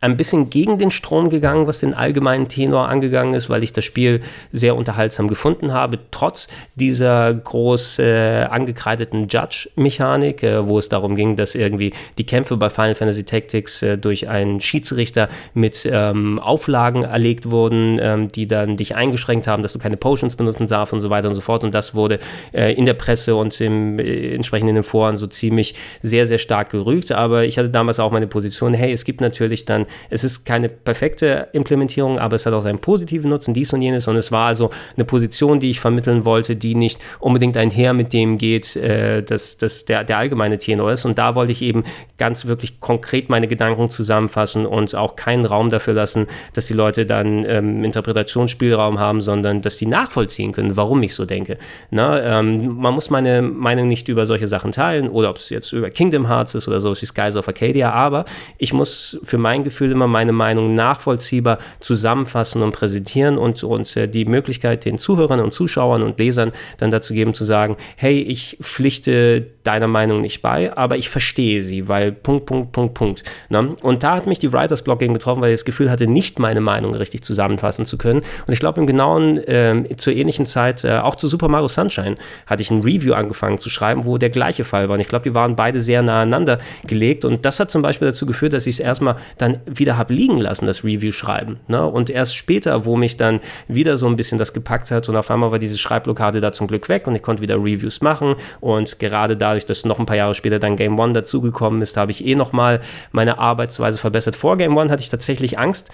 ein 0.00 0.16
bisschen 0.16 0.48
gegen 0.48 0.78
den 0.78 0.90
Strom 0.90 1.28
gegangen, 1.28 1.66
was 1.66 1.80
den 1.80 1.92
allgemeinen 1.92 2.48
Tenor 2.48 2.88
angegangen 2.88 3.34
ist, 3.34 3.50
weil 3.50 3.64
ich 3.64 3.72
das 3.72 3.84
Spiel 3.84 4.20
sehr 4.52 4.76
unterhaltsam 4.76 5.26
gefunden 5.26 5.72
habe, 5.72 5.98
trotz 6.12 6.48
dieser 6.76 7.34
groß 7.34 7.98
äh, 7.98 8.46
angekreideten 8.48 9.26
Judge-Mechanik, 9.28 10.42
äh, 10.44 10.66
wo 10.66 10.78
es 10.78 10.88
darum 10.88 11.16
ging, 11.16 11.34
dass 11.34 11.56
irgendwie 11.56 11.92
die 12.16 12.24
Kämpfe 12.24 12.56
bei 12.56 12.70
Final 12.70 12.94
Fantasy 12.94 13.24
Tactics 13.24 13.82
äh, 13.82 13.98
durch 13.98 14.28
einen 14.28 14.60
Schiedsrichter 14.60 15.28
mit 15.54 15.88
ähm, 15.90 16.38
Auflagen 16.38 17.02
erlegt 17.02 17.50
wurden, 17.50 17.98
ähm, 18.00 18.28
die 18.30 18.46
dann 18.46 18.76
dich 18.76 18.94
eingeschränkt 18.94 19.48
haben, 19.48 19.64
dass 19.64 19.72
du 19.72 19.80
keine 19.80 19.96
Potions 19.96 20.36
benutzen 20.36 20.68
darfst 20.68 20.92
und 20.92 21.00
so 21.00 21.10
weiter 21.10 21.26
und 21.26 21.34
so 21.34 21.40
fort. 21.40 21.64
Und 21.64 21.74
das 21.74 21.96
wurde 21.96 22.20
äh, 22.52 22.72
in 22.74 22.86
der 22.86 22.94
Presse 22.94 23.34
und 23.34 23.60
im, 23.60 23.98
äh, 23.98 24.34
entsprechend 24.34 24.68
in 24.68 24.76
den 24.76 24.84
Foren 24.84 25.16
so 25.16 25.26
ziemlich 25.26 25.74
sehr, 26.02 26.24
sehr 26.26 26.38
stark 26.38 26.70
gerügt. 26.70 27.10
Aber 27.10 27.44
ich 27.44 27.58
hatte 27.58 27.70
damals 27.70 27.98
auch 27.98 28.12
meine 28.12 28.28
Position, 28.28 28.74
hey, 28.74 28.92
es 28.92 29.04
gibt 29.04 29.20
natürlich 29.20 29.64
dann 29.64 29.87
es 30.10 30.24
ist 30.24 30.44
keine 30.44 30.68
perfekte 30.68 31.48
Implementierung, 31.52 32.18
aber 32.18 32.36
es 32.36 32.46
hat 32.46 32.52
auch 32.52 32.62
seinen 32.62 32.78
positiven 32.78 33.30
Nutzen, 33.30 33.54
dies 33.54 33.72
und 33.72 33.82
jenes. 33.82 34.08
Und 34.08 34.16
es 34.16 34.32
war 34.32 34.46
also 34.46 34.70
eine 34.96 35.04
Position, 35.04 35.60
die 35.60 35.70
ich 35.70 35.80
vermitteln 35.80 36.24
wollte, 36.24 36.56
die 36.56 36.74
nicht 36.74 37.00
unbedingt 37.20 37.56
einher 37.56 37.92
mit 37.92 38.12
dem 38.12 38.38
geht, 38.38 38.76
äh, 38.76 39.22
dass, 39.22 39.58
dass 39.58 39.84
der, 39.84 40.04
der 40.04 40.18
allgemeine 40.18 40.58
Tenor 40.58 40.92
ist. 40.92 41.04
Und 41.04 41.18
da 41.18 41.34
wollte 41.34 41.52
ich 41.52 41.62
eben 41.62 41.84
ganz 42.16 42.46
wirklich 42.46 42.80
konkret 42.80 43.30
meine 43.30 43.48
Gedanken 43.48 43.88
zusammenfassen 43.88 44.66
und 44.66 44.94
auch 44.94 45.16
keinen 45.16 45.44
Raum 45.44 45.70
dafür 45.70 45.94
lassen, 45.94 46.26
dass 46.52 46.66
die 46.66 46.74
Leute 46.74 47.06
dann 47.06 47.44
ähm, 47.44 47.84
Interpretationsspielraum 47.84 48.98
haben, 48.98 49.20
sondern 49.20 49.62
dass 49.62 49.76
die 49.76 49.86
nachvollziehen 49.86 50.52
können, 50.52 50.76
warum 50.76 51.02
ich 51.02 51.14
so 51.14 51.24
denke. 51.24 51.58
Na, 51.90 52.40
ähm, 52.40 52.76
man 52.76 52.94
muss 52.94 53.10
meine 53.10 53.42
Meinung 53.42 53.88
nicht 53.88 54.08
über 54.08 54.26
solche 54.26 54.46
Sachen 54.46 54.72
teilen 54.72 55.08
oder 55.08 55.30
ob 55.30 55.36
es 55.36 55.48
jetzt 55.50 55.72
über 55.72 55.90
Kingdom 55.90 56.28
Hearts 56.28 56.54
ist 56.54 56.68
oder 56.68 56.80
so 56.80 56.92
wie 56.92 57.06
Skies 57.06 57.36
of 57.36 57.48
Arcadia, 57.48 57.92
aber 57.92 58.24
ich 58.58 58.72
muss 58.72 59.18
für 59.22 59.38
mein 59.38 59.64
Gefühl 59.64 59.77
immer 59.86 60.06
meine 60.06 60.32
Meinung 60.32 60.74
nachvollziehbar 60.74 61.58
zusammenfassen 61.80 62.62
und 62.62 62.72
präsentieren 62.72 63.38
und 63.38 63.62
uns 63.62 63.96
äh, 63.96 64.08
die 64.08 64.24
Möglichkeit 64.24 64.84
den 64.84 64.98
Zuhörern 64.98 65.40
und 65.40 65.52
Zuschauern 65.52 66.02
und 66.02 66.18
Lesern 66.18 66.52
dann 66.78 66.90
dazu 66.90 67.14
geben 67.14 67.34
zu 67.34 67.44
sagen, 67.44 67.76
hey, 67.96 68.20
ich 68.20 68.58
pflichte 68.60 69.46
deiner 69.64 69.88
Meinung 69.88 70.20
nicht 70.20 70.42
bei, 70.42 70.76
aber 70.76 70.96
ich 70.96 71.08
verstehe 71.08 71.62
sie, 71.62 71.88
weil 71.88 72.12
Punkt, 72.12 72.46
Punkt, 72.46 72.72
Punkt, 72.72 72.94
Punkt. 72.94 73.22
Ne? 73.50 73.74
Und 73.82 74.02
da 74.02 74.16
hat 74.16 74.26
mich 74.26 74.38
die 74.38 74.52
Writers 74.52 74.82
eben 74.86 75.14
getroffen, 75.14 75.42
weil 75.42 75.50
ich 75.50 75.60
das 75.60 75.64
Gefühl 75.64 75.90
hatte, 75.90 76.06
nicht 76.06 76.38
meine 76.38 76.60
Meinung 76.60 76.94
richtig 76.94 77.22
zusammenfassen 77.22 77.84
zu 77.84 77.98
können. 77.98 78.20
Und 78.46 78.52
ich 78.52 78.60
glaube, 78.60 78.80
im 78.80 78.86
genauen, 78.86 79.38
äh, 79.46 79.84
zur 79.96 80.14
ähnlichen 80.14 80.46
Zeit, 80.46 80.84
äh, 80.84 80.98
auch 80.98 81.14
zu 81.14 81.28
Super 81.28 81.48
Mario 81.48 81.68
Sunshine, 81.68 82.16
hatte 82.46 82.62
ich 82.62 82.70
ein 82.70 82.82
Review 82.82 83.12
angefangen 83.14 83.58
zu 83.58 83.68
schreiben, 83.68 84.06
wo 84.06 84.18
der 84.18 84.30
gleiche 84.30 84.64
Fall 84.64 84.88
war. 84.88 84.94
Und 84.94 85.00
ich 85.00 85.08
glaube, 85.08 85.24
die 85.24 85.34
waren 85.34 85.54
beide 85.56 85.80
sehr 85.80 86.02
nah 86.02 86.22
aneinander 86.22 86.58
gelegt. 86.86 87.24
Und 87.24 87.44
das 87.44 87.60
hat 87.60 87.70
zum 87.70 87.82
Beispiel 87.82 88.08
dazu 88.08 88.26
geführt, 88.26 88.52
dass 88.52 88.66
ich 88.66 88.76
es 88.76 88.80
erstmal 88.80 89.16
dann 89.36 89.60
wieder 89.70 89.96
habe 89.96 90.12
liegen 90.12 90.38
lassen, 90.38 90.66
das 90.66 90.84
Review 90.84 91.12
schreiben. 91.12 91.60
Ne? 91.66 91.86
Und 91.86 92.10
erst 92.10 92.36
später, 92.36 92.84
wo 92.84 92.96
mich 92.96 93.16
dann 93.16 93.40
wieder 93.66 93.96
so 93.96 94.06
ein 94.06 94.16
bisschen 94.16 94.38
das 94.38 94.52
gepackt 94.52 94.90
hat 94.90 95.08
und 95.08 95.16
auf 95.16 95.30
einmal 95.30 95.50
war 95.50 95.58
diese 95.58 95.78
Schreibblockade 95.78 96.40
da 96.40 96.52
zum 96.52 96.66
Glück 96.66 96.88
weg 96.88 97.06
und 97.06 97.14
ich 97.14 97.22
konnte 97.22 97.42
wieder 97.42 97.56
Reviews 97.56 98.00
machen. 98.00 98.34
Und 98.60 98.98
gerade 98.98 99.36
dadurch, 99.36 99.66
dass 99.66 99.84
noch 99.84 99.98
ein 99.98 100.06
paar 100.06 100.16
Jahre 100.16 100.34
später 100.34 100.58
dann 100.58 100.76
Game 100.76 100.98
One 100.98 101.12
dazugekommen 101.12 101.82
ist, 101.82 101.96
habe 101.96 102.10
ich 102.10 102.24
eh 102.24 102.34
nochmal 102.34 102.80
meine 103.12 103.38
Arbeitsweise 103.38 103.98
verbessert. 103.98 104.36
Vor 104.36 104.56
Game 104.56 104.76
One 104.76 104.90
hatte 104.90 105.02
ich 105.02 105.10
tatsächlich 105.10 105.58
Angst, 105.58 105.90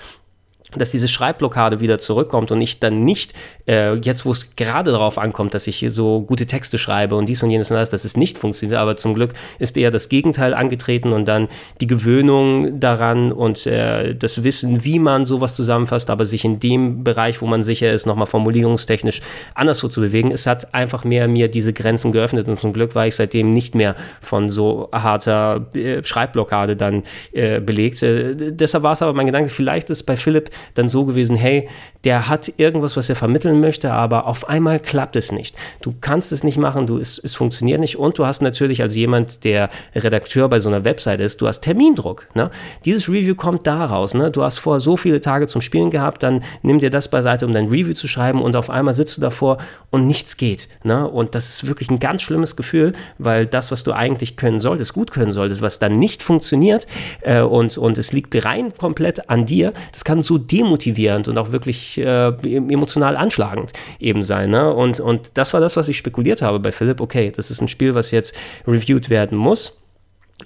dass 0.81 0.91
diese 0.91 1.09
Schreibblockade 1.09 1.81
wieder 1.81 1.99
zurückkommt 1.99 2.53
und 2.53 2.61
ich 2.61 2.81
dann 2.81 3.05
nicht, 3.05 3.33
äh, 3.69 3.95
jetzt 3.95 4.25
wo 4.25 4.33
es 4.33 4.57
gerade 4.57 4.93
darauf 4.93 5.19
ankommt, 5.19 5.55
dass 5.55 5.67
ich 5.67 5.77
hier 5.77 5.91
so 5.91 6.23
gute 6.23 6.47
Texte 6.47 6.79
schreibe 6.79 7.17
und 7.17 7.29
dies 7.29 7.43
und 7.43 7.51
jenes 7.51 7.71
und 7.71 7.77
das, 7.77 7.91
dass 7.91 8.05
es 8.05 8.17
nicht 8.17 8.39
funktioniert, 8.39 8.79
aber 8.79 8.97
zum 8.97 9.15
Glück 9.15 9.33
ist 9.59 9.77
eher 9.77 9.91
das 9.91 10.09
Gegenteil 10.09 10.55
angetreten 10.55 11.13
und 11.13 11.27
dann 11.27 11.49
die 11.81 11.87
Gewöhnung 11.87 12.81
daran 12.81 13.33
und 13.33 13.67
äh, 13.67 14.15
das 14.15 14.43
Wissen, 14.45 14.85
wie 14.85 14.99
man 14.99 15.27
sowas 15.27 15.57
zusammenfasst, 15.57 16.11
aber 16.11 16.25
sich 16.25 16.45
in 16.45 16.59
dem 16.59 17.05
Bereich, 17.05 17.41
wo 17.41 17.47
man 17.47 17.63
sicher 17.63 17.93
ist, 17.93 18.07
nochmal 18.07 18.27
formulierungstechnisch 18.27 19.21
anderswo 19.55 19.89
zu 19.89 20.01
bewegen. 20.01 20.31
Es 20.31 20.47
hat 20.47 20.75
einfach 20.75 21.05
mehr 21.05 21.29
mir 21.29 21.49
diese 21.49 21.73
Grenzen 21.73 22.13
geöffnet 22.13 22.49
und 22.49 22.61
zum 22.61 22.73
Glück 22.73 22.95
war 22.95 23.07
ich 23.07 23.17
seitdem 23.17 23.51
nicht 23.51 23.75
mehr 23.75 23.95
von 24.21 24.49
so 24.49 24.89
harter 24.93 25.67
äh, 25.75 26.03
Schreibblockade 26.03 26.77
dann 26.77 27.03
äh, 27.33 27.61
belegt. 27.61 28.03
Äh, 28.03 28.35
deshalb 28.53 28.85
war 28.85 28.93
es 28.93 29.03
aber 29.03 29.13
mein 29.13 29.27
Gedanke, 29.27 29.51
vielleicht 29.51 29.91
ist 29.91 30.05
bei 30.05 30.17
Philipp 30.17 30.51
dann 30.75 30.89
so 30.89 31.05
gewesen, 31.05 31.37
hey, 31.37 31.69
der 32.05 32.29
hat 32.29 32.53
irgendwas, 32.59 32.97
was 32.97 33.09
er 33.09 33.17
vermitteln 33.17 33.61
möchte, 33.61 33.93
aber 33.93 34.27
auf 34.27 34.49
einmal 34.49 34.79
klappt 34.79 35.17
es 35.17 35.33
nicht. 35.33 35.57
Du 35.81 35.95
kannst 36.01 36.33
es 36.33 36.45
nicht 36.45 36.59
machen, 36.59 36.87
du, 36.87 36.99
es, 36.99 37.19
es 37.19 37.35
funktioniert 37.35 37.81
nicht 37.81 37.99
und 37.99 38.19
du 38.19 38.27
hast 38.27 38.43
natürlich 38.43 38.83
als 38.83 38.95
jemand, 38.95 39.45
der 39.45 39.71
Redakteur 39.95 40.49
bei 40.49 40.59
so 40.59 40.69
einer 40.69 40.85
Website 40.85 41.21
ist, 41.21 41.41
du 41.41 41.49
hast 41.49 41.61
Termindruck. 41.61 42.29
Ne? 42.35 42.51
Dieses 42.85 43.09
Review 43.09 43.35
kommt 43.35 43.67
daraus. 43.67 44.15
Ne? 44.15 44.31
Du 44.31 44.43
hast 44.43 44.59
vorher 44.59 44.81
so 44.81 44.97
viele 44.97 45.21
Tage 45.21 45.47
zum 45.47 45.61
Spielen 45.61 45.91
gehabt, 45.91 46.23
dann 46.23 46.43
nimm 46.63 46.79
dir 46.79 46.91
das 46.91 47.09
beiseite, 47.09 47.47
um 47.47 47.53
dein 47.53 47.69
Review 47.69 47.95
zu 47.95 48.07
schreiben 48.07 48.43
und 48.43 48.57
auf 48.57 48.71
einmal 48.71 48.95
sitzt 48.95 49.17
du 49.17 49.21
davor 49.21 49.59
und 49.91 50.07
nichts 50.07 50.37
geht. 50.37 50.69
Ne? 50.83 51.09
Und 51.09 51.35
das 51.35 51.49
ist 51.49 51.67
wirklich 51.67 51.91
ein 51.91 51.99
ganz 51.99 52.23
schlimmes 52.23 52.57
Gefühl, 52.57 52.93
weil 53.19 53.47
das, 53.47 53.71
was 53.71 53.85
du 53.85 53.93
eigentlich 53.93 54.37
können 54.37 54.61
solltest, 54.61 54.93
gut 54.93 55.11
können 55.11 55.33
solltest, 55.33 55.63
was 55.63 55.79
dann 55.79 55.99
nicht 55.99 56.23
funktioniert 56.23 56.87
äh, 57.23 57.41
und, 57.41 57.79
und 57.79 57.99
es 57.99 58.13
liegt 58.13 58.45
rein 58.45 58.73
komplett 58.77 59.31
an 59.31 59.47
dir, 59.47 59.73
das 59.93 60.05
kann 60.05 60.21
so 60.21 60.39
demotivierend 60.55 61.29
und 61.29 61.37
auch 61.37 61.51
wirklich 61.51 61.99
äh, 61.99 62.29
emotional 62.29 63.17
anschlagend 63.17 63.73
eben 63.99 64.23
sein. 64.23 64.51
Ne? 64.51 64.73
Und, 64.73 65.01
und 65.01 65.33
das 65.35 65.53
war 65.53 65.61
das, 65.61 65.77
was 65.77 65.89
ich 65.89 65.99
spekuliert 65.99 66.43
habe 66.43 66.61
bei 66.61 66.71
Philipp. 66.71 67.01
Okay, 67.01 67.33
das 67.35 67.51
ist 67.51 67.61
ein 67.61 67.69
Spiel, 67.69 67.95
was 67.95 68.13
jetzt 68.13 68.35
reviewed 68.67 69.11
werden 69.11 69.37
muss 69.37 69.84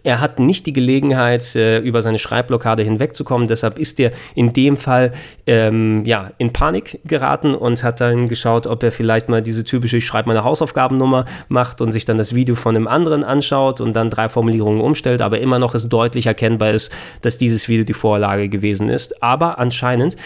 er 0.02 0.20
hat 0.20 0.38
nicht 0.38 0.66
die 0.66 0.72
Gelegenheit, 0.72 1.56
äh, 1.56 1.78
über 1.78 2.02
seine 2.02 2.18
Schreibblockade 2.18 2.82
hinwegzukommen. 2.82 3.48
Deshalb 3.48 3.78
ist 3.78 3.98
er 3.98 4.12
in 4.34 4.52
dem 4.52 4.76
Fall 4.76 5.12
ähm, 5.46 6.04
ja, 6.04 6.30
in 6.38 6.52
Panik 6.52 7.00
geraten 7.04 7.54
und 7.54 7.82
hat 7.82 8.00
dann 8.00 8.28
geschaut, 8.28 8.66
ob 8.66 8.82
er 8.82 8.92
vielleicht 8.92 9.28
mal 9.28 9.42
diese 9.42 9.64
typische 9.64 9.96
Ich 9.96 10.06
schreibe 10.06 10.28
meine 10.28 10.44
Hausaufgabennummer 10.44 11.24
macht 11.48 11.80
und 11.80 11.90
sich 11.90 12.04
dann 12.04 12.18
das 12.18 12.34
Video 12.34 12.54
von 12.54 12.76
einem 12.76 12.86
anderen 12.86 13.24
anschaut 13.24 13.80
und 13.80 13.94
dann 13.94 14.10
drei 14.10 14.28
Formulierungen 14.28 14.82
umstellt, 14.82 15.22
aber 15.22 15.40
immer 15.40 15.58
noch 15.58 15.74
es 15.74 15.88
deutlich 15.88 16.26
erkennbar 16.26 16.70
ist, 16.70 16.92
dass 17.22 17.38
dieses 17.38 17.68
Video 17.68 17.84
die 17.84 17.94
Vorlage 17.94 18.48
gewesen 18.48 18.90
ist. 18.90 19.22
Aber 19.22 19.58
anscheinend 19.58 20.16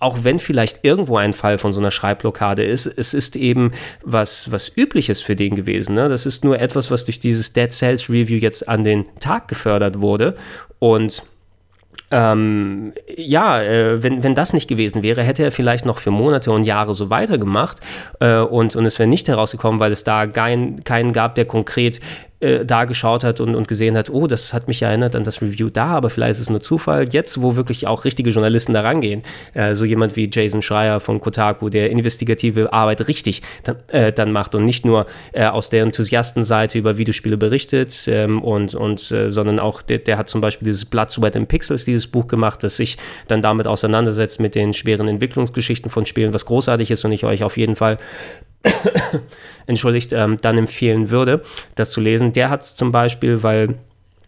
auch 0.00 0.18
wenn 0.22 0.38
vielleicht 0.38 0.84
irgendwo 0.84 1.16
ein 1.16 1.32
Fall 1.32 1.58
von 1.58 1.72
so 1.72 1.80
einer 1.80 1.90
Schreibblockade 1.90 2.62
ist, 2.62 2.86
es 2.86 3.14
ist 3.14 3.36
eben 3.36 3.72
was, 4.04 4.50
was 4.50 4.70
Übliches 4.76 5.20
für 5.20 5.34
den 5.34 5.56
gewesen. 5.56 5.94
Ne? 5.94 6.08
Das 6.08 6.26
ist 6.26 6.44
nur 6.44 6.60
etwas, 6.60 6.90
was 6.90 7.04
durch 7.04 7.20
dieses 7.20 7.52
Dead 7.52 7.72
Cells 7.72 8.08
Review 8.08 8.38
jetzt 8.38 8.68
an 8.68 8.84
den 8.84 9.06
Tag 9.18 9.48
gefördert 9.48 10.00
wurde. 10.00 10.36
Und 10.78 11.24
ähm, 12.10 12.92
ja, 13.16 13.60
äh, 13.60 14.02
wenn, 14.02 14.22
wenn 14.22 14.34
das 14.34 14.52
nicht 14.52 14.68
gewesen 14.68 15.02
wäre, 15.02 15.22
hätte 15.22 15.42
er 15.42 15.52
vielleicht 15.52 15.84
noch 15.84 15.98
für 15.98 16.10
Monate 16.10 16.52
und 16.52 16.64
Jahre 16.64 16.94
so 16.94 17.10
weitergemacht 17.10 17.80
äh, 18.20 18.38
und, 18.38 18.76
und 18.76 18.86
es 18.86 18.98
wäre 18.98 19.08
nicht 19.08 19.28
herausgekommen, 19.28 19.80
weil 19.80 19.92
es 19.92 20.04
da 20.04 20.26
keinen 20.26 21.12
gab, 21.12 21.34
der 21.34 21.44
konkret 21.44 22.00
äh, 22.40 22.64
da 22.64 22.84
geschaut 22.84 23.24
hat 23.24 23.40
und, 23.40 23.54
und 23.54 23.68
gesehen 23.68 23.96
hat, 23.96 24.10
oh, 24.10 24.26
das 24.26 24.52
hat 24.52 24.68
mich 24.68 24.82
erinnert 24.82 25.16
an 25.16 25.24
das 25.24 25.42
Review 25.42 25.70
da, 25.70 25.86
aber 25.88 26.10
vielleicht 26.10 26.32
ist 26.32 26.40
es 26.40 26.50
nur 26.50 26.60
Zufall. 26.60 27.08
Jetzt, 27.10 27.42
wo 27.42 27.56
wirklich 27.56 27.86
auch 27.86 28.04
richtige 28.04 28.30
Journalisten 28.30 28.72
da 28.72 28.82
rangehen, 28.82 29.22
äh, 29.54 29.74
so 29.74 29.84
jemand 29.84 30.16
wie 30.16 30.30
Jason 30.32 30.62
Schreier 30.62 31.00
von 31.00 31.20
Kotaku, 31.20 31.68
der 31.68 31.90
investigative 31.90 32.72
Arbeit 32.72 33.08
richtig 33.08 33.42
dann, 33.64 33.76
äh, 33.88 34.12
dann 34.12 34.32
macht 34.32 34.54
und 34.54 34.64
nicht 34.64 34.84
nur 34.84 35.06
äh, 35.32 35.46
aus 35.46 35.70
der 35.70 35.82
Enthusiastenseite 35.82 36.78
über 36.78 36.96
Videospiele 36.96 37.36
berichtet, 37.36 38.06
ähm, 38.08 38.42
und, 38.42 38.74
und, 38.74 39.10
äh, 39.10 39.30
sondern 39.30 39.58
auch, 39.58 39.82
der, 39.82 39.98
der, 39.98 40.18
hat 40.18 40.28
zum 40.28 40.40
Beispiel 40.40 40.66
dieses 40.66 40.84
Blood, 40.84 41.10
Sweat 41.10 41.36
and 41.36 41.48
Pixels, 41.48 41.84
dieses 41.84 42.06
Buch 42.06 42.28
gemacht, 42.28 42.62
das 42.62 42.76
sich 42.76 42.96
dann 43.26 43.42
damit 43.42 43.66
auseinandersetzt 43.66 44.40
mit 44.40 44.54
den 44.54 44.72
schweren 44.72 45.08
Entwicklungsgeschichten 45.08 45.90
von 45.90 46.06
Spielen, 46.06 46.32
was 46.32 46.46
großartig 46.46 46.90
ist 46.90 47.04
und 47.04 47.12
ich 47.12 47.24
euch 47.24 47.42
auf 47.42 47.56
jeden 47.56 47.76
Fall 47.76 47.98
entschuldigt, 49.66 50.12
ähm, 50.12 50.36
dann 50.40 50.58
empfehlen 50.58 51.10
würde, 51.10 51.42
das 51.74 51.90
zu 51.90 52.00
lesen. 52.00 52.32
Der 52.32 52.50
hat 52.50 52.62
es 52.62 52.74
zum 52.74 52.92
Beispiel, 52.92 53.42
weil 53.42 53.78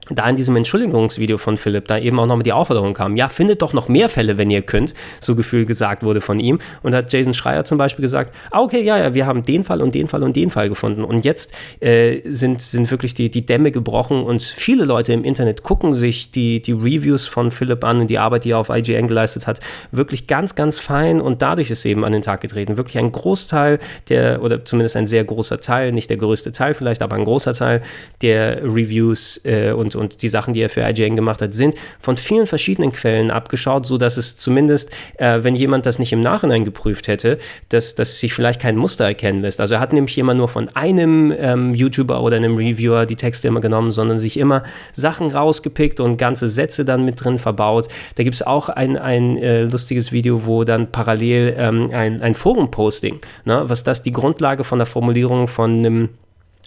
da 0.08 0.28
in 0.28 0.36
diesem 0.36 0.56
Entschuldigungsvideo 0.56 1.38
von 1.38 1.56
Philipp 1.56 1.86
da 1.86 1.98
eben 1.98 2.18
auch 2.18 2.26
nochmal 2.26 2.42
die 2.42 2.52
Aufforderung 2.52 2.94
kam, 2.94 3.16
ja, 3.16 3.28
findet 3.28 3.62
doch 3.62 3.72
noch 3.72 3.88
mehr 3.88 4.08
Fälle, 4.08 4.38
wenn 4.38 4.50
ihr 4.50 4.62
könnt, 4.62 4.94
so 5.20 5.36
Gefühl 5.36 5.66
gesagt 5.66 6.02
wurde 6.02 6.20
von 6.20 6.38
ihm. 6.38 6.58
Und 6.82 6.94
hat 6.94 7.12
Jason 7.12 7.34
Schreier 7.34 7.64
zum 7.64 7.78
Beispiel 7.78 8.02
gesagt, 8.02 8.34
ah, 8.50 8.60
okay, 8.60 8.82
ja, 8.82 8.98
ja, 8.98 9.14
wir 9.14 9.26
haben 9.26 9.42
den 9.42 9.62
Fall 9.62 9.82
und 9.82 9.94
den 9.94 10.08
Fall 10.08 10.22
und 10.22 10.34
den 10.34 10.50
Fall 10.50 10.68
gefunden. 10.68 11.04
Und 11.04 11.24
jetzt 11.24 11.54
äh, 11.80 12.20
sind, 12.24 12.60
sind 12.60 12.90
wirklich 12.90 13.14
die, 13.14 13.30
die 13.30 13.46
Dämme 13.46 13.70
gebrochen 13.70 14.22
und 14.22 14.42
viele 14.42 14.84
Leute 14.84 15.12
im 15.12 15.22
Internet 15.22 15.62
gucken 15.62 15.94
sich 15.94 16.30
die, 16.30 16.60
die 16.60 16.72
Reviews 16.72 17.26
von 17.26 17.50
Philipp 17.50 17.84
an 17.84 18.00
und 18.00 18.10
die 18.10 18.18
Arbeit, 18.18 18.44
die 18.44 18.52
er 18.52 18.58
auf 18.58 18.68
IGN 18.68 19.06
geleistet 19.06 19.46
hat, 19.46 19.60
wirklich 19.92 20.26
ganz, 20.26 20.54
ganz 20.54 20.78
fein 20.78 21.20
und 21.20 21.42
dadurch 21.42 21.70
ist 21.70 21.84
eben 21.84 22.04
an 22.04 22.12
den 22.12 22.22
Tag 22.22 22.40
getreten. 22.40 22.76
Wirklich 22.76 22.98
ein 22.98 23.12
Großteil 23.12 23.78
der, 24.08 24.42
oder 24.42 24.64
zumindest 24.64 24.96
ein 24.96 25.06
sehr 25.06 25.24
großer 25.24 25.60
Teil, 25.60 25.92
nicht 25.92 26.10
der 26.10 26.16
größte 26.16 26.52
Teil 26.52 26.74
vielleicht, 26.74 27.02
aber 27.02 27.16
ein 27.16 27.24
großer 27.24 27.54
Teil 27.54 27.82
der 28.22 28.62
Reviews 28.64 29.40
äh, 29.44 29.72
und 29.72 29.89
und 29.96 30.22
die 30.22 30.28
Sachen, 30.28 30.54
die 30.54 30.60
er 30.60 30.70
für 30.70 30.82
IGN 30.82 31.16
gemacht 31.16 31.42
hat, 31.42 31.54
sind 31.54 31.74
von 31.98 32.16
vielen 32.16 32.46
verschiedenen 32.46 32.92
Quellen 32.92 33.30
abgeschaut, 33.30 33.86
so 33.86 33.98
dass 33.98 34.16
es 34.16 34.36
zumindest, 34.36 34.90
äh, 35.18 35.40
wenn 35.42 35.54
jemand 35.54 35.86
das 35.86 35.98
nicht 35.98 36.12
im 36.12 36.20
Nachhinein 36.20 36.64
geprüft 36.64 37.08
hätte, 37.08 37.38
dass, 37.68 37.94
dass 37.94 38.20
sich 38.20 38.34
vielleicht 38.34 38.60
kein 38.60 38.76
Muster 38.76 39.04
erkennen 39.04 39.42
lässt. 39.42 39.60
Also 39.60 39.74
er 39.74 39.80
hat 39.80 39.92
nämlich 39.92 40.16
immer 40.18 40.34
nur 40.34 40.48
von 40.48 40.68
einem 40.70 41.32
ähm, 41.36 41.74
YouTuber 41.74 42.22
oder 42.22 42.36
einem 42.36 42.56
Reviewer 42.56 43.06
die 43.06 43.16
Texte 43.16 43.48
immer 43.48 43.60
genommen, 43.60 43.90
sondern 43.90 44.18
sich 44.18 44.38
immer 44.38 44.62
Sachen 44.92 45.30
rausgepickt 45.30 46.00
und 46.00 46.16
ganze 46.16 46.48
Sätze 46.48 46.84
dann 46.84 47.04
mit 47.04 47.22
drin 47.22 47.38
verbaut. 47.38 47.88
Da 48.16 48.22
gibt 48.22 48.34
es 48.34 48.42
auch 48.42 48.68
ein, 48.68 48.96
ein 48.96 49.36
äh, 49.38 49.62
lustiges 49.64 50.12
Video, 50.12 50.46
wo 50.46 50.64
dann 50.64 50.90
parallel 50.90 51.54
ähm, 51.58 51.90
ein, 51.92 52.22
ein 52.22 52.34
Forum-Posting, 52.34 53.18
ne, 53.44 53.64
was 53.66 53.84
das 53.84 54.02
die 54.02 54.12
Grundlage 54.12 54.64
von 54.64 54.78
der 54.78 54.86
Formulierung 54.86 55.48
von 55.48 55.78
einem 55.78 56.08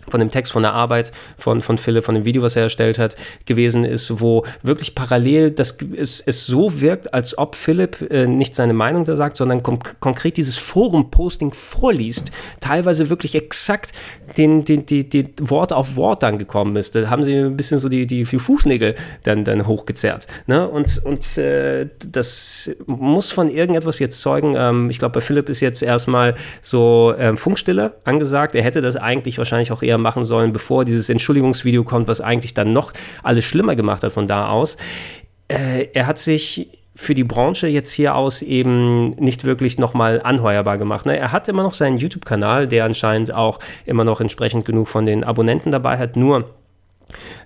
von 0.09 0.19
dem 0.19 0.31
Text, 0.31 0.51
von 0.51 0.61
der 0.61 0.73
Arbeit 0.73 1.11
von, 1.37 1.61
von 1.61 1.77
Philipp, 1.77 2.05
von 2.05 2.15
dem 2.15 2.25
Video, 2.25 2.41
was 2.41 2.55
er 2.55 2.63
erstellt 2.63 2.99
hat, 2.99 3.15
gewesen 3.45 3.85
ist, 3.85 4.19
wo 4.19 4.45
wirklich 4.61 4.95
parallel 4.95 5.51
das, 5.51 5.77
es, 5.95 6.21
es 6.21 6.45
so 6.45 6.81
wirkt, 6.81 7.13
als 7.13 7.37
ob 7.37 7.55
Philipp 7.55 8.11
äh, 8.11 8.27
nicht 8.27 8.55
seine 8.55 8.73
Meinung 8.73 9.05
da 9.05 9.15
sagt, 9.15 9.37
sondern 9.37 9.63
konkret 9.63 10.37
dieses 10.37 10.57
Forum-Posting 10.57 11.53
vorliest, 11.53 12.31
teilweise 12.59 13.09
wirklich 13.09 13.35
exakt 13.35 13.91
den, 14.37 14.63
den, 14.63 14.85
die, 14.85 15.07
die 15.07 15.29
Wort 15.39 15.73
auf 15.73 15.95
Wort 15.95 16.23
dann 16.23 16.37
gekommen 16.37 16.75
ist. 16.75 16.95
Da 16.95 17.09
haben 17.09 17.23
sie 17.23 17.35
ein 17.35 17.57
bisschen 17.57 17.77
so 17.77 17.89
die, 17.89 18.07
die, 18.07 18.23
die 18.23 18.39
Fußnägel 18.39 18.95
dann, 19.23 19.43
dann 19.43 19.67
hochgezerrt. 19.67 20.27
Ne? 20.47 20.67
Und, 20.67 21.01
und 21.03 21.37
äh, 21.37 21.87
das 22.07 22.71
muss 22.85 23.31
von 23.31 23.49
irgendetwas 23.49 23.99
jetzt 23.99 24.19
zeugen. 24.21 24.55
Ähm, 24.57 24.89
ich 24.89 24.99
glaube, 24.99 25.13
bei 25.13 25.21
Philipp 25.21 25.49
ist 25.49 25.59
jetzt 25.59 25.83
erstmal 25.83 26.35
so 26.61 27.13
ähm, 27.17 27.37
Funkstille 27.37 27.95
angesagt. 28.03 28.55
Er 28.55 28.63
hätte 28.63 28.81
das 28.81 28.95
eigentlich 28.95 29.37
wahrscheinlich 29.37 29.71
auch 29.71 29.83
eher 29.83 29.92
machen 29.97 30.23
sollen, 30.23 30.53
bevor 30.53 30.85
dieses 30.85 31.09
Entschuldigungsvideo 31.09 31.83
kommt, 31.83 32.07
was 32.07 32.21
eigentlich 32.21 32.53
dann 32.53 32.73
noch 32.73 32.93
alles 33.23 33.45
schlimmer 33.45 33.75
gemacht 33.75 34.03
hat 34.03 34.13
von 34.13 34.27
da 34.27 34.49
aus. 34.49 34.77
Äh, 35.47 35.87
er 35.93 36.07
hat 36.07 36.19
sich 36.19 36.69
für 36.95 37.15
die 37.15 37.23
Branche 37.23 37.67
jetzt 37.67 37.91
hier 37.91 38.15
aus 38.15 38.41
eben 38.41 39.11
nicht 39.11 39.45
wirklich 39.45 39.79
nochmal 39.79 40.21
anheuerbar 40.23 40.77
gemacht. 40.77 41.05
Ne? 41.05 41.17
Er 41.17 41.31
hat 41.31 41.47
immer 41.47 41.63
noch 41.63 41.73
seinen 41.73 41.97
YouTube-Kanal, 41.97 42.67
der 42.67 42.85
anscheinend 42.85 43.33
auch 43.33 43.59
immer 43.85 44.03
noch 44.03 44.21
entsprechend 44.21 44.65
genug 44.65 44.87
von 44.87 45.05
den 45.05 45.23
Abonnenten 45.23 45.71
dabei 45.71 45.97
hat. 45.97 46.15
Nur 46.15 46.49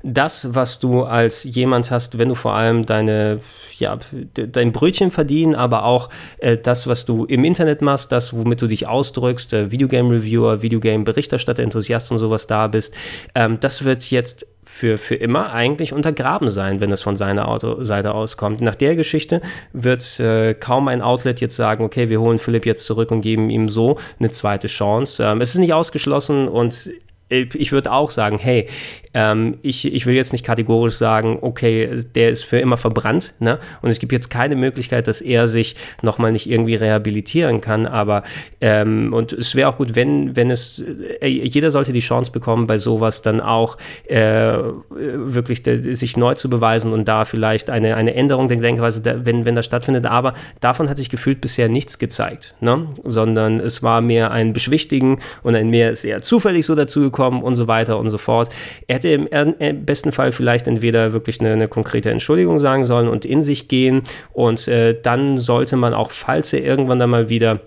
das, 0.04 0.54
was 0.54 0.80
du 0.80 1.04
als 1.04 1.44
jemand 1.44 1.92
hast, 1.92 2.18
wenn 2.18 2.30
du 2.30 2.36
vor 2.36 2.54
allem 2.54 2.86
deine, 2.86 3.40
ja, 3.80 3.98
dein 4.34 4.72
Brötchen 4.72 5.12
verdienen, 5.12 5.56
aber 5.56 5.86
auch 5.86 6.10
äh, 6.40 6.58
das, 6.58 6.88
was 6.88 7.06
du 7.06 7.26
im 7.26 7.44
Internet 7.44 7.82
machst, 7.82 8.12
das, 8.12 8.34
womit 8.34 8.62
du 8.62 8.68
dich 8.68 8.88
ausdrückst, 8.88 9.54
äh, 9.54 9.72
Videogame-Reviewer, 9.72 10.62
Videogame-Berichterstatter, 10.62 11.64
Enthusiast 11.64 12.12
und 12.12 12.18
sowas 12.18 12.48
da 12.48 12.68
bist, 12.68 12.94
ähm, 13.36 13.60
das 13.60 13.84
wird 13.84 14.10
jetzt 14.12 14.46
für, 14.68 14.98
für 14.98 15.16
immer 15.16 15.54
eigentlich 15.54 15.94
untergraben 15.94 16.50
sein, 16.50 16.82
wenn 16.82 16.92
es 16.92 17.02
von 17.02 17.16
seiner 17.16 17.48
Auto 17.48 17.84
Seite 17.86 18.14
auskommt. 18.14 18.60
Nach 18.60 18.76
der 18.76 18.98
Geschichte 18.98 19.42
wird 19.72 20.20
äh, 20.20 20.54
kaum 20.54 20.90
ein 20.90 21.02
Outlet 21.02 21.40
jetzt 21.40 21.56
sagen, 21.56 21.86
okay, 21.86 22.10
wir 22.10 22.20
holen 22.20 22.38
Philipp 22.38 22.66
jetzt 22.66 22.86
zurück 22.86 23.12
und 23.12 23.22
geben 23.22 23.50
ihm 23.50 23.70
so 23.70 23.98
eine 24.20 24.30
zweite 24.30 24.68
Chance. 24.68 25.24
Ähm, 25.24 25.40
es 25.40 25.52
ist 25.52 25.60
nicht 25.60 25.74
ausgeschlossen 25.74 26.50
und 26.50 26.92
ich 27.30 27.72
würde 27.72 27.92
auch 27.92 28.12
sagen, 28.12 28.38
hey, 28.38 28.68
ähm, 29.14 29.58
ich, 29.64 29.92
ich 29.92 30.06
will 30.06 30.16
jetzt 30.16 30.32
nicht 30.32 30.46
kategorisch 30.46 30.94
sagen, 30.94 31.40
okay, 31.42 32.04
der 32.16 32.30
ist 32.30 32.46
für 32.46 32.60
immer 32.60 32.78
verbrannt, 32.78 33.34
ne? 33.40 33.58
Und 33.82 33.90
es 33.90 34.00
gibt 34.00 34.12
jetzt 34.12 34.30
keine 34.30 34.56
Möglichkeit, 34.56 35.08
dass 35.08 35.22
er 35.22 35.48
sich 35.48 35.76
nochmal 36.02 36.32
nicht 36.32 36.50
irgendwie 36.50 36.76
rehabilitieren 36.76 37.60
kann, 37.60 37.86
aber 37.86 38.24
ähm, 38.62 39.14
und 39.14 39.34
es 39.34 39.56
wäre 39.56 39.70
auch 39.70 39.78
gut, 39.78 39.96
wenn, 39.96 40.36
wenn 40.36 40.52
es, 40.52 40.84
äh, 41.20 41.28
jeder 41.28 41.72
sollte 41.72 41.94
die 41.94 42.00
Chance 42.00 42.32
bekommen, 42.32 42.68
bei 42.68 42.78
sowas 42.78 43.24
dann 43.24 43.42
auch 43.42 43.78
äh, 44.06 44.54
wirklich 44.90 45.64
de, 45.64 45.94
sich 45.94 46.16
neu 46.16 46.36
zu 46.36 46.50
beweisen 46.50 46.94
und 46.94 47.08
da 47.08 47.26
vielleicht 47.26 47.70
eine, 47.70 47.96
eine 47.96 48.14
Änderung 48.14 48.48
der 48.48 48.58
Denkweise, 48.58 49.02
da, 49.02 49.26
wenn, 49.26 49.46
wenn 49.46 49.56
das 49.56 49.66
stattfindet, 49.66 50.06
aber 50.06 50.34
davon 50.62 50.90
hat 50.90 50.98
sich 50.98 51.10
gefühlt 51.10 51.42
bisher 51.42 51.70
nichts 51.70 51.98
gezeigt, 51.98 52.56
ne? 52.62 52.88
Sondern 53.04 53.60
es 53.60 53.84
war 53.84 54.02
mehr 54.02 54.32
ein 54.32 54.54
Beschwichtigen 54.54 55.20
und 55.44 55.56
ein 55.56 55.70
mehr 55.70 55.96
sehr 55.96 56.22
zufällig 56.22 56.66
so 56.66 56.76
dazu 56.76 57.02
gekommen, 57.02 57.17
bekommen 57.18 57.42
und 57.42 57.56
so 57.56 57.68
weiter 57.68 57.98
und 57.98 58.10
so 58.10 58.18
fort. 58.18 58.50
Er 58.88 58.96
hätte 58.96 59.10
im, 59.10 59.28
im 59.28 59.86
besten 59.86 60.12
Fall 60.12 60.32
vielleicht 60.32 60.68
entweder 60.68 61.14
wirklich 61.14 61.40
eine, 61.40 61.52
eine, 61.52 61.68
konkrete 61.68 62.12
Entschuldigung 62.12 62.60
sagen 62.60 62.86
sollen 62.86 63.08
und 63.08 63.26
in 63.26 63.42
sich 63.42 63.68
gehen 63.68 64.04
und 64.34 64.68
äh, 64.68 65.00
dann 65.02 65.40
sollte 65.40 65.78
man 65.78 65.94
auch, 65.94 66.12
falls 66.12 66.54
er 66.54 66.64
irgendwann 66.64 67.00
dann 67.00 67.10
mal 67.10 67.30
wieder 67.30 67.60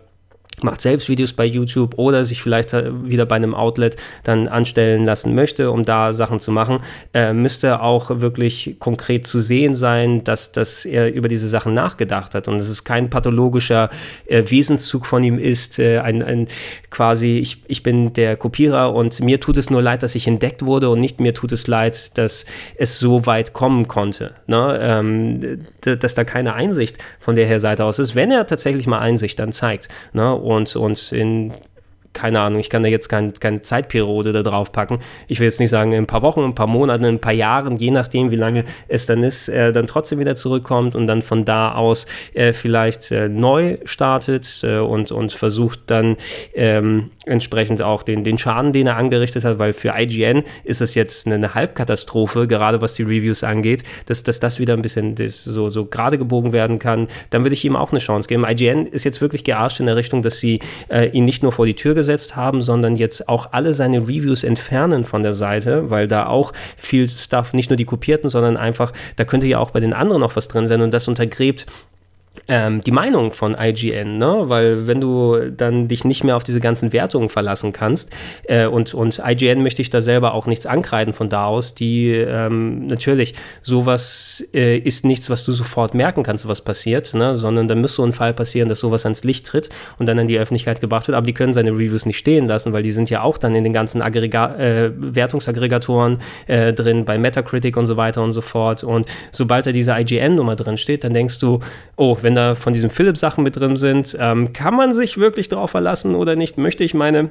macht 0.63 0.81
selbst 0.81 1.09
Videos 1.09 1.33
bei 1.33 1.45
YouTube 1.45 1.99
oder 1.99 2.25
sich 2.25 2.43
vielleicht 2.43 2.73
äh, 2.73 2.91
wieder 3.05 3.27
bei 3.27 3.37
einem 3.37 3.55
Outlet 3.55 3.97
dann 4.25 4.49
anstellen 4.49 5.05
lassen 5.05 5.35
möchte, 5.35 5.71
um 5.71 5.85
da 5.85 6.13
Sachen 6.13 6.41
zu 6.41 6.53
machen, 6.53 6.81
äh, 7.15 7.33
müsste 7.33 7.81
auch 7.81 8.21
wirklich 8.21 8.77
konkret 8.79 9.27
zu 9.27 9.41
sehen 9.41 9.75
sein, 9.75 10.25
dass, 10.25 10.53
dass 10.53 10.85
er 10.85 11.13
über 11.13 11.29
diese 11.29 11.49
Sachen 11.49 11.75
nachgedacht 11.75 12.35
hat 12.35 12.49
und 12.49 12.59
dass 12.59 12.69
es 12.69 12.85
kein 12.85 13.11
pathologischer 13.11 13.91
äh, 14.27 14.43
Wesenszug 14.47 15.07
von 15.07 15.23
ihm 15.23 15.39
ist, 15.39 15.79
äh, 15.79 15.99
ein, 15.99 16.23
ein 16.23 16.49
quasi, 16.91 17.39
ich, 17.39 17.63
ich 17.69 17.83
bin 17.83 18.13
der 18.13 18.37
Kopierer 18.37 18.95
und 18.95 19.21
mir 19.21 19.41
tut 19.41 19.57
es 19.57 19.71
nur 19.71 19.83
leid, 19.83 20.03
dass 20.03 20.15
ich 20.15 20.27
entdeckt 20.27 20.65
wurde 20.65 20.91
und 20.91 21.01
nicht 21.01 21.21
mir 21.21 21.35
tut 21.35 21.53
es 21.53 21.67
leid, 21.67 22.17
dass 22.19 22.47
es 22.77 22.99
so 22.99 23.27
weit 23.27 23.53
kommen 23.53 23.89
konnte. 23.89 24.35
Ne? 24.47 24.79
Ähm, 24.81 25.61
dass 25.81 26.15
da 26.15 26.25
keine 26.25 26.55
Einsicht 26.55 26.99
von 27.19 27.35
der 27.35 27.47
her 27.47 27.61
Seite 27.61 27.85
aus 27.85 27.99
ist, 27.99 28.15
wenn 28.15 28.31
er 28.31 28.47
tatsächlich 28.47 28.87
mal 28.87 28.99
Einsicht 28.99 29.39
dann 29.39 29.53
zeigt. 29.53 29.89
Ne? 30.13 30.35
Und, 30.51 30.77
und 30.77 31.13
in 31.13 31.53
keine 32.13 32.41
Ahnung, 32.41 32.61
ich 32.61 32.71
kann 32.71 32.83
da 32.83 32.89
jetzt 32.89 33.09
kein, 33.09 33.33
keine 33.35 33.63
Zeitperiode 33.63 34.33
da 34.33 34.43
drauf 34.43 34.73
packen. 34.73 34.99
Ich 35.29 35.39
will 35.39 35.47
jetzt 35.47 35.61
nicht 35.61 35.71
sagen, 35.71 35.93
in 35.93 35.99
ein 35.99 36.07
paar 36.07 36.23
Wochen, 36.23 36.43
ein 36.43 36.55
paar 36.55 36.67
Monaten, 36.67 37.05
ein 37.05 37.21
paar 37.21 37.33
Jahren, 37.33 37.77
je 37.77 37.91
nachdem, 37.91 38.31
wie 38.31 38.37
lange 38.37 38.65
es 38.89 39.07
dann 39.07 39.23
ist, 39.23 39.49
äh, 39.49 39.73
dann 39.73 39.87
trotzdem 39.87 40.19
wieder 40.19 40.35
zurückkommt 40.35 40.97
und 40.97 41.07
dann 41.07 41.23
von 41.23 41.45
da 41.45 41.75
aus 41.75 42.07
äh, 42.35 42.53
vielleicht 42.53 43.13
äh, 43.13 43.29
neu 43.29 43.79
startet 43.85 44.61
äh, 44.65 44.79
und, 44.79 45.13
und 45.13 45.33
versucht 45.33 45.83
dann 45.87 46.17
ähm, 46.55 47.11
entsprechend 47.27 47.81
auch 47.83 48.03
den, 48.03 48.25
den 48.25 48.39
Schaden, 48.39 48.73
den 48.73 48.89
er 48.89 48.97
angerichtet 48.97 49.45
hat, 49.45 49.59
weil 49.59 49.73
für 49.73 49.95
IGN 49.97 50.43
ist 50.65 50.81
es 50.81 50.95
jetzt 50.95 51.27
eine, 51.27 51.37
eine 51.37 51.55
Halbkatastrophe, 51.55 52.47
gerade 52.49 52.81
was 52.81 52.95
die 52.95 53.03
Reviews 53.03 53.45
angeht, 53.45 53.85
dass, 54.07 54.25
dass 54.25 54.41
das 54.41 54.59
wieder 54.59 54.75
ein 54.75 54.83
bisschen 54.83 55.15
das 55.15 55.45
so, 55.45 55.69
so 55.69 55.85
gerade 55.85 56.19
gebogen 56.19 56.53
werden 56.53 56.79
kann. 56.79 57.07
Dann 57.31 57.45
würde 57.45 57.55
ich 57.55 57.65
ihm 57.65 57.77
auch 57.77 57.93
eine 57.93 58.01
Chance 58.01 58.29
geben. 58.29 58.45
IGN 58.49 58.87
ist 58.87 59.05
jetzt 59.05 59.21
wirklich 59.21 59.45
gearscht 59.45 59.79
in 59.79 59.87
der 59.87 59.97
Richtung, 59.97 60.23
dass 60.23 60.39
sie 60.39 60.59
äh, 60.89 61.09
ihn 61.11 61.25
nicht 61.25 61.43
nur 61.43 61.53
vor 61.53 61.67
die 61.67 61.75
Tür 61.75 61.95
gesetzt 62.01 62.35
haben, 62.35 62.63
sondern 62.63 62.97
jetzt 62.97 63.29
auch 63.29 63.49
alle 63.53 63.75
seine 63.75 64.01
Reviews 64.01 64.43
entfernen 64.43 65.05
von 65.05 65.23
der 65.23 65.35
Seite, 65.35 65.91
weil 65.91 66.09
da 66.09 66.27
auch 66.27 66.53
viel 66.79 67.11
Stuff, 67.11 67.53
nicht 67.53 67.69
nur 67.69 67.77
die 67.77 67.85
kopierten, 67.85 68.31
sondern 68.31 68.57
einfach, 68.57 68.93
da 69.17 69.25
könnte 69.25 69.47
ja 69.47 69.59
auch 69.59 69.71
bei 69.71 69.81
den 69.81 69.93
anderen 69.93 70.23
noch 70.23 70.35
was 70.35 70.49
drin 70.49 70.67
sein 70.67 70.81
und 70.81 70.95
das 70.95 71.09
untergräbt 71.09 71.67
ähm, 72.51 72.81
die 72.83 72.91
Meinung 72.91 73.33
von 73.33 73.57
IGN, 73.59 74.19
ne? 74.19 74.43
weil 74.47 74.89
wenn 74.89 75.01
du 75.01 75.39
dann 75.57 75.87
dich 75.87 76.05
nicht 76.05 76.25
mehr 76.25 76.35
auf 76.35 76.43
diese 76.43 76.59
ganzen 76.59 76.93
Wertungen 76.93 77.29
verlassen 77.29 77.73
kannst 77.73 78.11
äh, 78.45 78.67
und, 78.67 78.93
und 78.93 79.23
IGN 79.25 79.63
möchte 79.63 79.83
ich 79.83 79.89
da 79.89 80.01
selber 80.01 80.35
auch 80.35 80.47
nichts 80.47 80.67
ankreiden 80.67 81.15
von 81.15 81.29
da 81.29 81.47
aus, 81.47 81.77
die 81.77 82.11
ähm, 82.11 82.89
natürlich 82.89 83.35
sowas 83.63 84.45
äh, 84.53 84.79
ist 84.79 85.05
nichts, 85.05 85.31
was 85.31 85.45
du 85.45 85.53
sofort 85.53 85.95
merken 85.95 86.25
kannst, 86.25 86.49
was 86.49 86.61
passiert, 86.61 87.15
ne? 87.15 87.37
sondern 87.37 87.69
da 87.69 87.77
muss 87.77 87.95
so 87.95 88.05
ein 88.05 88.13
Fall 88.13 88.35
passieren, 88.35 88.69
dass 88.69 88.81
sowas 88.81 89.07
ans 89.07 89.23
Licht 89.23 89.47
tritt 89.47 89.71
und 90.01 90.07
dann 90.07 90.19
an 90.19 90.27
die 90.27 90.39
Öffentlichkeit 90.39 90.81
gebracht 90.81 91.07
wird, 91.07 91.17
aber 91.17 91.27
die 91.27 91.35
können 91.35 91.53
seine 91.53 91.71
Reviews 91.71 92.05
nicht 92.05 92.19
stehen 92.19 92.49
lassen, 92.49 92.73
weil 92.73 92.83
die 92.83 92.93
sind 92.93 93.11
ja 93.11 93.23
auch 93.23 93.39
dann 93.39 93.55
in 93.55 93.63
den 93.63 93.73
ganzen 93.73 94.03
Aggrega 94.03 94.57
äh, 94.57 94.91
Wertungsaggregatoren 94.97 96.19
äh, 96.49 96.73
drin, 96.73 97.05
bei 97.05 97.17
Metacritic 97.17 97.77
und 97.77 97.87
so 97.87 97.97
weiter 97.97 98.25
und 98.25 98.33
so 98.33 98.41
fort 98.41 98.83
und 98.83 99.09
sobald 99.31 99.67
da 99.67 99.73
diese 99.73 99.93
IGN-Nummer 99.97 100.57
drin 100.57 100.77
steht, 100.77 101.05
dann 101.05 101.15
denkst 101.15 101.39
du, 101.39 101.61
oh, 101.95 102.19
wenn 102.23 102.35
da 102.35 102.40
von 102.55 102.73
diesen 102.73 102.91
Philips-Sachen 102.91 103.45
mit 103.45 103.57
drin 103.57 103.77
sind. 103.77 104.17
Ähm, 104.19 104.53
kann 104.53 104.75
man 104.75 104.95
sich 104.95 105.19
wirklich 105.19 105.49
darauf 105.49 105.71
verlassen 105.71 106.15
oder 106.15 106.37
nicht? 106.37 106.59
Möchte 106.59 106.85
ich 106.85 106.95
meine 106.95 107.31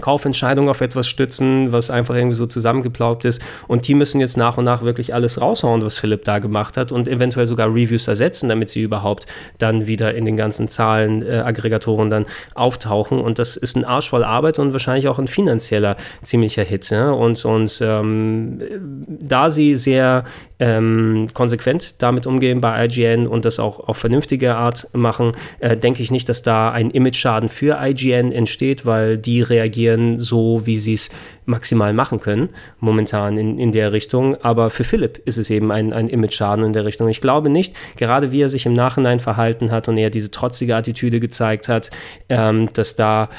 Kaufentscheidung 0.00 0.68
auf 0.68 0.80
etwas 0.80 1.08
stützen, 1.08 1.72
was 1.72 1.90
einfach 1.90 2.14
irgendwie 2.14 2.36
so 2.36 2.46
zusammengeplaubt 2.46 3.24
ist. 3.24 3.42
Und 3.68 3.86
die 3.86 3.94
müssen 3.94 4.20
jetzt 4.20 4.36
nach 4.36 4.56
und 4.56 4.64
nach 4.64 4.82
wirklich 4.82 5.14
alles 5.14 5.40
raushauen, 5.40 5.82
was 5.82 5.98
Philipp 5.98 6.24
da 6.24 6.38
gemacht 6.38 6.76
hat 6.76 6.92
und 6.92 7.08
eventuell 7.08 7.46
sogar 7.46 7.68
Reviews 7.68 8.08
ersetzen, 8.08 8.48
damit 8.48 8.68
sie 8.68 8.82
überhaupt 8.82 9.26
dann 9.58 9.86
wieder 9.86 10.14
in 10.14 10.24
den 10.24 10.36
ganzen 10.36 10.68
Zahlen-Aggregatoren 10.68 12.08
äh, 12.08 12.10
dann 12.10 12.26
auftauchen. 12.54 13.20
Und 13.20 13.38
das 13.38 13.56
ist 13.56 13.76
ein 13.76 13.84
Arsch 13.84 14.10
voll 14.10 14.24
Arbeit 14.24 14.58
und 14.58 14.72
wahrscheinlich 14.72 15.08
auch 15.08 15.18
ein 15.18 15.28
finanzieller 15.28 15.96
ziemlicher 16.22 16.64
Hit. 16.64 16.90
Ja? 16.90 17.10
Und, 17.10 17.44
und 17.44 17.80
ähm, 17.82 18.60
da 19.08 19.50
sie 19.50 19.76
sehr 19.76 20.24
ähm, 20.60 21.28
konsequent 21.32 22.02
damit 22.02 22.26
umgehen 22.26 22.60
bei 22.60 22.84
IGN 22.84 23.26
und 23.26 23.44
das 23.44 23.58
auch 23.58 23.80
auf 23.80 23.96
vernünftige 23.96 24.54
Art 24.54 24.88
machen, 24.92 25.32
äh, 25.58 25.76
denke 25.76 26.02
ich 26.02 26.10
nicht, 26.10 26.28
dass 26.28 26.42
da 26.42 26.70
ein 26.70 26.90
Image-Schaden 26.90 27.48
für 27.48 27.78
IGN 27.82 28.30
entsteht, 28.30 28.84
weil 28.86 29.18
die 29.18 29.40
reagieren 29.40 30.20
so, 30.20 30.66
wie 30.66 30.76
sie 30.76 30.92
es 30.92 31.10
maximal 31.46 31.92
machen 31.92 32.20
können, 32.20 32.50
momentan 32.78 33.36
in, 33.36 33.58
in 33.58 33.72
der 33.72 33.92
Richtung. 33.92 34.36
Aber 34.42 34.70
für 34.70 34.84
Philipp 34.84 35.20
ist 35.24 35.38
es 35.38 35.50
eben 35.50 35.72
ein, 35.72 35.92
ein 35.92 36.08
Image-Schaden 36.08 36.64
in 36.64 36.72
der 36.72 36.84
Richtung. 36.84 37.08
Ich 37.08 37.20
glaube 37.20 37.48
nicht, 37.48 37.74
gerade 37.96 38.30
wie 38.30 38.42
er 38.42 38.48
sich 38.48 38.66
im 38.66 38.74
Nachhinein 38.74 39.18
verhalten 39.18 39.70
hat 39.70 39.88
und 39.88 39.96
er 39.96 40.10
diese 40.10 40.30
trotzige 40.30 40.76
Attitüde 40.76 41.20
gezeigt 41.20 41.68
hat, 41.68 41.90
ähm, 42.28 42.68
dass 42.74 42.96
da 42.96 43.30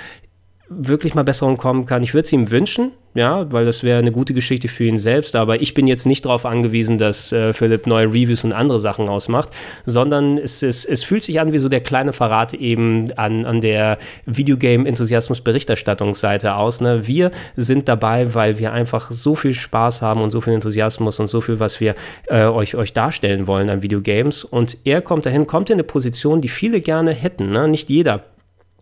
wirklich 0.77 1.15
mal 1.15 1.23
Besserung 1.23 1.57
kommen 1.57 1.85
kann. 1.85 2.03
Ich 2.03 2.13
würde 2.13 2.25
es 2.25 2.33
ihm 2.33 2.49
wünschen, 2.49 2.91
ja, 3.13 3.51
weil 3.51 3.65
das 3.65 3.83
wäre 3.83 3.99
eine 3.99 4.13
gute 4.13 4.33
Geschichte 4.33 4.69
für 4.69 4.85
ihn 4.85 4.97
selbst, 4.97 5.35
aber 5.35 5.61
ich 5.61 5.73
bin 5.73 5.85
jetzt 5.85 6.05
nicht 6.05 6.23
darauf 6.23 6.45
angewiesen, 6.45 6.97
dass 6.97 7.33
äh, 7.33 7.51
Philipp 7.51 7.85
neue 7.85 8.07
Reviews 8.07 8.45
und 8.45 8.53
andere 8.53 8.79
Sachen 8.79 9.09
ausmacht, 9.09 9.49
sondern 9.85 10.37
es, 10.37 10.63
es, 10.63 10.85
es 10.85 11.03
fühlt 11.03 11.25
sich 11.25 11.41
an 11.41 11.51
wie 11.51 11.57
so 11.57 11.67
der 11.67 11.81
kleine 11.81 12.13
Verrat 12.13 12.53
eben 12.53 13.11
an, 13.17 13.45
an 13.45 13.59
der 13.59 13.97
Videogame-Enthusiasmus-Berichterstattungsseite 14.27 16.55
aus. 16.55 16.79
Ne? 16.79 17.05
Wir 17.05 17.31
sind 17.57 17.89
dabei, 17.89 18.33
weil 18.33 18.59
wir 18.59 18.71
einfach 18.71 19.11
so 19.11 19.35
viel 19.35 19.53
Spaß 19.53 20.01
haben 20.01 20.21
und 20.21 20.31
so 20.31 20.39
viel 20.39 20.53
Enthusiasmus 20.53 21.19
und 21.19 21.27
so 21.27 21.41
viel, 21.41 21.59
was 21.59 21.81
wir 21.81 21.95
äh, 22.27 22.45
euch, 22.45 22.75
euch 22.75 22.93
darstellen 22.93 23.45
wollen 23.45 23.69
an 23.69 23.81
Videogames 23.81 24.45
und 24.45 24.77
er 24.85 25.01
kommt 25.01 25.25
dahin, 25.25 25.47
kommt 25.47 25.69
in 25.69 25.73
eine 25.73 25.83
Position, 25.83 26.39
die 26.39 26.47
viele 26.47 26.79
gerne 26.79 27.11
hätten, 27.11 27.51
ne? 27.51 27.67
nicht 27.67 27.89
jeder 27.89 28.23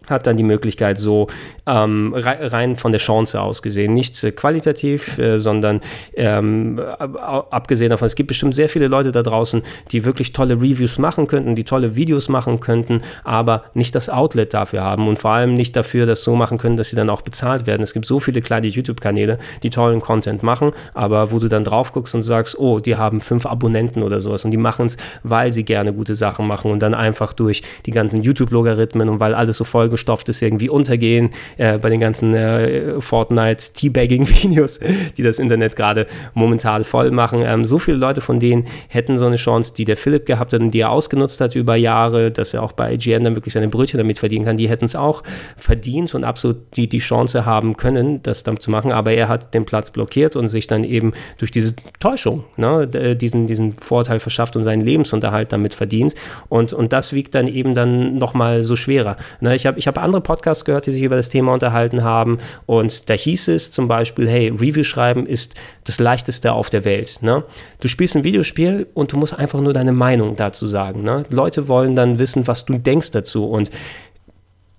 hat 0.09 0.27
dann 0.27 0.37
die 0.37 0.43
Möglichkeit, 0.43 0.97
so 0.97 1.27
ähm, 1.67 2.13
rein 2.15 2.75
von 2.75 2.91
der 2.91 2.99
Chance 2.99 3.39
aus 3.41 3.61
gesehen, 3.61 3.93
nicht 3.93 4.23
äh, 4.23 4.31
qualitativ, 4.31 5.17
äh, 5.17 5.39
sondern 5.39 5.81
ähm, 6.15 6.79
abgesehen 6.79 7.89
davon, 7.89 8.05
es 8.05 8.15
gibt 8.15 8.27
bestimmt 8.27 8.55
sehr 8.55 8.69
viele 8.69 8.87
Leute 8.87 9.11
da 9.11 9.23
draußen, 9.23 9.63
die 9.91 10.05
wirklich 10.05 10.33
tolle 10.33 10.55
Reviews 10.55 10.97
machen 10.97 11.27
könnten, 11.27 11.55
die 11.55 11.63
tolle 11.63 11.95
Videos 11.95 12.29
machen 12.29 12.59
könnten, 12.59 13.01
aber 13.23 13.63
nicht 13.73 13.95
das 13.95 14.09
Outlet 14.09 14.53
dafür 14.53 14.83
haben 14.83 15.07
und 15.07 15.19
vor 15.19 15.31
allem 15.31 15.53
nicht 15.53 15.75
dafür 15.75 16.05
das 16.05 16.23
so 16.23 16.35
machen 16.35 16.57
können, 16.57 16.77
dass 16.77 16.89
sie 16.89 16.95
dann 16.95 17.09
auch 17.09 17.21
bezahlt 17.21 17.67
werden. 17.67 17.83
Es 17.83 17.93
gibt 17.93 18.05
so 18.05 18.19
viele 18.19 18.41
kleine 18.41 18.67
YouTube-Kanäle, 18.67 19.37
die 19.63 19.69
tollen 19.69 20.01
Content 20.01 20.43
machen, 20.43 20.71
aber 20.93 21.31
wo 21.31 21.39
du 21.39 21.47
dann 21.47 21.63
drauf 21.63 21.91
guckst 21.91 22.15
und 22.15 22.23
sagst, 22.23 22.57
oh, 22.57 22.79
die 22.79 22.95
haben 22.95 23.21
fünf 23.21 23.45
Abonnenten 23.45 24.03
oder 24.03 24.19
sowas 24.19 24.45
und 24.45 24.51
die 24.51 24.57
machen 24.57 24.87
es, 24.87 24.97
weil 25.23 25.51
sie 25.51 25.63
gerne 25.63 25.93
gute 25.93 26.15
Sachen 26.15 26.47
machen 26.47 26.71
und 26.71 26.79
dann 26.79 26.93
einfach 26.93 27.33
durch 27.33 27.61
die 27.85 27.91
ganzen 27.91 28.23
YouTube-Logarithmen 28.23 29.09
und 29.09 29.19
weil 29.19 29.33
alles 29.33 29.57
so 29.57 29.63
vollgestopft 29.63 29.98
ist, 30.29 30.41
irgendwie 30.41 30.69
untergehen 30.69 31.31
äh, 31.57 31.77
bei 31.77 31.89
den 31.89 31.99
ganzen 31.99 32.33
äh, 32.33 33.01
Fortnite 33.01 33.73
Teabagging-Videos, 33.73 34.79
die 35.17 35.23
das 35.23 35.39
Internet 35.39 35.75
gerade 35.75 36.07
momentan 36.33 36.83
voll 36.83 37.11
machen. 37.11 37.43
Ähm, 37.45 37.65
so 37.65 37.79
viele 37.79 37.97
Leute 37.97 38.21
von 38.21 38.39
denen 38.39 38.65
hätten 38.87 39.17
so 39.17 39.25
eine 39.25 39.35
Chance, 39.35 39.73
die 39.75 39.85
der 39.85 39.97
Philipp 39.97 40.25
gehabt 40.25 40.53
hat 40.53 40.61
und 40.61 40.71
die 40.71 40.81
er 40.81 40.91
ausgenutzt 40.91 41.41
hat 41.41 41.55
über 41.55 41.75
Jahre, 41.75 42.31
dass 42.31 42.53
er 42.53 42.63
auch 42.63 42.71
bei 42.71 42.93
IGN 42.93 43.23
dann 43.23 43.35
wirklich 43.35 43.53
seine 43.53 43.67
Brötchen 43.67 43.97
damit 43.97 44.19
verdienen 44.19 44.45
kann, 44.45 44.57
die 44.57 44.69
hätten 44.69 44.85
es 44.85 44.95
auch 44.95 45.23
verdient 45.57 46.13
und 46.15 46.23
absolut 46.23 46.57
die, 46.75 46.87
die 46.87 46.99
Chance 46.99 47.45
haben 47.45 47.77
können, 47.77 48.21
das 48.23 48.43
dann 48.43 48.59
zu 48.59 48.71
machen, 48.71 48.91
aber 48.91 49.11
er 49.11 49.27
hat 49.27 49.53
den 49.53 49.65
Platz 49.65 49.91
blockiert 49.91 50.35
und 50.35 50.47
sich 50.47 50.67
dann 50.67 50.83
eben 50.83 51.13
durch 51.37 51.51
diese 51.51 51.73
Täuschung 51.99 52.43
ne, 52.57 52.87
diesen, 53.15 53.47
diesen 53.47 53.77
Vorteil 53.77 54.19
verschafft 54.19 54.55
und 54.55 54.63
seinen 54.63 54.81
Lebensunterhalt 54.81 55.51
damit 55.51 55.73
verdient 55.73 56.15
und, 56.47 56.73
und 56.73 56.93
das 56.93 57.13
wiegt 57.13 57.35
dann 57.35 57.47
eben 57.47 57.75
dann 57.75 58.17
nochmal 58.17 58.63
so 58.63 58.75
schwerer. 58.75 59.17
Ne, 59.41 59.55
ich 59.55 59.65
habe 59.65 59.79
ich 59.79 59.87
hab 59.89 60.03
andere 60.03 60.21
Podcasts 60.21 60.65
gehört, 60.65 60.85
die 60.85 60.91
sich 60.91 61.03
über 61.03 61.15
das 61.15 61.29
Thema 61.29 61.53
unterhalten 61.53 62.03
haben 62.03 62.37
und 62.65 63.09
da 63.09 63.13
hieß 63.13 63.49
es 63.49 63.71
zum 63.71 63.87
Beispiel, 63.87 64.27
hey, 64.27 64.49
Review 64.49 64.83
schreiben 64.83 65.25
ist 65.25 65.55
das 65.83 65.99
leichteste 65.99 66.53
auf 66.53 66.69
der 66.69 66.85
Welt. 66.85 67.21
Ne? 67.21 67.43
Du 67.81 67.87
spielst 67.87 68.15
ein 68.15 68.23
Videospiel 68.23 68.87
und 68.93 69.11
du 69.11 69.17
musst 69.17 69.37
einfach 69.37 69.61
nur 69.61 69.73
deine 69.73 69.91
Meinung 69.91 70.35
dazu 70.35 70.65
sagen. 70.65 71.03
Ne? 71.03 71.25
Leute 71.29 71.67
wollen 71.67 71.95
dann 71.95 72.19
wissen, 72.19 72.47
was 72.47 72.65
du 72.65 72.77
denkst 72.77 73.11
dazu 73.11 73.49
und 73.49 73.71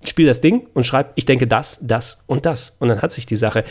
spiel 0.05 0.27
das 0.27 0.41
Ding 0.41 0.67
und 0.75 0.85
schreib, 0.85 1.13
ich 1.15 1.27
denke 1.27 1.47
das, 1.47 1.79
das 1.83 2.25
und 2.27 2.47
das. 2.47 2.77
Und 2.79 2.89
dann 2.89 3.03
hat 3.03 3.13
sich 3.13 3.27
die 3.27 3.37
Sache. 3.37 3.65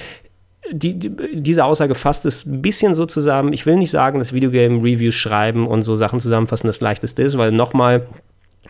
Die, 0.72 1.00
die, 1.00 1.12
diese 1.34 1.66
Aussage 1.66 1.96
fasst 1.96 2.26
es 2.26 2.46
ein 2.46 2.62
bisschen 2.62 2.94
so 2.94 3.06
zusammen. 3.06 3.54
Ich 3.54 3.66
will 3.66 3.78
nicht 3.78 3.90
sagen, 3.90 4.20
dass 4.20 4.34
Videogame-Reviews 4.34 5.16
schreiben 5.16 5.66
und 5.66 5.82
so 5.82 5.96
Sachen 5.96 6.20
zusammenfassen 6.20 6.68
das 6.68 6.82
leichteste 6.82 7.24
ist, 7.24 7.38
weil 7.38 7.52
nochmal 7.52 8.08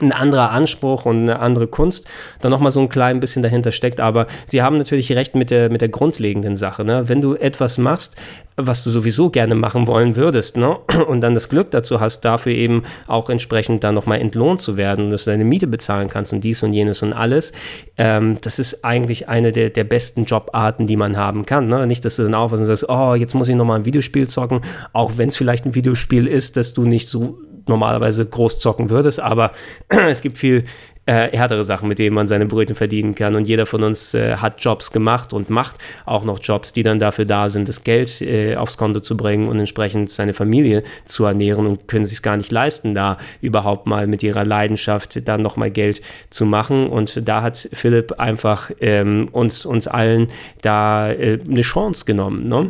ein 0.01 0.11
anderer 0.11 0.51
Anspruch 0.51 1.05
und 1.05 1.23
eine 1.23 1.39
andere 1.39 1.67
Kunst 1.67 2.07
da 2.41 2.49
nochmal 2.49 2.71
so 2.71 2.79
ein 2.79 2.89
klein 2.89 3.19
bisschen 3.19 3.43
dahinter 3.43 3.71
steckt. 3.71 3.99
Aber 3.99 4.27
sie 4.45 4.61
haben 4.61 4.77
natürlich 4.77 5.11
recht 5.13 5.35
mit 5.35 5.51
der, 5.51 5.69
mit 5.69 5.81
der 5.81 5.89
grundlegenden 5.89 6.57
Sache. 6.57 6.85
Ne? 6.85 7.09
Wenn 7.09 7.21
du 7.21 7.35
etwas 7.35 7.77
machst, 7.77 8.15
was 8.55 8.83
du 8.83 8.89
sowieso 8.89 9.29
gerne 9.29 9.55
machen 9.55 9.87
wollen 9.87 10.15
würdest, 10.15 10.57
ne? 10.57 10.77
und 11.07 11.21
dann 11.21 11.33
das 11.33 11.49
Glück 11.49 11.71
dazu 11.71 11.99
hast, 11.99 12.21
dafür 12.21 12.53
eben 12.53 12.83
auch 13.07 13.29
entsprechend 13.29 13.83
dann 13.83 13.95
nochmal 13.95 14.19
entlohnt 14.19 14.61
zu 14.61 14.77
werden, 14.77 15.09
dass 15.09 15.25
du 15.25 15.31
deine 15.31 15.45
Miete 15.45 15.67
bezahlen 15.67 16.07
kannst 16.07 16.33
und 16.33 16.43
dies 16.43 16.63
und 16.63 16.73
jenes 16.73 17.01
und 17.01 17.13
alles, 17.13 17.51
ähm, 17.97 18.37
das 18.41 18.59
ist 18.59 18.85
eigentlich 18.85 19.27
eine 19.27 19.51
der, 19.51 19.69
der 19.69 19.83
besten 19.83 20.25
Jobarten, 20.25 20.87
die 20.87 20.97
man 20.97 21.17
haben 21.17 21.45
kann. 21.45 21.67
Ne? 21.67 21.85
Nicht, 21.87 22.05
dass 22.05 22.15
du 22.15 22.23
dann 22.23 22.35
aufwachst 22.35 22.61
und 22.61 22.67
sagst, 22.67 22.87
oh, 22.87 23.15
jetzt 23.15 23.33
muss 23.33 23.49
ich 23.49 23.55
nochmal 23.55 23.79
ein 23.79 23.85
Videospiel 23.85 24.27
zocken, 24.27 24.61
auch 24.93 25.13
wenn 25.17 25.29
es 25.29 25.35
vielleicht 25.35 25.65
ein 25.65 25.75
Videospiel 25.75 26.27
ist, 26.27 26.57
dass 26.57 26.73
du 26.73 26.83
nicht 26.83 27.07
so 27.07 27.39
normalerweise 27.70 28.26
groß 28.26 28.59
zocken 28.59 28.89
würdest, 28.89 29.20
aber 29.20 29.51
es 29.88 30.22
gibt 30.22 30.38
viel 30.38 30.65
äh, 31.09 31.36
härtere 31.36 31.63
Sachen, 31.63 31.89
mit 31.89 31.97
denen 31.97 32.13
man 32.13 32.28
seine 32.28 32.45
Brötchen 32.45 32.76
verdienen 32.76 33.15
kann. 33.15 33.36
Und 33.36 33.47
jeder 33.47 33.65
von 33.65 33.82
uns 33.82 34.13
äh, 34.13 34.36
hat 34.36 34.61
Jobs 34.61 34.91
gemacht 34.91 35.34
und 35.34 35.49
macht 35.49 35.78
auch 36.05 36.24
noch 36.24 36.39
Jobs, 36.39 36.72
die 36.72 36.84
dann 36.84 36.99
dafür 36.99 37.26
da 37.26 37.49
sind, 37.49 37.67
das 37.67 37.84
Geld 37.84 38.22
äh, 38.22 38.55
aufs 38.55 38.78
Konto 38.78 38.99
zu 38.99 39.17
bringen 39.17 39.47
und 39.47 39.57
entsprechend 39.57 40.11
seine 40.11 40.36
Familie 40.36 40.84
zu 41.05 41.26
ernähren 41.26 41.65
und 41.65 41.88
können 41.88 42.05
sich 42.05 42.22
gar 42.22 42.38
nicht 42.38 42.51
leisten, 42.51 42.93
da 42.93 43.17
überhaupt 43.41 43.88
mal 43.88 44.05
mit 44.05 44.22
ihrer 44.22 44.45
Leidenschaft 44.45 45.28
dann 45.28 45.41
nochmal 45.41 45.72
Geld 45.72 46.01
zu 46.30 46.45
machen. 46.45 46.88
Und 46.88 47.28
da 47.28 47.41
hat 47.41 47.70
Philipp 47.74 48.20
einfach 48.20 48.70
ähm, 48.80 49.30
uns, 49.32 49.65
uns 49.65 49.88
allen 49.88 50.28
da 50.61 51.11
äh, 51.11 51.39
eine 51.43 51.61
Chance 51.61 52.05
genommen. 52.05 52.47
Ne? 52.47 52.70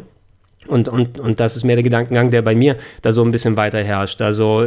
Und, 0.69 0.87
und, 0.87 1.19
und 1.19 1.39
das 1.39 1.55
ist 1.55 1.63
mehr 1.63 1.75
der 1.75 1.83
Gedankengang, 1.83 2.29
der 2.29 2.41
bei 2.41 2.55
mir 2.55 2.77
da 3.01 3.11
so 3.11 3.23
ein 3.23 3.31
bisschen 3.31 3.57
weiter 3.57 3.83
herrscht. 3.83 4.21
Also 4.21 4.65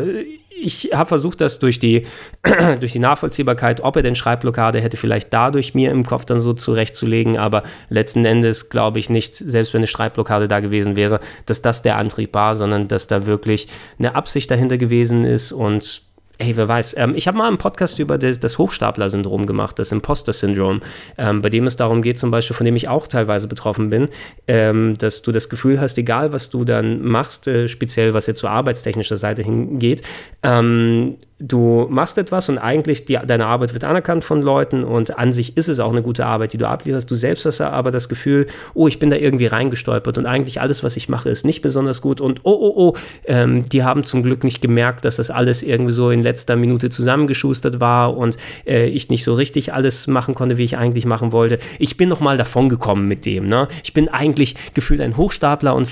ich 0.62 0.90
habe 0.92 1.08
versucht, 1.08 1.40
das 1.40 1.58
durch 1.58 1.78
die, 1.78 2.06
durch 2.80 2.92
die 2.92 2.98
Nachvollziehbarkeit, 2.98 3.80
ob 3.82 3.96
er 3.96 4.02
denn 4.02 4.14
Schreibblockade 4.14 4.80
hätte, 4.80 4.96
vielleicht 4.96 5.32
dadurch 5.32 5.74
mir 5.74 5.90
im 5.90 6.06
Kopf 6.06 6.24
dann 6.24 6.40
so 6.40 6.52
zurechtzulegen, 6.52 7.36
aber 7.36 7.64
letzten 7.88 8.24
Endes 8.24 8.70
glaube 8.70 8.98
ich 8.98 9.10
nicht, 9.10 9.34
selbst 9.34 9.74
wenn 9.74 9.80
eine 9.80 9.86
Schreibblockade 9.86 10.48
da 10.48 10.60
gewesen 10.60 10.96
wäre, 10.96 11.20
dass 11.46 11.62
das 11.62 11.82
der 11.82 11.96
Antrieb 11.96 12.34
war, 12.34 12.54
sondern 12.54 12.88
dass 12.88 13.06
da 13.06 13.26
wirklich 13.26 13.68
eine 13.98 14.14
Absicht 14.14 14.50
dahinter 14.50 14.78
gewesen 14.78 15.24
ist 15.24 15.52
und 15.52 16.02
Ey, 16.42 16.56
wer 16.56 16.66
weiß. 16.66 16.96
Ähm, 16.98 17.12
ich 17.14 17.28
habe 17.28 17.38
mal 17.38 17.46
einen 17.46 17.56
Podcast 17.56 18.00
über 18.00 18.18
das, 18.18 18.40
das 18.40 18.58
Hochstapler-Syndrom 18.58 19.46
gemacht, 19.46 19.78
das 19.78 19.92
Imposter-Syndrom, 19.92 20.80
ähm, 21.16 21.40
bei 21.40 21.50
dem 21.50 21.68
es 21.68 21.76
darum 21.76 22.02
geht, 22.02 22.18
zum 22.18 22.32
Beispiel, 22.32 22.56
von 22.56 22.66
dem 22.66 22.74
ich 22.74 22.88
auch 22.88 23.06
teilweise 23.06 23.46
betroffen 23.46 23.90
bin, 23.90 24.08
ähm, 24.48 24.98
dass 24.98 25.22
du 25.22 25.30
das 25.30 25.48
Gefühl 25.48 25.80
hast, 25.80 25.98
egal 25.98 26.32
was 26.32 26.50
du 26.50 26.64
dann 26.64 27.00
machst, 27.04 27.46
äh, 27.46 27.68
speziell 27.68 28.12
was 28.12 28.26
jetzt 28.26 28.40
zur 28.40 28.50
arbeitstechnischer 28.50 29.18
Seite 29.18 29.44
hingeht, 29.44 30.02
ähm, 30.42 31.14
du 31.42 31.88
machst 31.90 32.18
etwas 32.18 32.48
und 32.48 32.58
eigentlich 32.58 33.04
die, 33.04 33.18
deine 33.26 33.46
Arbeit 33.46 33.72
wird 33.72 33.82
anerkannt 33.82 34.24
von 34.24 34.42
Leuten 34.42 34.84
und 34.84 35.18
an 35.18 35.32
sich 35.32 35.56
ist 35.56 35.68
es 35.68 35.80
auch 35.80 35.90
eine 35.90 36.02
gute 36.02 36.24
Arbeit, 36.24 36.52
die 36.52 36.58
du 36.58 36.68
ablieferst. 36.68 37.10
Du 37.10 37.16
selbst 37.16 37.44
hast 37.44 37.60
aber 37.60 37.90
das 37.90 38.08
Gefühl, 38.08 38.46
oh, 38.74 38.86
ich 38.86 39.00
bin 39.00 39.10
da 39.10 39.16
irgendwie 39.16 39.46
reingestolpert 39.46 40.18
und 40.18 40.26
eigentlich 40.26 40.60
alles, 40.60 40.84
was 40.84 40.96
ich 40.96 41.08
mache, 41.08 41.30
ist 41.30 41.44
nicht 41.44 41.60
besonders 41.60 42.00
gut 42.00 42.20
und 42.20 42.40
oh, 42.44 42.52
oh, 42.52 42.72
oh, 42.76 42.96
ähm, 43.24 43.68
die 43.68 43.82
haben 43.82 44.04
zum 44.04 44.22
Glück 44.22 44.44
nicht 44.44 44.62
gemerkt, 44.62 45.04
dass 45.04 45.16
das 45.16 45.30
alles 45.30 45.64
irgendwie 45.64 45.92
so 45.92 46.10
in 46.10 46.22
letzter 46.22 46.54
Minute 46.54 46.90
zusammengeschustert 46.90 47.80
war 47.80 48.16
und 48.16 48.36
äh, 48.64 48.86
ich 48.86 49.08
nicht 49.08 49.24
so 49.24 49.34
richtig 49.34 49.72
alles 49.72 50.06
machen 50.06 50.34
konnte, 50.34 50.58
wie 50.58 50.64
ich 50.64 50.76
eigentlich 50.76 51.06
machen 51.06 51.32
wollte. 51.32 51.58
Ich 51.80 51.96
bin 51.96 52.08
nochmal 52.08 52.36
davon 52.36 52.68
gekommen 52.68 53.08
mit 53.08 53.26
dem. 53.26 53.46
Ne? 53.46 53.66
Ich 53.82 53.92
bin 53.92 54.08
eigentlich 54.08 54.54
gefühlt 54.74 55.00
ein 55.00 55.16
Hochstapler 55.16 55.74
und 55.74 55.88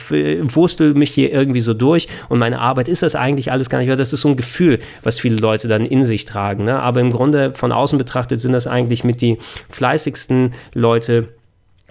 wurstel 0.54 0.94
mich 0.94 1.10
hier 1.10 1.32
irgendwie 1.32 1.60
so 1.60 1.74
durch 1.74 2.06
und 2.28 2.38
meine 2.38 2.60
Arbeit 2.60 2.88
ist 2.88 3.02
das 3.02 3.16
eigentlich 3.16 3.50
alles 3.50 3.68
gar 3.68 3.78
nicht. 3.78 3.90
Das 3.90 4.12
ist 4.12 4.20
so 4.20 4.28
ein 4.28 4.36
Gefühl, 4.36 4.78
was 5.02 5.18
viele 5.18 5.39
Leute 5.40 5.68
dann 5.68 5.84
in 5.84 6.04
sich 6.04 6.24
tragen. 6.24 6.64
Ne? 6.64 6.80
Aber 6.80 7.00
im 7.00 7.10
Grunde 7.10 7.52
von 7.54 7.72
außen 7.72 7.98
betrachtet 7.98 8.40
sind 8.40 8.52
das 8.52 8.66
eigentlich 8.66 9.04
mit 9.04 9.20
die 9.20 9.38
fleißigsten 9.68 10.54
Leute, 10.74 11.28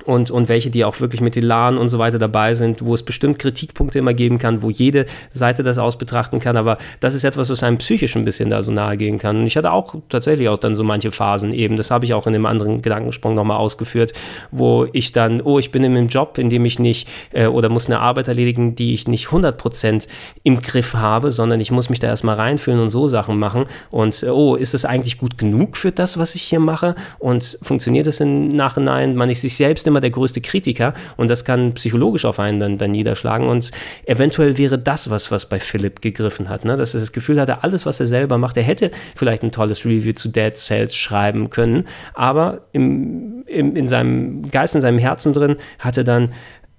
und, 0.05 0.31
und 0.31 0.49
welche, 0.49 0.69
die 0.69 0.85
auch 0.85 0.99
wirklich 0.99 1.21
mit 1.21 1.35
Elan 1.37 1.77
und 1.77 1.89
so 1.89 1.99
weiter 1.99 2.19
dabei 2.19 2.53
sind, 2.53 2.83
wo 2.83 2.93
es 2.93 3.03
bestimmt 3.03 3.39
Kritikpunkte 3.39 3.99
immer 3.99 4.13
geben 4.13 4.37
kann, 4.37 4.61
wo 4.61 4.69
jede 4.69 5.05
Seite 5.29 5.63
das 5.63 5.77
aus 5.77 5.97
betrachten 5.97 6.39
kann, 6.39 6.57
aber 6.57 6.77
das 6.99 7.13
ist 7.13 7.23
etwas, 7.23 7.49
was 7.49 7.63
einem 7.63 7.77
psychisch 7.77 8.15
ein 8.15 8.25
bisschen 8.25 8.49
da 8.49 8.61
so 8.61 8.71
nahe 8.71 8.97
gehen 8.97 9.17
kann. 9.17 9.37
Und 9.37 9.47
ich 9.47 9.57
hatte 9.57 9.71
auch 9.71 9.95
tatsächlich 10.09 10.49
auch 10.49 10.57
dann 10.57 10.75
so 10.75 10.83
manche 10.83 11.11
Phasen 11.11 11.53
eben, 11.53 11.77
das 11.77 11.91
habe 11.91 12.05
ich 12.05 12.13
auch 12.13 12.27
in 12.27 12.33
dem 12.33 12.45
anderen 12.45 12.81
Gedankensprung 12.81 13.35
nochmal 13.35 13.57
ausgeführt, 13.57 14.13
wo 14.51 14.87
ich 14.93 15.11
dann, 15.11 15.41
oh, 15.41 15.59
ich 15.59 15.71
bin 15.71 15.83
in 15.83 15.97
einem 15.97 16.07
Job, 16.07 16.37
in 16.37 16.49
dem 16.49 16.65
ich 16.65 16.79
nicht, 16.79 17.07
äh, 17.33 17.47
oder 17.47 17.69
muss 17.69 17.87
eine 17.87 17.99
Arbeit 17.99 18.27
erledigen, 18.27 18.75
die 18.75 18.93
ich 18.93 19.07
nicht 19.07 19.27
100% 19.27 20.07
im 20.43 20.61
Griff 20.61 20.93
habe, 20.93 21.31
sondern 21.31 21.59
ich 21.59 21.71
muss 21.71 21.89
mich 21.89 21.99
da 21.99 22.07
erstmal 22.07 22.35
reinfühlen 22.35 22.79
und 22.79 22.89
so 22.89 23.07
Sachen 23.07 23.39
machen 23.39 23.65
und, 23.91 24.23
äh, 24.23 24.29
oh, 24.29 24.55
ist 24.55 24.73
das 24.73 24.85
eigentlich 24.85 25.17
gut 25.17 25.37
genug 25.37 25.77
für 25.77 25.91
das, 25.91 26.17
was 26.17 26.35
ich 26.35 26.43
hier 26.43 26.59
mache 26.59 26.95
und 27.19 27.57
funktioniert 27.61 28.07
das 28.07 28.19
im 28.19 28.55
Nachhinein? 28.55 29.15
Man 29.15 29.29
ist 29.29 29.41
sich 29.41 29.55
selbst 29.55 29.87
immer 29.89 30.01
der 30.01 30.11
größte 30.11 30.41
Kritiker 30.41 30.93
und 31.17 31.29
das 31.29 31.43
kann 31.43 31.73
psychologisch 31.73 32.25
auf 32.25 32.39
einen 32.39 32.59
dann, 32.59 32.77
dann 32.77 32.91
niederschlagen 32.91 33.47
und 33.47 33.71
eventuell 34.05 34.57
wäre 34.57 34.79
das 34.79 35.09
was, 35.09 35.31
was 35.31 35.47
bei 35.47 35.59
Philipp 35.59 36.01
gegriffen 36.01 36.47
hat, 36.47 36.63
ne? 36.63 36.77
dass 36.77 36.93
er 36.93 37.01
das 37.01 37.11
Gefühl 37.11 37.39
hatte, 37.41 37.63
alles, 37.63 37.85
was 37.85 37.99
er 37.99 38.05
selber 38.05 38.37
macht, 38.37 38.55
er 38.57 38.63
hätte 38.63 38.91
vielleicht 39.15 39.43
ein 39.43 39.51
tolles 39.51 39.85
Review 39.85 40.13
zu 40.13 40.29
Dead 40.29 40.55
Cells 40.55 40.95
schreiben 40.95 41.49
können, 41.49 41.85
aber 42.13 42.61
im, 42.71 43.43
im, 43.45 43.75
in 43.75 43.87
seinem 43.87 44.49
Geist, 44.49 44.75
in 44.75 44.81
seinem 44.81 44.99
Herzen 44.99 45.33
drin 45.33 45.57
hat 45.79 45.97
er 45.97 46.03
dann 46.03 46.31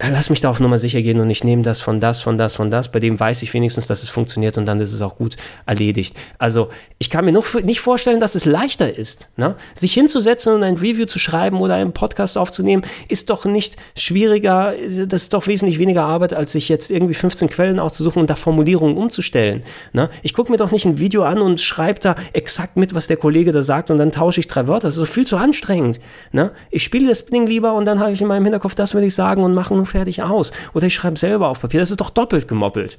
lass 0.08 0.30
mich 0.30 0.40
da 0.40 0.50
auf 0.50 0.60
Nummer 0.60 0.78
sicher 0.78 1.02
gehen 1.02 1.20
und 1.20 1.28
ich 1.28 1.44
nehme 1.44 1.62
das 1.62 1.80
von 1.80 2.00
das, 2.00 2.20
von 2.20 2.38
das, 2.38 2.54
von 2.54 2.70
das. 2.70 2.90
Bei 2.90 3.00
dem 3.00 3.20
weiß 3.20 3.42
ich 3.42 3.52
wenigstens, 3.52 3.86
dass 3.86 4.02
es 4.02 4.08
funktioniert 4.08 4.56
und 4.56 4.66
dann 4.66 4.80
ist 4.80 4.92
es 4.92 5.02
auch 5.02 5.16
gut 5.16 5.36
erledigt. 5.66 6.16
Also 6.38 6.70
ich 6.98 7.10
kann 7.10 7.24
mir 7.24 7.32
noch 7.32 7.54
nicht 7.62 7.80
vorstellen, 7.80 8.20
dass 8.20 8.34
es 8.34 8.44
leichter 8.44 8.96
ist. 8.96 9.28
Ne? 9.36 9.56
Sich 9.74 9.92
hinzusetzen 9.92 10.54
und 10.54 10.62
ein 10.62 10.76
Review 10.76 11.04
zu 11.04 11.18
schreiben 11.18 11.60
oder 11.60 11.74
einen 11.74 11.92
Podcast 11.92 12.38
aufzunehmen, 12.38 12.82
ist 13.08 13.30
doch 13.30 13.44
nicht 13.44 13.76
schwieriger, 13.96 14.74
das 15.06 15.22
ist 15.22 15.34
doch 15.34 15.46
wesentlich 15.46 15.78
weniger 15.78 16.04
Arbeit, 16.04 16.32
als 16.32 16.52
sich 16.52 16.68
jetzt 16.68 16.90
irgendwie 16.90 17.14
15 17.14 17.50
Quellen 17.50 17.78
auszusuchen 17.78 18.20
und 18.22 18.30
da 18.30 18.36
Formulierungen 18.36 18.96
umzustellen. 18.96 19.62
Ne? 19.92 20.08
Ich 20.22 20.32
gucke 20.32 20.50
mir 20.50 20.58
doch 20.58 20.70
nicht 20.70 20.86
ein 20.86 20.98
Video 20.98 21.24
an 21.24 21.38
und 21.38 21.60
schreibe 21.60 22.00
da 22.00 22.14
exakt 22.32 22.76
mit, 22.76 22.94
was 22.94 23.06
der 23.06 23.16
Kollege 23.18 23.52
da 23.52 23.60
sagt 23.60 23.90
und 23.90 23.98
dann 23.98 24.12
tausche 24.12 24.40
ich 24.40 24.48
drei 24.48 24.66
Wörter. 24.66 24.88
Das 24.88 24.96
ist 24.96 25.02
doch 25.02 25.12
viel 25.12 25.26
zu 25.26 25.36
anstrengend. 25.36 26.00
Ne? 26.32 26.52
Ich 26.70 26.84
spiele 26.84 27.08
das 27.08 27.26
Ding 27.26 27.46
lieber 27.46 27.74
und 27.74 27.84
dann 27.84 28.00
habe 28.00 28.12
ich 28.12 28.22
in 28.22 28.28
meinem 28.28 28.44
Hinterkopf, 28.44 28.74
das 28.74 28.94
will 28.94 29.02
ich 29.02 29.14
sagen 29.14 29.42
und 29.42 29.52
machen 29.52 29.89
fertig 29.90 30.22
aus. 30.22 30.52
Oder 30.72 30.86
ich 30.86 30.94
schreibe 30.94 31.18
selber 31.18 31.48
auf 31.48 31.60
Papier. 31.60 31.80
Das 31.80 31.90
ist 31.90 32.00
doch 32.00 32.10
doppelt 32.10 32.48
gemoppelt. 32.48 32.98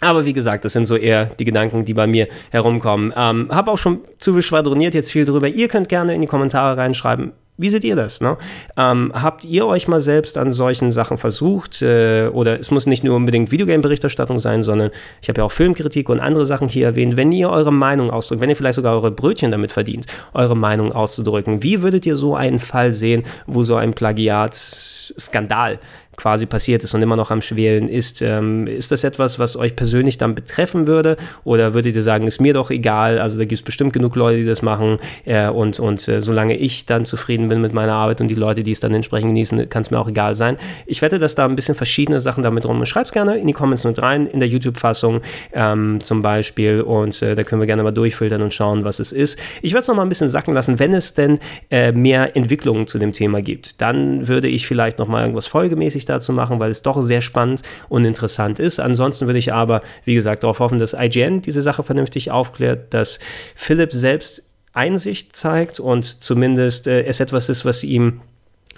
Aber 0.00 0.24
wie 0.24 0.32
gesagt, 0.32 0.64
das 0.64 0.72
sind 0.72 0.86
so 0.86 0.96
eher 0.96 1.26
die 1.26 1.44
Gedanken, 1.44 1.84
die 1.84 1.94
bei 1.94 2.08
mir 2.08 2.26
herumkommen. 2.50 3.12
Ähm, 3.16 3.48
habe 3.52 3.70
auch 3.70 3.78
schon 3.78 4.00
zu 4.18 4.32
viel 4.32 4.42
schwadroniert 4.42 4.94
jetzt 4.94 5.12
viel 5.12 5.24
drüber. 5.24 5.46
Ihr 5.46 5.68
könnt 5.68 5.88
gerne 5.88 6.14
in 6.14 6.20
die 6.20 6.26
Kommentare 6.26 6.76
reinschreiben, 6.76 7.32
wie 7.58 7.68
seht 7.68 7.84
ihr 7.84 7.96
das? 7.96 8.20
Ne? 8.20 8.38
Ähm, 8.78 9.12
habt 9.14 9.44
ihr 9.44 9.66
euch 9.66 9.86
mal 9.86 10.00
selbst 10.00 10.38
an 10.38 10.52
solchen 10.52 10.90
Sachen 10.90 11.18
versucht? 11.18 11.82
Äh, 11.82 12.28
oder 12.28 12.58
es 12.58 12.70
muss 12.70 12.86
nicht 12.86 13.04
nur 13.04 13.14
unbedingt 13.14 13.50
Videogame-Berichterstattung 13.50 14.38
sein, 14.38 14.62
sondern 14.62 14.90
ich 15.20 15.28
habe 15.28 15.40
ja 15.40 15.44
auch 15.44 15.52
Filmkritik 15.52 16.08
und 16.08 16.18
andere 16.18 16.46
Sachen 16.46 16.68
hier 16.68 16.86
erwähnt. 16.86 17.16
Wenn 17.16 17.30
ihr 17.30 17.50
eure 17.50 17.72
Meinung 17.72 18.10
ausdrückt, 18.10 18.40
wenn 18.40 18.48
ihr 18.48 18.56
vielleicht 18.56 18.76
sogar 18.76 18.94
eure 18.94 19.10
Brötchen 19.10 19.50
damit 19.50 19.70
verdient, 19.70 20.06
eure 20.32 20.56
Meinung 20.56 20.92
auszudrücken, 20.92 21.62
wie 21.62 21.82
würdet 21.82 22.06
ihr 22.06 22.16
so 22.16 22.34
einen 22.34 22.58
Fall 22.58 22.94
sehen, 22.94 23.22
wo 23.46 23.62
so 23.64 23.76
ein 23.76 23.92
Plagiatsskandal 23.92 25.78
quasi 26.22 26.46
passiert 26.46 26.84
ist 26.84 26.94
und 26.94 27.02
immer 27.02 27.16
noch 27.16 27.32
am 27.32 27.42
Schwelen 27.42 27.88
ist. 27.88 28.22
Ähm, 28.22 28.68
ist 28.68 28.92
das 28.92 29.02
etwas, 29.02 29.40
was 29.40 29.56
euch 29.56 29.74
persönlich 29.74 30.18
dann 30.18 30.36
betreffen 30.36 30.86
würde? 30.86 31.16
Oder 31.42 31.74
würdet 31.74 31.96
ihr 31.96 32.02
sagen, 32.04 32.28
ist 32.28 32.40
mir 32.40 32.54
doch 32.54 32.70
egal? 32.70 33.18
Also 33.18 33.38
da 33.38 33.44
gibt 33.44 33.58
es 33.58 33.62
bestimmt 33.62 33.92
genug 33.92 34.14
Leute, 34.14 34.38
die 34.38 34.44
das 34.44 34.62
machen. 34.62 34.98
Äh, 35.24 35.48
und 35.48 35.80
und 35.80 36.06
äh, 36.06 36.22
solange 36.22 36.56
ich 36.56 36.86
dann 36.86 37.04
zufrieden 37.04 37.48
bin 37.48 37.60
mit 37.60 37.74
meiner 37.74 37.94
Arbeit 37.94 38.20
und 38.20 38.28
die 38.28 38.36
Leute, 38.36 38.62
die 38.62 38.70
es 38.70 38.78
dann 38.78 38.94
entsprechend 38.94 39.30
genießen, 39.30 39.68
kann 39.68 39.82
es 39.82 39.90
mir 39.90 39.98
auch 39.98 40.08
egal 40.08 40.36
sein. 40.36 40.58
Ich 40.86 41.02
wette, 41.02 41.18
dass 41.18 41.34
da 41.34 41.44
ein 41.44 41.56
bisschen 41.56 41.74
verschiedene 41.74 42.20
Sachen 42.20 42.44
damit 42.44 42.66
rum. 42.66 42.86
Schreibt 42.86 43.06
es 43.06 43.12
gerne 43.12 43.36
in 43.38 43.48
die 43.48 43.52
Comments 43.52 43.82
mit 43.82 44.00
rein, 44.00 44.28
in 44.28 44.38
der 44.38 44.48
YouTube-Fassung 44.48 45.22
ähm, 45.52 45.98
zum 46.02 46.22
Beispiel. 46.22 46.82
Und 46.82 47.20
äh, 47.20 47.34
da 47.34 47.42
können 47.42 47.60
wir 47.60 47.66
gerne 47.66 47.82
mal 47.82 47.90
durchfiltern 47.90 48.42
und 48.42 48.54
schauen, 48.54 48.84
was 48.84 49.00
es 49.00 49.10
ist. 49.10 49.40
Ich 49.60 49.72
werde 49.72 49.82
es 49.82 49.88
noch 49.88 49.96
mal 49.96 50.02
ein 50.02 50.08
bisschen 50.08 50.28
sacken 50.28 50.54
lassen, 50.54 50.78
wenn 50.78 50.94
es 50.94 51.14
denn 51.14 51.40
äh, 51.68 51.90
mehr 51.90 52.36
Entwicklungen 52.36 52.86
zu 52.86 53.00
dem 53.00 53.12
Thema 53.12 53.42
gibt. 53.42 53.80
Dann 53.80 54.28
würde 54.28 54.46
ich 54.46 54.68
vielleicht 54.68 55.00
noch 55.00 55.08
mal 55.08 55.22
irgendwas 55.22 55.46
folgemäßig 55.46 56.04
dazu 56.12 56.32
machen, 56.32 56.60
weil 56.60 56.70
es 56.70 56.82
doch 56.82 57.02
sehr 57.02 57.20
spannend 57.20 57.62
und 57.88 58.04
interessant 58.04 58.60
ist. 58.60 58.78
Ansonsten 58.78 59.26
würde 59.26 59.38
ich 59.38 59.52
aber, 59.52 59.82
wie 60.04 60.14
gesagt, 60.14 60.44
darauf 60.44 60.60
hoffen, 60.60 60.78
dass 60.78 60.94
IGN 60.94 61.42
diese 61.42 61.62
Sache 61.62 61.82
vernünftig 61.82 62.30
aufklärt, 62.30 62.94
dass 62.94 63.18
Philipp 63.54 63.92
selbst 63.92 64.48
Einsicht 64.72 65.36
zeigt 65.36 65.80
und 65.80 66.22
zumindest 66.22 66.86
äh, 66.86 67.04
es 67.04 67.20
etwas 67.20 67.48
ist, 67.48 67.64
was 67.64 67.84
ihm 67.84 68.20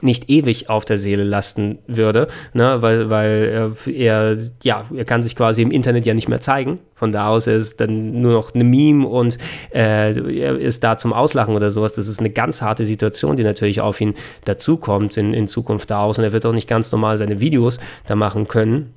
nicht 0.01 0.31
ewig 0.31 0.69
auf 0.69 0.85
der 0.85 0.99
Seele 0.99 1.25
lasten 1.25 1.79
würde, 1.87 2.29
ne, 2.53 2.83
weil, 2.83 3.11
weil 3.11 3.73
er, 3.87 4.37
ja, 4.63 4.85
er 4.95 5.05
kann 5.05 5.23
sich 5.23 5.37
quasi 5.37 5.63
im 5.63 5.71
Internet 5.71 6.07
ja 6.07 6.15
nicht 6.15 6.29
mehr 6.29 6.41
zeigen. 6.41 6.79
Von 6.95 7.13
da 7.13 7.29
aus 7.29 7.47
ist 7.47 7.81
dann 7.81 8.21
nur 8.21 8.33
noch 8.33 8.55
eine 8.55 8.65
Meme 8.65 9.07
und 9.07 9.39
äh, 9.75 10.13
er 10.13 10.59
ist 10.59 10.85
da 10.85 10.97
zum 10.97 11.13
Auslachen 11.13 11.55
oder 11.55 11.71
sowas. 11.71 11.95
Das 11.95 12.09
ist 12.09 12.21
eine 12.21 12.31
ganz 12.31 12.63
harte 12.63 12.85
Situation, 12.85 13.37
die 13.37 13.43
natürlich 13.43 13.81
auf 13.81 14.01
ihn 14.01 14.15
dazukommt 14.45 15.17
in, 15.17 15.35
in 15.35 15.49
Zukunft 15.49 15.91
da 15.91 16.01
aus. 16.01 16.19
Und 16.19 16.25
er 16.25 16.33
wird 16.33 16.47
auch 16.47 16.53
nicht 16.53 16.69
ganz 16.69 16.93
normal 16.93 17.19
seine 17.19 17.41
Videos 17.41 17.79
da 18.07 18.15
machen 18.15 18.49
können. 18.49 18.95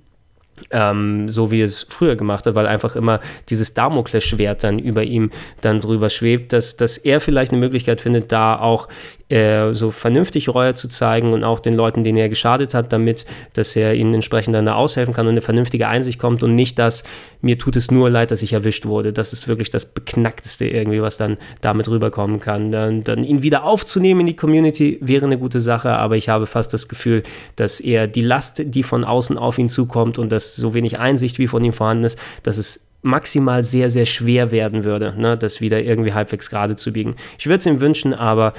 Ähm, 0.72 1.30
so 1.30 1.52
wie 1.52 1.62
es 1.62 1.86
früher 1.88 2.16
gemacht 2.16 2.46
hat, 2.46 2.56
weil 2.56 2.66
einfach 2.66 2.96
immer 2.96 3.20
dieses 3.48 3.74
Damoklesschwert 3.74 4.64
dann 4.64 4.80
über 4.80 5.04
ihm 5.04 5.30
dann 5.62 5.80
drüber 5.80 6.10
schwebt, 6.10 6.52
dass, 6.52 6.76
dass 6.76 6.98
er 6.98 7.22
vielleicht 7.22 7.52
eine 7.52 7.60
Möglichkeit 7.60 8.02
findet, 8.02 8.32
da 8.32 8.60
auch 8.60 8.88
äh, 9.30 9.74
so 9.74 9.92
vernünftig 9.92 10.48
Reue 10.48 10.74
zu 10.74 10.88
zeigen 10.88 11.34
und 11.34 11.44
auch 11.44 11.60
den 11.60 11.74
Leuten, 11.74 12.04
denen 12.04 12.18
er 12.18 12.30
geschadet 12.30 12.74
hat, 12.74 12.94
damit, 12.94 13.26
dass 13.54 13.76
er 13.76 13.94
ihnen 13.94 14.14
entsprechend 14.14 14.56
dann 14.56 14.66
da 14.66 14.76
aushelfen 14.76 15.14
kann 15.14 15.26
und 15.28 15.32
eine 15.32 15.42
vernünftige 15.42 15.90
Einsicht 15.90 16.18
kommt 16.18 16.44
und 16.44 16.56
nicht 16.56 16.80
das, 16.80 17.04
mir 17.42 17.58
tut 17.58 17.76
es 17.76 17.92
nur 17.92 18.10
leid, 18.10 18.32
dass 18.32 18.42
ich 18.42 18.54
erwischt 18.54 18.86
wurde. 18.86 19.12
Das 19.12 19.34
ist 19.34 19.48
wirklich 19.48 19.70
das 19.70 19.86
Beknackteste 19.86 20.66
irgendwie, 20.66 21.02
was 21.02 21.18
dann 21.18 21.38
damit 21.62 21.90
rüberkommen 21.90 22.40
kann. 22.40 22.72
Dann, 22.72 23.04
dann 23.04 23.24
ihn 23.24 23.42
wieder 23.42 23.64
aufzunehmen 23.66 24.22
in 24.22 24.28
die 24.28 24.36
Community 24.36 24.98
wäre 25.02 25.26
eine 25.26 25.38
gute 25.38 25.60
Sache, 25.60 25.92
aber 25.92 26.16
ich 26.16 26.30
habe 26.30 26.46
fast 26.46 26.74
das 26.74 26.88
Gefühl, 26.88 27.24
dass 27.58 27.80
er 27.80 28.08
die 28.08 28.22
Last, 28.22 28.62
die 28.64 28.84
von 28.84 29.04
außen 29.04 29.38
auf 29.38 29.60
ihn 29.60 29.68
zukommt 29.70 30.18
und 30.20 30.32
so 30.56 30.74
wenig 30.74 31.00
Einsicht 31.00 31.40
wie 31.40 31.48
von 31.48 31.64
ihm 31.64 31.74
vorhanden 31.74 32.06
ist, 32.06 32.20
dass 32.44 32.58
es 32.58 32.87
maximal 33.02 33.64
sehr, 33.64 33.90
sehr 33.90 34.06
schwer 34.06 34.52
werden 34.52 34.84
würde, 34.84 35.14
ne, 35.18 35.38
das 35.38 35.62
wieder 35.62 35.82
irgendwie 35.82 36.14
halbwegs 36.14 36.50
gerade 36.50 36.76
zu 36.76 36.92
biegen. 36.92 37.16
Ich 37.38 37.46
würde 37.46 37.58
es 37.58 37.66
ihm 37.66 37.80
wünschen, 37.80 38.14
aber 38.14 38.54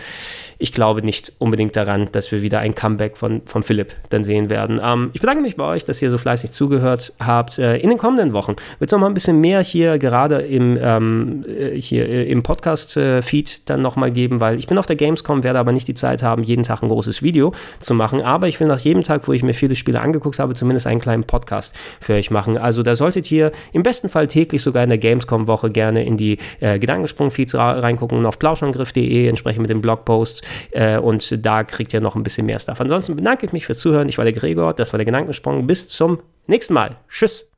ich 0.58 0.72
glaube 0.72 1.02
nicht 1.02 1.32
unbedingt 1.38 1.76
daran, 1.76 2.08
dass 2.12 2.32
wir 2.32 2.42
wieder 2.42 2.58
ein 2.58 2.74
Comeback 2.74 3.16
von, 3.16 3.42
von 3.44 3.62
Philipp 3.62 3.94
dann 4.10 4.24
sehen 4.24 4.50
werden. 4.50 4.80
Ähm, 4.82 5.10
ich 5.12 5.20
bedanke 5.20 5.42
mich 5.42 5.56
bei 5.56 5.64
euch, 5.64 5.84
dass 5.84 6.02
ihr 6.02 6.10
so 6.10 6.18
fleißig 6.18 6.50
zugehört 6.50 7.12
habt. 7.20 7.58
Äh, 7.58 7.76
in 7.76 7.90
den 7.90 7.98
kommenden 7.98 8.32
Wochen 8.32 8.56
wird 8.78 8.90
es 8.90 8.92
noch 8.92 9.00
mal 9.00 9.06
ein 9.06 9.14
bisschen 9.14 9.40
mehr 9.40 9.62
hier 9.62 9.98
gerade 9.98 10.40
im, 10.40 10.78
ähm, 10.80 11.44
äh, 11.46 11.78
hier, 11.78 12.08
äh, 12.08 12.30
im 12.30 12.42
Podcast-Feed 12.42 13.68
dann 13.68 13.82
noch 13.82 13.96
mal 13.96 14.10
geben, 14.10 14.40
weil 14.40 14.58
ich 14.58 14.66
bin 14.66 14.78
auf 14.78 14.86
der 14.86 14.96
Gamescom, 14.96 15.44
werde 15.44 15.58
aber 15.58 15.72
nicht 15.72 15.86
die 15.86 15.94
Zeit 15.94 16.22
haben, 16.22 16.42
jeden 16.42 16.64
Tag 16.64 16.82
ein 16.82 16.88
großes 16.88 17.22
Video 17.22 17.52
zu 17.78 17.94
machen. 17.94 18.22
Aber 18.22 18.48
ich 18.48 18.58
will 18.58 18.66
nach 18.66 18.80
jedem 18.80 19.02
Tag, 19.02 19.28
wo 19.28 19.32
ich 19.32 19.42
mir 19.42 19.54
viele 19.54 19.76
Spiele 19.76 20.00
angeguckt 20.00 20.38
habe, 20.38 20.54
zumindest 20.54 20.86
einen 20.86 21.00
kleinen 21.00 21.24
Podcast 21.24 21.74
für 22.00 22.14
euch 22.14 22.30
machen. 22.30 22.58
Also 22.58 22.82
da 22.82 22.96
solltet 22.96 23.30
ihr 23.30 23.52
im 23.72 23.82
besten 23.82 24.08
Fall 24.08 24.26
täglich 24.38 24.62
sogar 24.62 24.84
in 24.84 24.88
der 24.88 24.98
Gamescom-Woche 24.98 25.70
gerne 25.70 26.04
in 26.04 26.16
die 26.16 26.38
äh, 26.60 26.78
Gedankensprung-Feeds 26.78 27.56
reingucken 27.56 28.18
und 28.18 28.26
auf 28.26 28.38
plauschangriff.de 28.38 29.26
entsprechend 29.26 29.62
mit 29.62 29.70
den 29.70 29.80
Blogposts 29.80 30.42
äh, 30.70 30.98
und 30.98 31.44
da 31.44 31.64
kriegt 31.64 31.92
ihr 31.92 32.00
noch 32.00 32.14
ein 32.14 32.22
bisschen 32.22 32.46
mehr 32.46 32.60
Stuff. 32.60 32.80
Ansonsten 32.80 33.16
bedanke 33.16 33.46
ich 33.46 33.52
mich 33.52 33.66
fürs 33.66 33.80
Zuhören. 33.80 34.08
Ich 34.08 34.18
war 34.18 34.24
der 34.24 34.34
Gregor, 34.34 34.74
das 34.74 34.92
war 34.92 34.98
der 34.98 35.06
Gedankensprung. 35.06 35.66
Bis 35.66 35.88
zum 35.88 36.20
nächsten 36.46 36.74
Mal. 36.74 36.96
Tschüss. 37.08 37.50